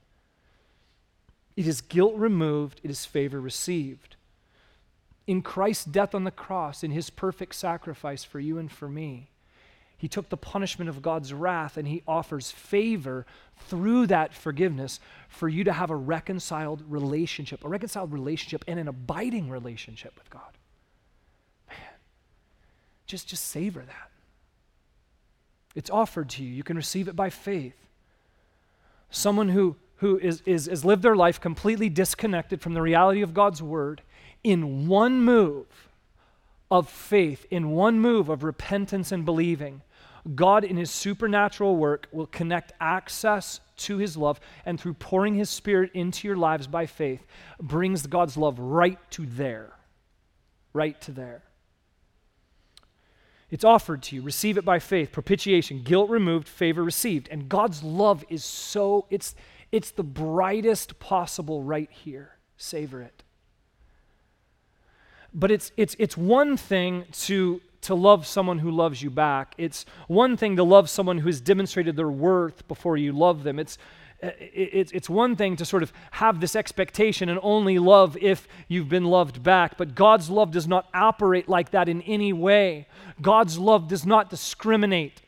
It 1.57 1.66
is 1.66 1.83
guilt 1.83 2.14
removed, 2.16 2.81
it 2.83 2.90
is 2.90 3.05
favor 3.05 3.40
received. 3.40 4.16
In 5.27 5.42
Christ's 5.42 5.85
death 5.85 6.14
on 6.14 6.25
the 6.25 6.31
cross, 6.31 6.83
in 6.83 6.90
his 6.90 7.11
perfect 7.11 7.55
sacrifice 7.55 8.25
for 8.25 8.40
you 8.40 8.59
and 8.59 8.73
for 8.73 8.88
me, 8.88 9.29
he 10.03 10.09
took 10.09 10.31
the 10.31 10.37
punishment 10.37 10.88
of 10.88 11.01
God's 11.01 11.33
wrath 11.33 11.77
and 11.77 11.87
he 11.87 12.03
offers 12.09 12.51
favor 12.51 13.25
through 13.68 14.09
that 14.09 14.35
forgiveness 14.35 14.99
for 15.29 15.49
you 15.49 15.62
to 15.62 15.73
have 15.73 15.90
a 15.90 15.97
reconciled 15.97 16.83
relationship, 16.88 17.62
a 17.62 17.68
reconciled 17.68 18.12
relationship 18.12 18.64
and 18.66 18.81
an 18.81 18.88
abiding 18.88 19.49
relationship 19.49 20.12
with 20.16 20.29
God. 20.29 20.59
Just, 23.12 23.29
just 23.29 23.48
savor 23.48 23.81
that. 23.81 24.11
It's 25.75 25.90
offered 25.90 26.31
to 26.31 26.42
you. 26.42 26.51
You 26.51 26.62
can 26.62 26.79
receive 26.79 27.09
it 27.09 27.14
by 27.14 27.29
faith. 27.29 27.77
Someone 29.11 29.51
who 29.51 29.77
who 29.96 30.18
is, 30.18 30.40
is, 30.46 30.64
has 30.64 30.83
lived 30.83 31.03
their 31.03 31.14
life 31.14 31.38
completely 31.38 31.90
disconnected 31.90 32.62
from 32.62 32.72
the 32.72 32.81
reality 32.81 33.20
of 33.20 33.35
God's 33.35 33.62
word, 33.62 34.01
in 34.42 34.88
one 34.88 35.20
move 35.20 35.90
of 36.70 36.88
faith, 36.88 37.44
in 37.51 37.72
one 37.72 38.01
move 38.01 38.31
of 38.31 38.44
repentance 38.44 39.12
and 39.12 39.27
believing, 39.27 39.83
God, 40.35 40.64
in 40.64 40.79
his 40.79 40.90
supernatural 40.90 41.77
work, 41.77 42.09
will 42.12 42.29
connect 42.29 42.72
access 42.81 43.61
to 43.77 43.98
his 43.98 44.16
love, 44.16 44.40
and 44.64 44.81
through 44.81 44.94
pouring 44.94 45.35
his 45.35 45.51
spirit 45.51 45.90
into 45.92 46.27
your 46.27 46.38
lives 46.38 46.66
by 46.66 46.87
faith, 46.87 47.27
brings 47.61 48.07
God's 48.07 48.38
love 48.38 48.59
right 48.59 48.98
to 49.11 49.27
there. 49.27 49.75
Right 50.72 50.98
to 51.03 51.12
there. 51.12 51.42
It's 53.53 53.65
offered 53.65 54.03
to 54.05 54.17
you. 54.17 54.23
Receive 54.23 54.57
it 54.57 54.65
by 54.65 54.79
faith. 54.79 55.12
Propitiation, 55.12 55.83
guilt 55.83 56.09
removed, 56.09 56.49
favor 56.49 56.83
received. 56.83 57.29
And 57.31 57.51
God's 57.51 57.83
love 57.83 58.25
is 58.31 58.43
so, 58.43 59.05
it's, 59.11 59.35
it's 59.71 59.91
the 59.91 60.03
brightest 60.03 60.99
possible 60.99 61.62
right 61.62 61.91
here. 61.91 62.38
Savor 62.57 63.03
it. 63.03 63.23
But 65.35 65.51
it's, 65.51 65.71
it's, 65.77 65.95
it's 65.99 66.17
one 66.17 66.57
thing 66.57 67.05
to, 67.12 67.61
to 67.83 67.95
love 67.95 68.27
someone 68.27 68.59
who 68.59 68.71
loves 68.71 69.03
you 69.03 69.11
back. 69.11 69.55
It's 69.59 69.85
one 70.09 70.38
thing 70.38 70.57
to 70.57 70.65
love 70.65 70.88
someone 70.88 71.19
who 71.19 71.27
has 71.27 71.43
demonstrated 71.43 71.95
their 71.95 72.11
worth 72.11 72.67
before 72.69 72.97
you 72.97 73.12
love 73.12 73.43
them. 73.43 73.59
It's, 73.59 73.77
Uh, 74.22 74.30
it's, 74.38 74.92
it's 74.92 75.11
one 75.11 75.35
thing 75.35 75.56
to 75.56 75.64
sort 75.64 75.82
of 75.82 75.92
have 76.12 76.40
this 76.40 76.54
expectation 76.54 77.28
and 77.28 77.40
only 77.42 77.78
love 77.78 78.16
if 78.20 78.46
you've 78.68 78.88
been 78.88 79.04
loved 79.04 79.42
back, 79.42 79.76
but 79.76 79.94
God's 79.94 80.30
love 80.30 80.52
does 80.52 80.68
not 80.68 80.88
operate 80.94 81.48
like 81.48 81.72
that 81.72 81.88
in 81.88 82.02
any 82.02 82.32
way. 82.32 82.87
God's 83.20 83.58
love 83.58 83.88
does 83.88 84.06
not 84.06 84.30
discriminate. 84.30 85.22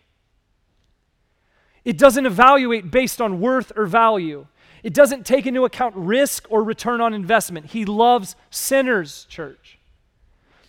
It 1.85 1.99
doesn't 1.99 2.25
evaluate 2.25 2.91
based 2.91 3.21
on 3.21 3.41
worth 3.41 3.73
or 3.77 3.87
value. 3.87 4.47
It 4.85 4.95
doesn't 4.95 5.27
take 5.27 5.47
into 5.47 5.65
account 5.65 5.97
risk 5.97 6.47
or 6.49 6.63
return 6.63 7.01
on 7.01 7.15
investment. 7.15 7.67
He 7.67 7.85
loves 7.85 8.37
sinners, 8.51 9.27
church. 9.29 9.79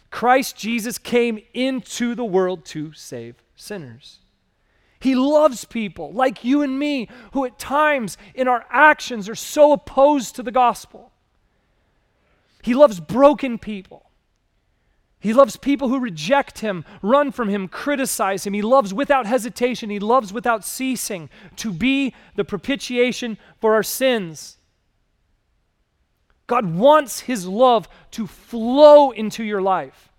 Christ 0.10 0.58
Jesus 0.58 0.98
came 0.98 1.40
into 1.54 2.16
the 2.16 2.26
world 2.26 2.66
to 2.66 2.94
save 2.94 3.36
sinners. 3.56 4.20
He 5.06 5.14
loves 5.14 5.66
people 5.66 6.12
like 6.14 6.44
you 6.44 6.64
and 6.64 6.80
me 6.80 7.08
who 7.34 7.46
at 7.46 7.60
times 7.60 8.18
in 8.34 8.48
our 8.48 8.66
actions 8.72 9.30
are 9.30 9.36
so 9.36 9.72
opposed 9.72 10.36
to 10.36 10.42
the 10.42 10.52
gospel. 10.52 11.12
He 12.64 12.74
loves 12.74 13.00
broken 13.00 13.60
people. 13.60 14.10
He 15.20 15.32
loves 15.32 15.58
people 15.58 15.90
who 15.90 16.00
reject 16.00 16.58
him, 16.58 16.86
run 17.04 17.32
from 17.32 17.50
him, 17.50 17.68
criticize 17.68 18.48
him. 18.48 18.54
He 18.54 18.64
loves 18.64 18.96
without 18.96 19.28
hesitation. 19.28 19.92
He 19.92 20.00
loves 20.00 20.34
without 20.34 20.66
ceasing 20.66 21.30
to 21.58 21.72
be 21.72 22.16
the 22.36 22.44
propitiation 22.44 23.38
for 23.62 23.76
our 23.76 23.84
sins. 23.84 24.58
God 26.48 26.74
wants 26.74 27.20
his 27.20 27.48
love 27.48 27.88
to 28.10 28.26
flow 28.26 29.12
into 29.12 29.44
your 29.44 29.62
life. 29.62 30.10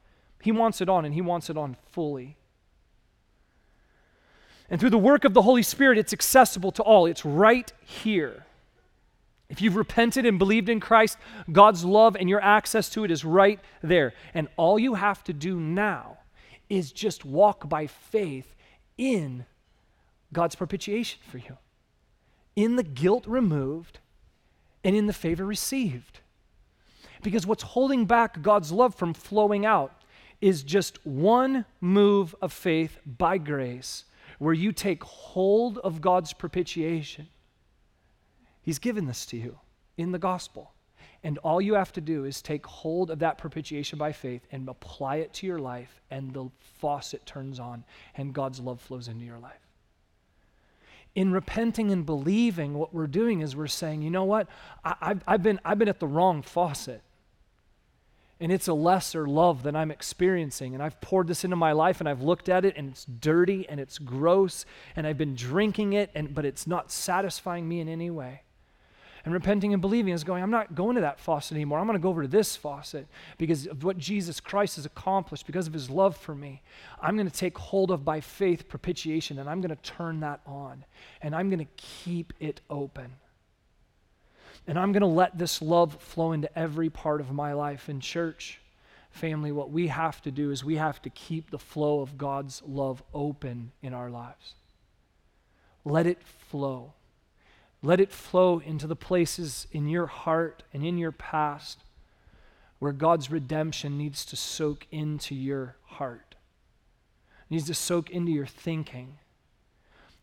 He 0.40 0.52
wants 0.52 0.80
it 0.80 0.88
on, 0.88 1.04
and 1.04 1.12
he 1.12 1.22
wants 1.22 1.50
it 1.50 1.56
on 1.56 1.76
fully. 1.90 2.36
And 4.68 4.80
through 4.80 4.90
the 4.90 4.98
work 4.98 5.24
of 5.24 5.34
the 5.34 5.42
Holy 5.42 5.62
Spirit, 5.62 5.98
it's 5.98 6.12
accessible 6.12 6.72
to 6.72 6.82
all. 6.82 7.06
It's 7.06 7.24
right 7.24 7.72
here. 7.84 8.44
If 9.48 9.62
you've 9.62 9.76
repented 9.76 10.26
and 10.26 10.38
believed 10.38 10.68
in 10.68 10.80
Christ, 10.80 11.18
God's 11.50 11.84
love 11.84 12.16
and 12.16 12.28
your 12.28 12.42
access 12.42 12.88
to 12.90 13.04
it 13.04 13.10
is 13.10 13.24
right 13.24 13.60
there. 13.80 14.12
And 14.34 14.48
all 14.56 14.78
you 14.78 14.94
have 14.94 15.22
to 15.24 15.32
do 15.32 15.60
now 15.60 16.18
is 16.68 16.90
just 16.90 17.24
walk 17.24 17.68
by 17.68 17.86
faith 17.86 18.56
in 18.98 19.46
God's 20.32 20.56
propitiation 20.56 21.20
for 21.30 21.38
you, 21.38 21.58
in 22.56 22.74
the 22.74 22.82
guilt 22.82 23.24
removed 23.26 24.00
and 24.82 24.96
in 24.96 25.06
the 25.06 25.12
favor 25.12 25.44
received. 25.44 26.20
Because 27.22 27.46
what's 27.46 27.62
holding 27.62 28.04
back 28.04 28.42
God's 28.42 28.72
love 28.72 28.94
from 28.94 29.14
flowing 29.14 29.64
out 29.64 29.92
is 30.40 30.62
just 30.62 31.04
one 31.06 31.64
move 31.80 32.34
of 32.42 32.52
faith 32.52 32.98
by 33.06 33.38
grace 33.38 34.04
where 34.38 34.54
you 34.54 34.72
take 34.72 35.02
hold 35.04 35.78
of 35.78 36.00
God's 36.00 36.32
propitiation 36.32 37.28
He's 38.66 38.80
given 38.80 39.06
this 39.06 39.24
to 39.26 39.36
you 39.36 39.60
in 39.96 40.10
the 40.10 40.18
gospel. 40.18 40.72
And 41.22 41.38
all 41.38 41.60
you 41.60 41.74
have 41.74 41.92
to 41.92 42.00
do 42.00 42.24
is 42.24 42.42
take 42.42 42.66
hold 42.66 43.12
of 43.12 43.20
that 43.20 43.38
propitiation 43.38 43.96
by 43.96 44.10
faith 44.10 44.44
and 44.50 44.68
apply 44.68 45.16
it 45.16 45.32
to 45.34 45.46
your 45.46 45.60
life, 45.60 46.00
and 46.10 46.32
the 46.32 46.48
faucet 46.80 47.24
turns 47.24 47.60
on, 47.60 47.84
and 48.16 48.34
God's 48.34 48.58
love 48.58 48.80
flows 48.80 49.06
into 49.06 49.24
your 49.24 49.38
life. 49.38 49.60
In 51.14 51.30
repenting 51.30 51.92
and 51.92 52.04
believing, 52.04 52.74
what 52.74 52.92
we're 52.92 53.06
doing 53.06 53.40
is 53.40 53.54
we're 53.54 53.68
saying, 53.68 54.02
you 54.02 54.10
know 54.10 54.24
what? 54.24 54.48
I, 54.84 55.14
have 55.28 55.44
been, 55.44 55.60
I've 55.64 55.78
been 55.78 55.88
at 55.88 56.00
the 56.00 56.08
wrong 56.08 56.42
faucet. 56.42 57.02
And 58.38 58.52
it's 58.52 58.68
a 58.68 58.74
lesser 58.74 59.26
love 59.26 59.62
than 59.62 59.74
I'm 59.74 59.90
experiencing. 59.90 60.74
And 60.74 60.82
I've 60.82 61.00
poured 61.00 61.26
this 61.26 61.44
into 61.44 61.56
my 61.56 61.72
life 61.72 62.00
and 62.00 62.08
I've 62.08 62.20
looked 62.20 62.48
at 62.48 62.64
it 62.64 62.76
and 62.76 62.90
it's 62.90 63.06
dirty 63.06 63.66
and 63.68 63.80
it's 63.80 63.98
gross 63.98 64.66
and 64.94 65.06
I've 65.06 65.16
been 65.16 65.34
drinking 65.34 65.94
it, 65.94 66.10
and, 66.14 66.34
but 66.34 66.44
it's 66.44 66.66
not 66.66 66.92
satisfying 66.92 67.66
me 67.66 67.80
in 67.80 67.88
any 67.88 68.10
way. 68.10 68.42
And 69.26 69.34
repenting 69.34 69.72
and 69.72 69.82
believing 69.82 70.14
is 70.14 70.22
going, 70.22 70.44
I'm 70.44 70.52
not 70.52 70.76
going 70.76 70.94
to 70.94 71.00
that 71.00 71.18
faucet 71.18 71.56
anymore. 71.56 71.80
I'm 71.80 71.86
going 71.86 71.98
to 71.98 72.02
go 72.02 72.10
over 72.10 72.22
to 72.22 72.28
this 72.28 72.54
faucet 72.54 73.08
because 73.38 73.66
of 73.66 73.82
what 73.82 73.98
Jesus 73.98 74.38
Christ 74.38 74.76
has 74.76 74.86
accomplished, 74.86 75.46
because 75.46 75.66
of 75.66 75.72
his 75.72 75.90
love 75.90 76.16
for 76.16 76.32
me. 76.32 76.62
I'm 77.02 77.16
going 77.16 77.28
to 77.28 77.36
take 77.36 77.58
hold 77.58 77.90
of 77.90 78.04
by 78.04 78.20
faith 78.20 78.68
propitiation 78.68 79.40
and 79.40 79.50
I'm 79.50 79.60
going 79.60 79.74
to 79.74 79.82
turn 79.82 80.20
that 80.20 80.42
on 80.46 80.84
and 81.22 81.34
I'm 81.34 81.50
going 81.50 81.58
to 81.58 81.72
keep 81.76 82.34
it 82.38 82.60
open. 82.70 83.14
And 84.66 84.78
I'm 84.78 84.92
going 84.92 85.02
to 85.02 85.06
let 85.06 85.38
this 85.38 85.62
love 85.62 86.00
flow 86.00 86.32
into 86.32 86.58
every 86.58 86.90
part 86.90 87.20
of 87.20 87.30
my 87.30 87.52
life 87.52 87.88
in 87.88 88.00
church. 88.00 88.60
Family, 89.10 89.52
what 89.52 89.70
we 89.70 89.86
have 89.86 90.20
to 90.22 90.30
do 90.30 90.50
is 90.50 90.64
we 90.64 90.76
have 90.76 91.00
to 91.02 91.10
keep 91.10 91.50
the 91.50 91.58
flow 91.58 92.00
of 92.00 92.18
God's 92.18 92.62
love 92.66 93.02
open 93.14 93.72
in 93.80 93.94
our 93.94 94.10
lives. 94.10 94.54
Let 95.84 96.06
it 96.06 96.22
flow. 96.22 96.94
Let 97.82 98.00
it 98.00 98.10
flow 98.10 98.58
into 98.58 98.86
the 98.86 98.96
places 98.96 99.68
in 99.70 99.88
your 99.88 100.06
heart 100.06 100.64
and 100.72 100.84
in 100.84 100.98
your 100.98 101.12
past 101.12 101.84
where 102.78 102.92
God's 102.92 103.30
redemption 103.30 103.96
needs 103.96 104.24
to 104.26 104.36
soak 104.36 104.86
into 104.90 105.34
your 105.34 105.76
heart, 105.82 106.34
needs 107.48 107.66
to 107.66 107.74
soak 107.74 108.10
into 108.10 108.32
your 108.32 108.46
thinking, 108.46 109.18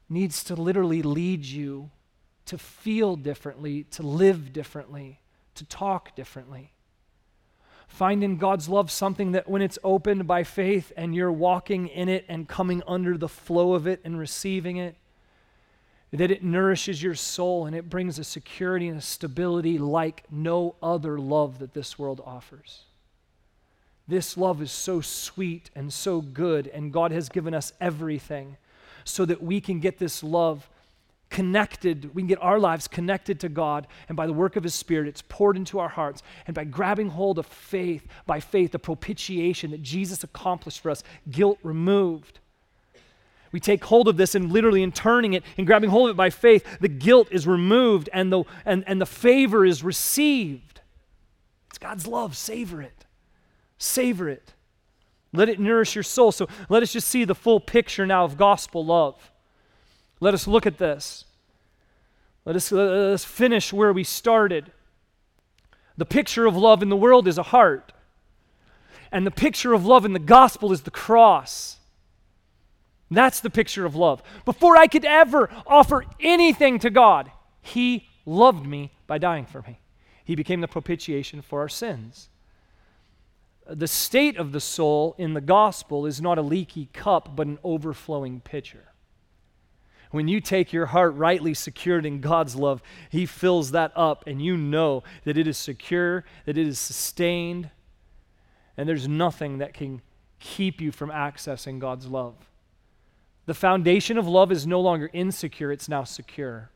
needs 0.09 0.43
to 0.43 0.55
literally 0.55 1.01
lead 1.01 1.45
you 1.45 1.89
to 2.45 2.57
feel 2.57 3.15
differently, 3.15 3.83
to 3.91 4.03
live 4.03 4.53
differently, 4.53 5.19
to 5.55 5.65
talk 5.65 6.15
differently. 6.15 6.73
Find 7.87 8.23
in 8.23 8.37
God's 8.37 8.67
love 8.67 8.89
something 8.89 9.33
that 9.33 9.47
when 9.47 9.61
it's 9.61 9.77
opened 9.83 10.25
by 10.25 10.43
faith 10.43 10.91
and 10.97 11.13
you're 11.13 11.31
walking 11.31 11.87
in 11.87 12.09
it 12.09 12.25
and 12.27 12.47
coming 12.47 12.81
under 12.87 13.17
the 13.17 13.29
flow 13.29 13.73
of 13.73 13.85
it 13.85 14.01
and 14.03 14.17
receiving 14.17 14.77
it, 14.77 14.95
that 16.11 16.31
it 16.31 16.43
nourishes 16.43 17.01
your 17.01 17.15
soul 17.15 17.65
and 17.65 17.75
it 17.75 17.89
brings 17.89 18.19
a 18.19 18.23
security 18.23 18.87
and 18.87 18.99
a 18.99 19.01
stability 19.01 19.77
like 19.77 20.23
no 20.31 20.75
other 20.81 21.19
love 21.19 21.59
that 21.59 21.73
this 21.73 21.97
world 21.97 22.21
offers. 22.25 22.83
This 24.07 24.37
love 24.37 24.61
is 24.61 24.71
so 24.71 25.01
sweet 25.01 25.69
and 25.75 25.91
so 25.91 26.19
good, 26.19 26.67
and 26.67 26.91
God 26.91 27.11
has 27.11 27.29
given 27.29 27.53
us 27.53 27.73
everything 27.79 28.57
so 29.05 29.25
that 29.25 29.41
we 29.41 29.61
can 29.61 29.79
get 29.79 29.97
this 29.97 30.23
love 30.23 30.69
connected. 31.33 32.13
We 32.15 32.21
can 32.21 32.27
get 32.27 32.41
our 32.41 32.59
lives 32.59 32.87
connected 32.87 33.41
to 33.41 33.49
God, 33.49 33.87
and 34.07 34.15
by 34.15 34.27
the 34.27 34.33
work 34.33 34.55
of 34.55 34.63
His 34.63 34.75
Spirit, 34.75 35.07
it's 35.09 35.23
poured 35.27 35.57
into 35.57 35.79
our 35.79 35.89
hearts. 35.89 36.23
And 36.47 36.55
by 36.55 36.63
grabbing 36.63 37.09
hold 37.09 37.39
of 37.39 37.45
faith, 37.45 38.07
by 38.25 38.39
faith, 38.39 38.71
the 38.71 38.79
propitiation 38.79 39.71
that 39.71 39.81
Jesus 39.81 40.23
accomplished 40.23 40.79
for 40.79 40.91
us, 40.91 41.03
guilt 41.29 41.57
removed, 41.63 42.39
we 43.51 43.59
take 43.59 43.83
hold 43.83 44.07
of 44.07 44.17
this 44.17 44.35
and 44.35 44.51
literally 44.51 44.81
in 44.81 44.91
turning 44.91 45.33
it 45.33 45.43
and 45.57 45.67
grabbing 45.67 45.89
hold 45.89 46.09
of 46.09 46.15
it 46.15 46.17
by 46.17 46.29
faith, 46.29 46.79
the 46.79 46.87
guilt 46.87 47.27
is 47.31 47.45
removed 47.45 48.09
and 48.13 48.31
the, 48.31 48.43
and, 48.65 48.83
and 48.87 48.99
the 48.99 49.05
favor 49.05 49.65
is 49.65 49.83
received. 49.83 50.81
It's 51.69 51.77
God's 51.77 52.07
love. 52.07 52.35
Savor 52.35 52.81
it. 52.81 53.05
Savor 53.77 54.27
it. 54.27 54.53
Let 55.33 55.49
it 55.49 55.59
nourish 55.59 55.95
your 55.95 56.03
soul. 56.03 56.31
So 56.31 56.47
let 56.67 56.81
us 56.81 56.93
just 56.93 57.07
see 57.07 57.25
the 57.25 57.35
full 57.35 57.59
picture 57.59 58.07
now 58.07 58.23
of 58.23 58.37
gospel 58.37 58.85
love. 58.85 59.32
Let 60.19 60.33
us 60.33 60.47
look 60.47 60.65
at 60.65 60.77
this. 60.77 61.25
Let 62.45 62.55
us, 62.55 62.71
let 62.71 62.87
us 62.87 63.23
finish 63.23 63.71
where 63.71 63.93
we 63.93 64.03
started. 64.03 64.71
The 65.97 66.05
picture 66.05 66.45
of 66.45 66.55
love 66.55 66.81
in 66.81 66.89
the 66.89 66.95
world 66.95 67.27
is 67.27 67.37
a 67.37 67.43
heart, 67.43 67.93
and 69.11 69.25
the 69.25 69.31
picture 69.31 69.73
of 69.73 69.85
love 69.85 70.05
in 70.05 70.13
the 70.13 70.19
gospel 70.19 70.71
is 70.71 70.81
the 70.81 70.91
cross. 70.91 71.77
That's 73.11 73.39
the 73.39 73.49
picture 73.49 73.85
of 73.85 73.95
love. 73.95 74.23
Before 74.43 74.75
I 74.75 74.87
could 74.87 75.05
ever 75.05 75.49
offer 75.67 76.05
anything 76.19 76.79
to 76.79 76.89
God, 76.89 77.31
He 77.61 78.07
loved 78.25 78.65
me 78.65 78.91
by 79.07 79.19
dying 79.19 79.45
for 79.45 79.61
me. 79.61 79.79
He 80.25 80.35
became 80.35 80.61
the 80.61 80.67
propitiation 80.67 81.41
for 81.41 81.59
our 81.59 81.69
sins. 81.69 82.29
The 83.69 83.87
state 83.87 84.37
of 84.37 84.51
the 84.51 84.59
soul 84.59 85.15
in 85.17 85.33
the 85.33 85.41
gospel 85.41 86.05
is 86.05 86.21
not 86.21 86.37
a 86.37 86.41
leaky 86.41 86.89
cup, 86.91 87.35
but 87.35 87.47
an 87.47 87.59
overflowing 87.63 88.41
pitcher. 88.41 88.92
When 90.13 90.27
you 90.27 90.41
take 90.41 90.71
your 90.71 90.85
heart 90.85 91.15
rightly 91.15 91.55
secured 91.55 92.05
in 92.05 92.21
God's 92.21 92.55
love, 92.55 92.83
He 93.09 93.25
fills 93.25 93.71
that 93.71 93.91
up, 93.95 94.25
and 94.27 94.39
you 94.39 94.55
know 94.55 95.01
that 95.23 95.39
it 95.39 95.47
is 95.47 95.57
secure, 95.57 96.23
that 96.45 96.55
it 96.55 96.67
is 96.67 96.77
sustained, 96.77 97.71
and 98.77 98.87
there's 98.87 99.07
nothing 99.07 99.57
that 99.57 99.73
can 99.73 100.03
keep 100.39 100.79
you 100.79 100.91
from 100.91 101.09
accessing 101.09 101.79
God's 101.79 102.05
love. 102.05 102.35
The 103.47 103.55
foundation 103.55 104.19
of 104.19 104.27
love 104.27 104.51
is 104.51 104.67
no 104.67 104.79
longer 104.81 105.09
insecure, 105.13 105.71
it's 105.71 105.89
now 105.89 106.03
secure. 106.03 106.69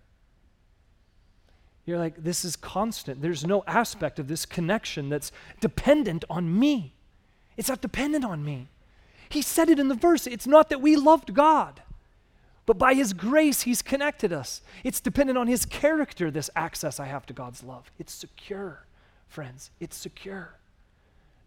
You're 1.85 1.99
like, 1.99 2.23
this 2.23 2.43
is 2.43 2.55
constant. 2.55 3.21
There's 3.21 3.45
no 3.45 3.63
aspect 3.67 4.17
of 4.17 4.27
this 4.27 4.47
connection 4.47 5.09
that's 5.09 5.31
dependent 5.59 6.25
on 6.27 6.57
me. 6.57 6.95
It's 7.55 7.69
not 7.69 7.81
dependent 7.81 8.25
on 8.25 8.43
me. 8.43 8.69
He 9.29 9.43
said 9.43 9.69
it 9.69 9.77
in 9.77 9.89
the 9.89 9.95
verse. 9.95 10.25
It's 10.25 10.47
not 10.47 10.69
that 10.69 10.81
we 10.81 10.95
loved 10.95 11.35
God, 11.35 11.83
but 12.67 12.77
by 12.77 12.93
His 12.93 13.13
grace, 13.13 13.61
He's 13.61 13.81
connected 13.81 14.31
us. 14.31 14.61
It's 14.83 14.99
dependent 14.99 15.39
on 15.39 15.47
His 15.47 15.65
character, 15.65 16.29
this 16.29 16.51
access 16.55 16.99
I 16.99 17.05
have 17.05 17.25
to 17.27 17.33
God's 17.33 17.63
love. 17.63 17.89
It's 17.97 18.13
secure, 18.13 18.85
friends. 19.27 19.71
It's 19.79 19.97
secure. 19.97 20.59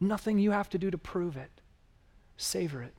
Nothing 0.00 0.38
you 0.38 0.50
have 0.50 0.70
to 0.70 0.78
do 0.78 0.90
to 0.90 0.98
prove 0.98 1.36
it. 1.36 1.50
Savor 2.38 2.82
it. 2.82 2.94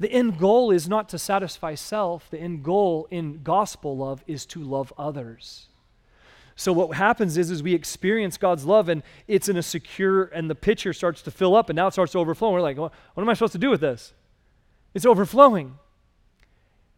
The 0.00 0.10
end 0.10 0.38
goal 0.38 0.72
is 0.72 0.88
not 0.88 1.08
to 1.10 1.18
satisfy 1.18 1.76
self, 1.76 2.28
the 2.28 2.38
end 2.38 2.62
goal 2.62 3.08
in 3.10 3.42
gospel 3.42 3.96
love 3.96 4.22
is 4.26 4.44
to 4.46 4.60
love 4.60 4.92
others. 4.98 5.68
So 6.56 6.72
what 6.72 6.96
happens 6.96 7.36
is, 7.36 7.50
is 7.50 7.62
we 7.62 7.74
experience 7.74 8.36
God's 8.36 8.64
love 8.64 8.88
and 8.88 9.02
it's 9.28 9.48
in 9.48 9.56
a 9.56 9.62
secure, 9.62 10.24
and 10.24 10.50
the 10.50 10.54
pitcher 10.54 10.92
starts 10.92 11.22
to 11.22 11.30
fill 11.30 11.54
up 11.54 11.70
and 11.70 11.76
now 11.76 11.86
it 11.86 11.92
starts 11.92 12.12
to 12.12 12.18
overflow. 12.18 12.50
We're 12.50 12.60
like, 12.60 12.76
what 12.76 12.92
am 13.16 13.28
I 13.28 13.34
supposed 13.34 13.52
to 13.52 13.58
do 13.58 13.70
with 13.70 13.80
this? 13.80 14.12
It's 14.94 15.06
overflowing. 15.06 15.78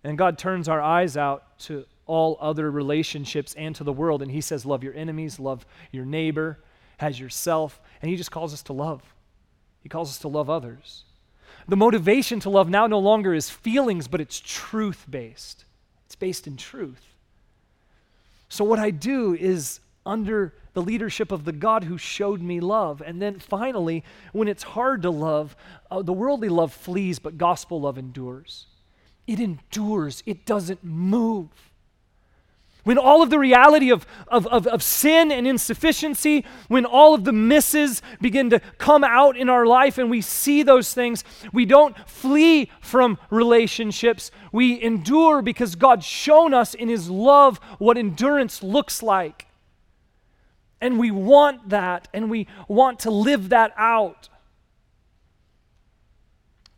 And 0.04 0.16
God 0.16 0.38
turns 0.38 0.68
our 0.68 0.80
eyes 0.80 1.16
out 1.16 1.58
to 1.60 1.84
all 2.06 2.38
other 2.40 2.70
relationships 2.70 3.54
and 3.54 3.74
to 3.76 3.84
the 3.84 3.92
world. 3.92 4.22
And 4.22 4.30
He 4.30 4.40
says, 4.40 4.64
Love 4.64 4.82
your 4.82 4.94
enemies, 4.94 5.38
love 5.38 5.66
your 5.92 6.04
neighbor, 6.04 6.58
as 7.00 7.18
yourself. 7.18 7.80
And 8.00 8.10
He 8.10 8.16
just 8.16 8.30
calls 8.30 8.52
us 8.52 8.62
to 8.64 8.72
love. 8.72 9.02
He 9.82 9.88
calls 9.88 10.10
us 10.10 10.18
to 10.20 10.28
love 10.28 10.50
others. 10.50 11.04
The 11.66 11.76
motivation 11.76 12.40
to 12.40 12.50
love 12.50 12.68
now 12.68 12.86
no 12.86 12.98
longer 12.98 13.34
is 13.34 13.50
feelings, 13.50 14.08
but 14.08 14.20
it's 14.20 14.40
truth 14.40 15.04
based. 15.08 15.64
It's 16.06 16.16
based 16.16 16.46
in 16.46 16.56
truth. 16.56 17.04
So, 18.48 18.64
what 18.64 18.78
I 18.78 18.90
do 18.90 19.34
is 19.34 19.80
under 20.06 20.54
the 20.72 20.80
leadership 20.80 21.30
of 21.32 21.44
the 21.44 21.52
God 21.52 21.84
who 21.84 21.98
showed 21.98 22.40
me 22.40 22.60
love. 22.60 23.02
And 23.04 23.20
then 23.20 23.38
finally, 23.38 24.04
when 24.32 24.48
it's 24.48 24.62
hard 24.62 25.02
to 25.02 25.10
love, 25.10 25.54
uh, 25.90 26.02
the 26.02 26.12
worldly 26.14 26.48
love 26.48 26.72
flees, 26.72 27.18
but 27.18 27.36
gospel 27.36 27.82
love 27.82 27.98
endures. 27.98 28.67
It 29.28 29.40
endures, 29.40 30.22
it 30.24 30.46
doesn't 30.46 30.82
move. 30.82 31.50
when 32.84 32.96
all 32.96 33.22
of 33.22 33.28
the 33.28 33.38
reality 33.38 33.90
of, 33.90 34.06
of, 34.28 34.46
of, 34.46 34.66
of, 34.66 34.82
sin 34.82 35.30
and 35.30 35.46
insufficiency, 35.46 36.46
when 36.68 36.86
all 36.86 37.12
of 37.12 37.24
the 37.24 37.32
misses 37.32 38.00
begin 38.22 38.48
to 38.48 38.60
come 38.78 39.04
out 39.04 39.36
in 39.36 39.50
our 39.50 39.66
life 39.66 39.98
and 39.98 40.08
we 40.08 40.22
see 40.22 40.62
those 40.62 40.94
things, 40.94 41.22
we 41.52 41.66
don't 41.66 41.94
flee 42.08 42.70
from 42.80 43.18
relationships. 43.28 44.30
We 44.52 44.82
endure 44.82 45.42
because 45.42 45.74
God's 45.74 46.06
shown 46.06 46.54
us 46.54 46.72
in 46.72 46.88
His 46.88 47.10
love 47.10 47.58
what 47.76 47.98
endurance 47.98 48.62
looks 48.62 49.02
like. 49.02 49.46
And 50.80 50.98
we 50.98 51.10
want 51.10 51.68
that 51.68 52.08
and 52.14 52.30
we 52.30 52.46
want 52.68 53.00
to 53.00 53.10
live 53.10 53.50
that 53.50 53.74
out. 53.76 54.30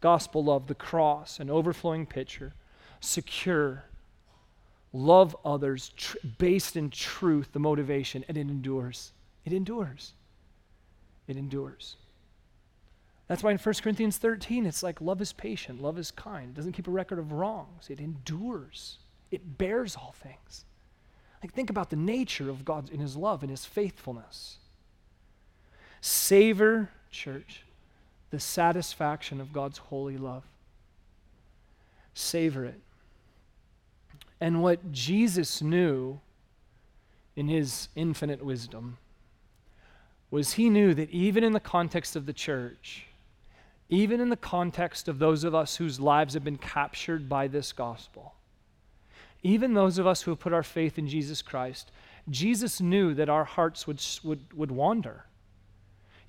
Gospel 0.00 0.44
love, 0.44 0.66
the 0.66 0.74
cross, 0.74 1.40
an 1.40 1.50
overflowing 1.50 2.06
pitcher, 2.06 2.54
secure 3.00 3.84
love 4.92 5.36
others 5.44 5.92
tr- 5.96 6.16
based 6.38 6.76
in 6.76 6.90
truth, 6.90 7.52
the 7.52 7.58
motivation, 7.58 8.24
and 8.28 8.36
it 8.36 8.42
endures. 8.42 9.12
It 9.44 9.52
endures. 9.52 10.12
It 11.28 11.36
endures. 11.36 11.96
That's 13.28 13.42
why 13.42 13.52
in 13.52 13.58
1 13.58 13.74
Corinthians 13.82 14.16
13, 14.16 14.66
it's 14.66 14.82
like 14.82 15.00
love 15.00 15.20
is 15.20 15.32
patient, 15.32 15.80
love 15.80 15.98
is 15.98 16.10
kind, 16.10 16.50
it 16.50 16.54
doesn't 16.54 16.72
keep 16.72 16.88
a 16.88 16.90
record 16.90 17.18
of 17.18 17.30
wrongs, 17.30 17.88
it 17.88 18.00
endures, 18.00 18.98
it 19.30 19.56
bears 19.56 19.94
all 19.94 20.14
things. 20.20 20.64
Like, 21.42 21.54
think 21.54 21.70
about 21.70 21.90
the 21.90 21.96
nature 21.96 22.50
of 22.50 22.64
God 22.64 22.90
in 22.90 23.00
His 23.00 23.16
love 23.16 23.42
and 23.42 23.50
His 23.50 23.64
faithfulness. 23.64 24.58
Savor, 26.00 26.90
church, 27.10 27.62
the 28.30 28.40
satisfaction 28.40 29.40
of 29.40 29.52
God's 29.52 29.78
holy 29.78 30.16
love. 30.16 30.44
Savor 32.14 32.64
it. 32.64 32.80
And 34.40 34.62
what 34.62 34.92
Jesus 34.92 35.60
knew 35.60 36.20
in 37.36 37.48
his 37.48 37.88
infinite 37.94 38.44
wisdom 38.44 38.96
was 40.30 40.52
he 40.52 40.70
knew 40.70 40.94
that 40.94 41.10
even 41.10 41.42
in 41.42 41.52
the 41.52 41.60
context 41.60 42.16
of 42.16 42.26
the 42.26 42.32
church, 42.32 43.06
even 43.88 44.20
in 44.20 44.28
the 44.28 44.36
context 44.36 45.08
of 45.08 45.18
those 45.18 45.42
of 45.42 45.54
us 45.54 45.76
whose 45.76 45.98
lives 45.98 46.34
have 46.34 46.44
been 46.44 46.56
captured 46.56 47.28
by 47.28 47.48
this 47.48 47.72
gospel, 47.72 48.34
even 49.42 49.74
those 49.74 49.98
of 49.98 50.06
us 50.06 50.22
who 50.22 50.30
have 50.30 50.38
put 50.38 50.52
our 50.52 50.62
faith 50.62 50.98
in 50.98 51.08
Jesus 51.08 51.42
Christ, 51.42 51.90
Jesus 52.28 52.80
knew 52.80 53.14
that 53.14 53.28
our 53.28 53.44
hearts 53.44 53.86
would, 53.86 54.00
would, 54.22 54.40
would 54.54 54.70
wander. 54.70 55.24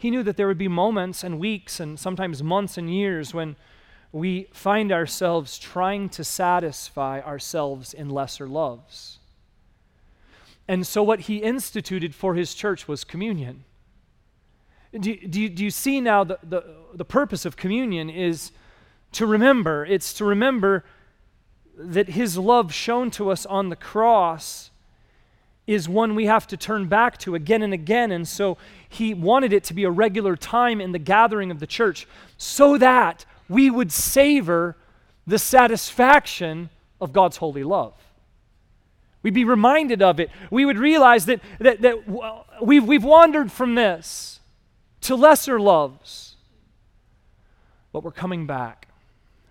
He 0.01 0.09
knew 0.09 0.23
that 0.23 0.35
there 0.35 0.47
would 0.47 0.57
be 0.57 0.67
moments 0.67 1.23
and 1.23 1.39
weeks 1.39 1.79
and 1.79 1.99
sometimes 1.99 2.41
months 2.41 2.75
and 2.75 2.91
years 2.91 3.35
when 3.35 3.55
we 4.11 4.47
find 4.51 4.91
ourselves 4.91 5.59
trying 5.59 6.09
to 6.09 6.23
satisfy 6.23 7.21
ourselves 7.21 7.93
in 7.93 8.09
lesser 8.09 8.47
loves. 8.47 9.19
And 10.67 10.87
so, 10.87 11.03
what 11.03 11.19
he 11.21 11.37
instituted 11.37 12.15
for 12.15 12.33
his 12.33 12.55
church 12.55 12.87
was 12.87 13.03
communion. 13.03 13.63
Do, 14.91 15.15
do, 15.15 15.47
do 15.47 15.63
you 15.63 15.69
see 15.69 16.01
now 16.01 16.23
the, 16.23 16.39
the, 16.41 16.63
the 16.95 17.05
purpose 17.05 17.45
of 17.45 17.55
communion 17.55 18.09
is 18.09 18.51
to 19.11 19.27
remember? 19.27 19.85
It's 19.85 20.13
to 20.13 20.25
remember 20.25 20.83
that 21.77 22.09
his 22.09 22.39
love 22.39 22.73
shown 22.73 23.11
to 23.11 23.29
us 23.29 23.45
on 23.45 23.69
the 23.69 23.75
cross 23.75 24.70
is 25.73 25.87
one 25.87 26.15
we 26.15 26.25
have 26.25 26.47
to 26.47 26.57
turn 26.57 26.87
back 26.87 27.17
to 27.19 27.35
again 27.35 27.61
and 27.61 27.73
again. 27.73 28.11
And 28.11 28.27
so 28.27 28.57
he 28.89 29.13
wanted 29.13 29.53
it 29.53 29.63
to 29.65 29.73
be 29.73 29.83
a 29.83 29.91
regular 29.91 30.35
time 30.35 30.81
in 30.81 30.91
the 30.91 30.99
gathering 30.99 31.51
of 31.51 31.59
the 31.59 31.67
church 31.67 32.07
so 32.37 32.77
that 32.77 33.25
we 33.47 33.69
would 33.69 33.91
savor 33.91 34.75
the 35.27 35.39
satisfaction 35.39 36.69
of 36.99 37.13
God's 37.13 37.37
holy 37.37 37.63
love. 37.63 37.93
We'd 39.23 39.33
be 39.33 39.45
reminded 39.45 40.01
of 40.01 40.19
it. 40.19 40.31
We 40.49 40.65
would 40.65 40.79
realize 40.79 41.25
that, 41.25 41.41
that, 41.59 41.81
that 41.81 42.61
we've, 42.61 42.83
we've 42.83 43.03
wandered 43.03 43.51
from 43.51 43.75
this 43.75 44.39
to 45.01 45.15
lesser 45.15 45.59
loves. 45.59 46.35
But 47.91 48.03
we're 48.03 48.11
coming 48.11 48.47
back. 48.47 48.87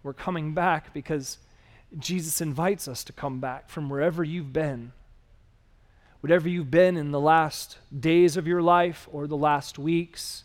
We're 0.03 0.13
coming 0.13 0.55
back 0.55 0.93
because 0.93 1.39
Jesus 1.99 2.41
invites 2.41 2.89
us 2.89 3.05
to 3.05 3.13
come 3.13 3.41
back 3.41 3.69
from 3.69 3.89
wherever 3.89 4.25
you've 4.25 4.53
been. 4.53 4.93
Whatever 6.21 6.49
you've 6.49 6.71
been 6.71 6.97
in 6.97 7.13
the 7.13 7.21
last 7.21 7.79
days 7.99 8.37
of 8.37 8.47
your 8.47 8.61
life 8.61 9.09
or 9.11 9.27
the 9.27 9.37
last 9.37 9.79
weeks, 9.79 10.45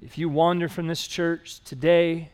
if 0.00 0.18
you 0.18 0.28
wander 0.28 0.68
from 0.68 0.86
this 0.86 1.06
church 1.06 1.60
today, 1.64 2.30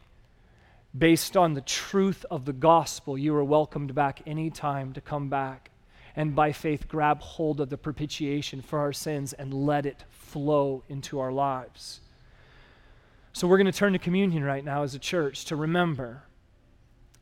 based 0.96 1.36
on 1.36 1.54
the 1.54 1.62
truth 1.62 2.26
of 2.30 2.44
the 2.44 2.52
gospel, 2.52 3.16
you 3.16 3.34
are 3.34 3.44
welcomed 3.44 3.94
back 3.94 4.20
anytime 4.26 4.92
to 4.92 5.00
come 5.00 5.28
back 5.28 5.70
and 6.14 6.34
by 6.34 6.52
faith 6.52 6.88
grab 6.88 7.20
hold 7.20 7.60
of 7.60 7.70
the 7.70 7.78
propitiation 7.78 8.60
for 8.60 8.78
our 8.78 8.92
sins 8.92 9.32
and 9.32 9.54
let 9.54 9.86
it 9.86 10.04
flow 10.10 10.82
into 10.88 11.18
our 11.18 11.32
lives. 11.32 12.00
So 13.32 13.46
we're 13.46 13.56
going 13.56 13.66
to 13.66 13.72
turn 13.72 13.94
to 13.94 13.98
communion 13.98 14.44
right 14.44 14.64
now 14.64 14.82
as 14.82 14.94
a 14.94 14.98
church 14.98 15.46
to 15.46 15.56
remember. 15.56 16.22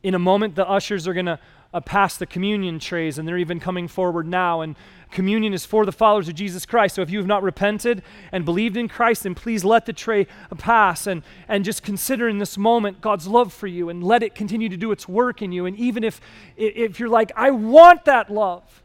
In 0.02 0.14
a 0.14 0.18
moment, 0.18 0.56
the 0.56 0.68
ushers 0.68 1.06
are 1.06 1.14
going 1.14 1.26
to 1.26 1.38
uh, 1.72 1.80
pass 1.80 2.16
the 2.16 2.26
communion 2.26 2.78
trays, 2.78 3.18
and 3.18 3.26
they're 3.26 3.38
even 3.38 3.60
coming 3.60 3.88
forward 3.88 4.26
now. 4.26 4.60
And 4.60 4.76
communion 5.10 5.52
is 5.52 5.64
for 5.64 5.84
the 5.84 5.92
followers 5.92 6.28
of 6.28 6.34
Jesus 6.34 6.66
Christ. 6.66 6.96
So 6.96 7.02
if 7.02 7.10
you 7.10 7.18
have 7.18 7.26
not 7.26 7.42
repented 7.42 8.02
and 8.32 8.44
believed 8.44 8.76
in 8.76 8.88
Christ, 8.88 9.22
then 9.22 9.34
please 9.34 9.64
let 9.64 9.86
the 9.86 9.92
tray 9.92 10.26
pass 10.58 11.06
and, 11.06 11.22
and 11.48 11.64
just 11.64 11.82
consider 11.82 12.28
in 12.28 12.38
this 12.38 12.58
moment 12.58 13.00
God's 13.00 13.26
love 13.26 13.52
for 13.52 13.66
you 13.66 13.88
and 13.88 14.02
let 14.02 14.22
it 14.22 14.34
continue 14.34 14.68
to 14.68 14.76
do 14.76 14.92
its 14.92 15.08
work 15.08 15.42
in 15.42 15.52
you. 15.52 15.66
And 15.66 15.76
even 15.76 16.04
if, 16.04 16.20
if 16.56 16.98
you're 16.98 17.08
like, 17.08 17.32
I 17.36 17.50
want 17.50 18.04
that 18.06 18.30
love, 18.30 18.82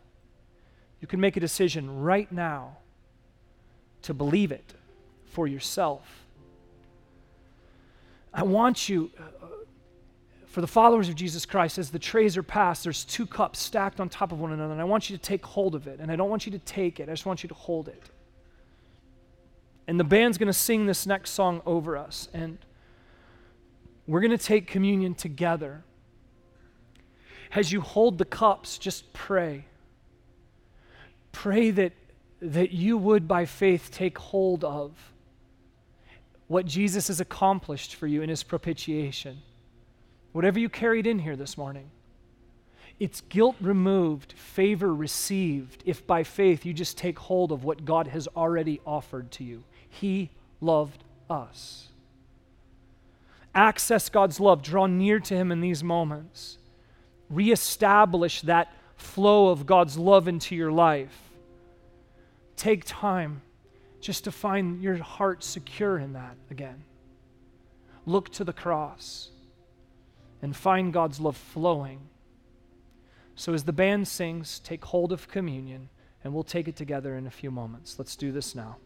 you 1.01 1.07
can 1.07 1.19
make 1.19 1.37
a 1.37 1.39
decision 1.39 2.01
right 2.01 2.31
now 2.31 2.77
to 4.03 4.13
believe 4.13 4.51
it 4.51 4.73
for 5.25 5.47
yourself. 5.47 6.25
I 8.33 8.43
want 8.43 8.89
you, 8.89 9.11
uh, 9.19 9.45
for 10.55 10.61
the 10.61 10.67
followers 10.67 11.09
of 11.09 11.15
Jesus 11.15 11.45
Christ, 11.45 11.77
as 11.77 11.89
the 11.89 11.99
trays 11.99 12.37
are 12.37 12.41
passed, 12.41 12.85
there's 12.85 13.03
two 13.03 13.25
cups 13.25 13.59
stacked 13.59 13.99
on 13.99 14.07
top 14.07 14.31
of 14.31 14.39
one 14.39 14.53
another, 14.53 14.71
and 14.71 14.79
I 14.79 14.85
want 14.85 15.09
you 15.09 15.17
to 15.17 15.21
take 15.21 15.45
hold 15.45 15.75
of 15.75 15.85
it. 15.85 15.99
And 15.99 16.09
I 16.09 16.15
don't 16.15 16.29
want 16.29 16.45
you 16.45 16.51
to 16.53 16.59
take 16.59 17.01
it, 17.01 17.09
I 17.09 17.11
just 17.11 17.25
want 17.25 17.43
you 17.43 17.49
to 17.49 17.53
hold 17.53 17.89
it. 17.89 18.01
And 19.85 19.99
the 19.99 20.05
band's 20.05 20.37
going 20.37 20.47
to 20.47 20.53
sing 20.53 20.85
this 20.85 21.05
next 21.05 21.31
song 21.31 21.61
over 21.65 21.97
us, 21.97 22.29
and 22.33 22.57
we're 24.07 24.21
going 24.21 24.31
to 24.31 24.37
take 24.37 24.65
communion 24.65 25.13
together. 25.13 25.83
As 27.51 27.73
you 27.73 27.81
hold 27.81 28.17
the 28.17 28.23
cups, 28.23 28.77
just 28.77 29.11
pray. 29.11 29.65
Pray 31.33 31.69
that, 31.71 31.91
that 32.41 32.71
you 32.71 32.97
would, 32.97 33.27
by 33.27 33.43
faith, 33.43 33.89
take 33.91 34.17
hold 34.17 34.63
of 34.63 35.11
what 36.47 36.65
Jesus 36.65 37.09
has 37.09 37.19
accomplished 37.19 37.95
for 37.95 38.07
you 38.07 38.21
in 38.21 38.29
his 38.29 38.41
propitiation 38.41 39.41
whatever 40.35 40.59
you 40.59 40.67
carried 40.67 41.07
in 41.07 41.19
here 41.19 41.37
this 41.37 41.57
morning, 41.57 41.89
it's 42.99 43.21
guilt 43.21 43.55
removed, 43.61 44.33
favor 44.33 44.93
received, 44.93 45.81
if 45.85 46.05
by 46.05 46.23
faith 46.23 46.65
you 46.65 46.73
just 46.73 46.97
take 46.97 47.17
hold 47.17 47.53
of 47.53 47.63
what 47.63 47.85
God 47.85 48.07
has 48.07 48.27
already 48.35 48.81
offered 48.85 49.31
to 49.31 49.45
you. 49.45 49.63
He 49.87 50.31
loved 50.59 51.05
us. 51.29 51.87
Access 53.55 54.09
God's 54.09 54.41
love, 54.41 54.61
draw 54.61 54.87
near 54.87 55.21
to 55.21 55.33
Him 55.33 55.53
in 55.53 55.61
these 55.61 55.85
moments. 55.85 56.57
Reestablish 57.29 58.41
that 58.41 58.73
flow 58.97 59.47
of 59.47 59.65
God's 59.65 59.97
love 59.97 60.27
into 60.27 60.53
your 60.53 60.71
life. 60.71 61.17
Take 62.57 62.83
time 62.85 63.41
just 64.01 64.25
to 64.25 64.33
find 64.33 64.83
your 64.83 64.97
heart 64.97 65.45
secure 65.45 65.97
in 65.97 66.11
that 66.11 66.35
again. 66.51 66.83
Look 68.05 68.33
to 68.33 68.43
the 68.43 68.51
cross 68.51 69.29
and 70.45 70.55
find 70.55 70.93
God's 70.93 71.19
love 71.19 71.35
flowing. 71.35 72.01
So, 73.33 73.55
as 73.55 73.63
the 73.63 73.73
band 73.73 74.07
sings, 74.07 74.59
take 74.59 74.85
hold 74.85 75.11
of 75.11 75.27
communion, 75.27 75.89
and 76.23 76.35
we'll 76.35 76.43
take 76.43 76.67
it 76.67 76.75
together 76.75 77.17
in 77.17 77.25
a 77.25 77.31
few 77.31 77.49
moments. 77.49 77.97
Let's 77.97 78.15
do 78.15 78.31
this 78.31 78.53
now. 78.53 78.77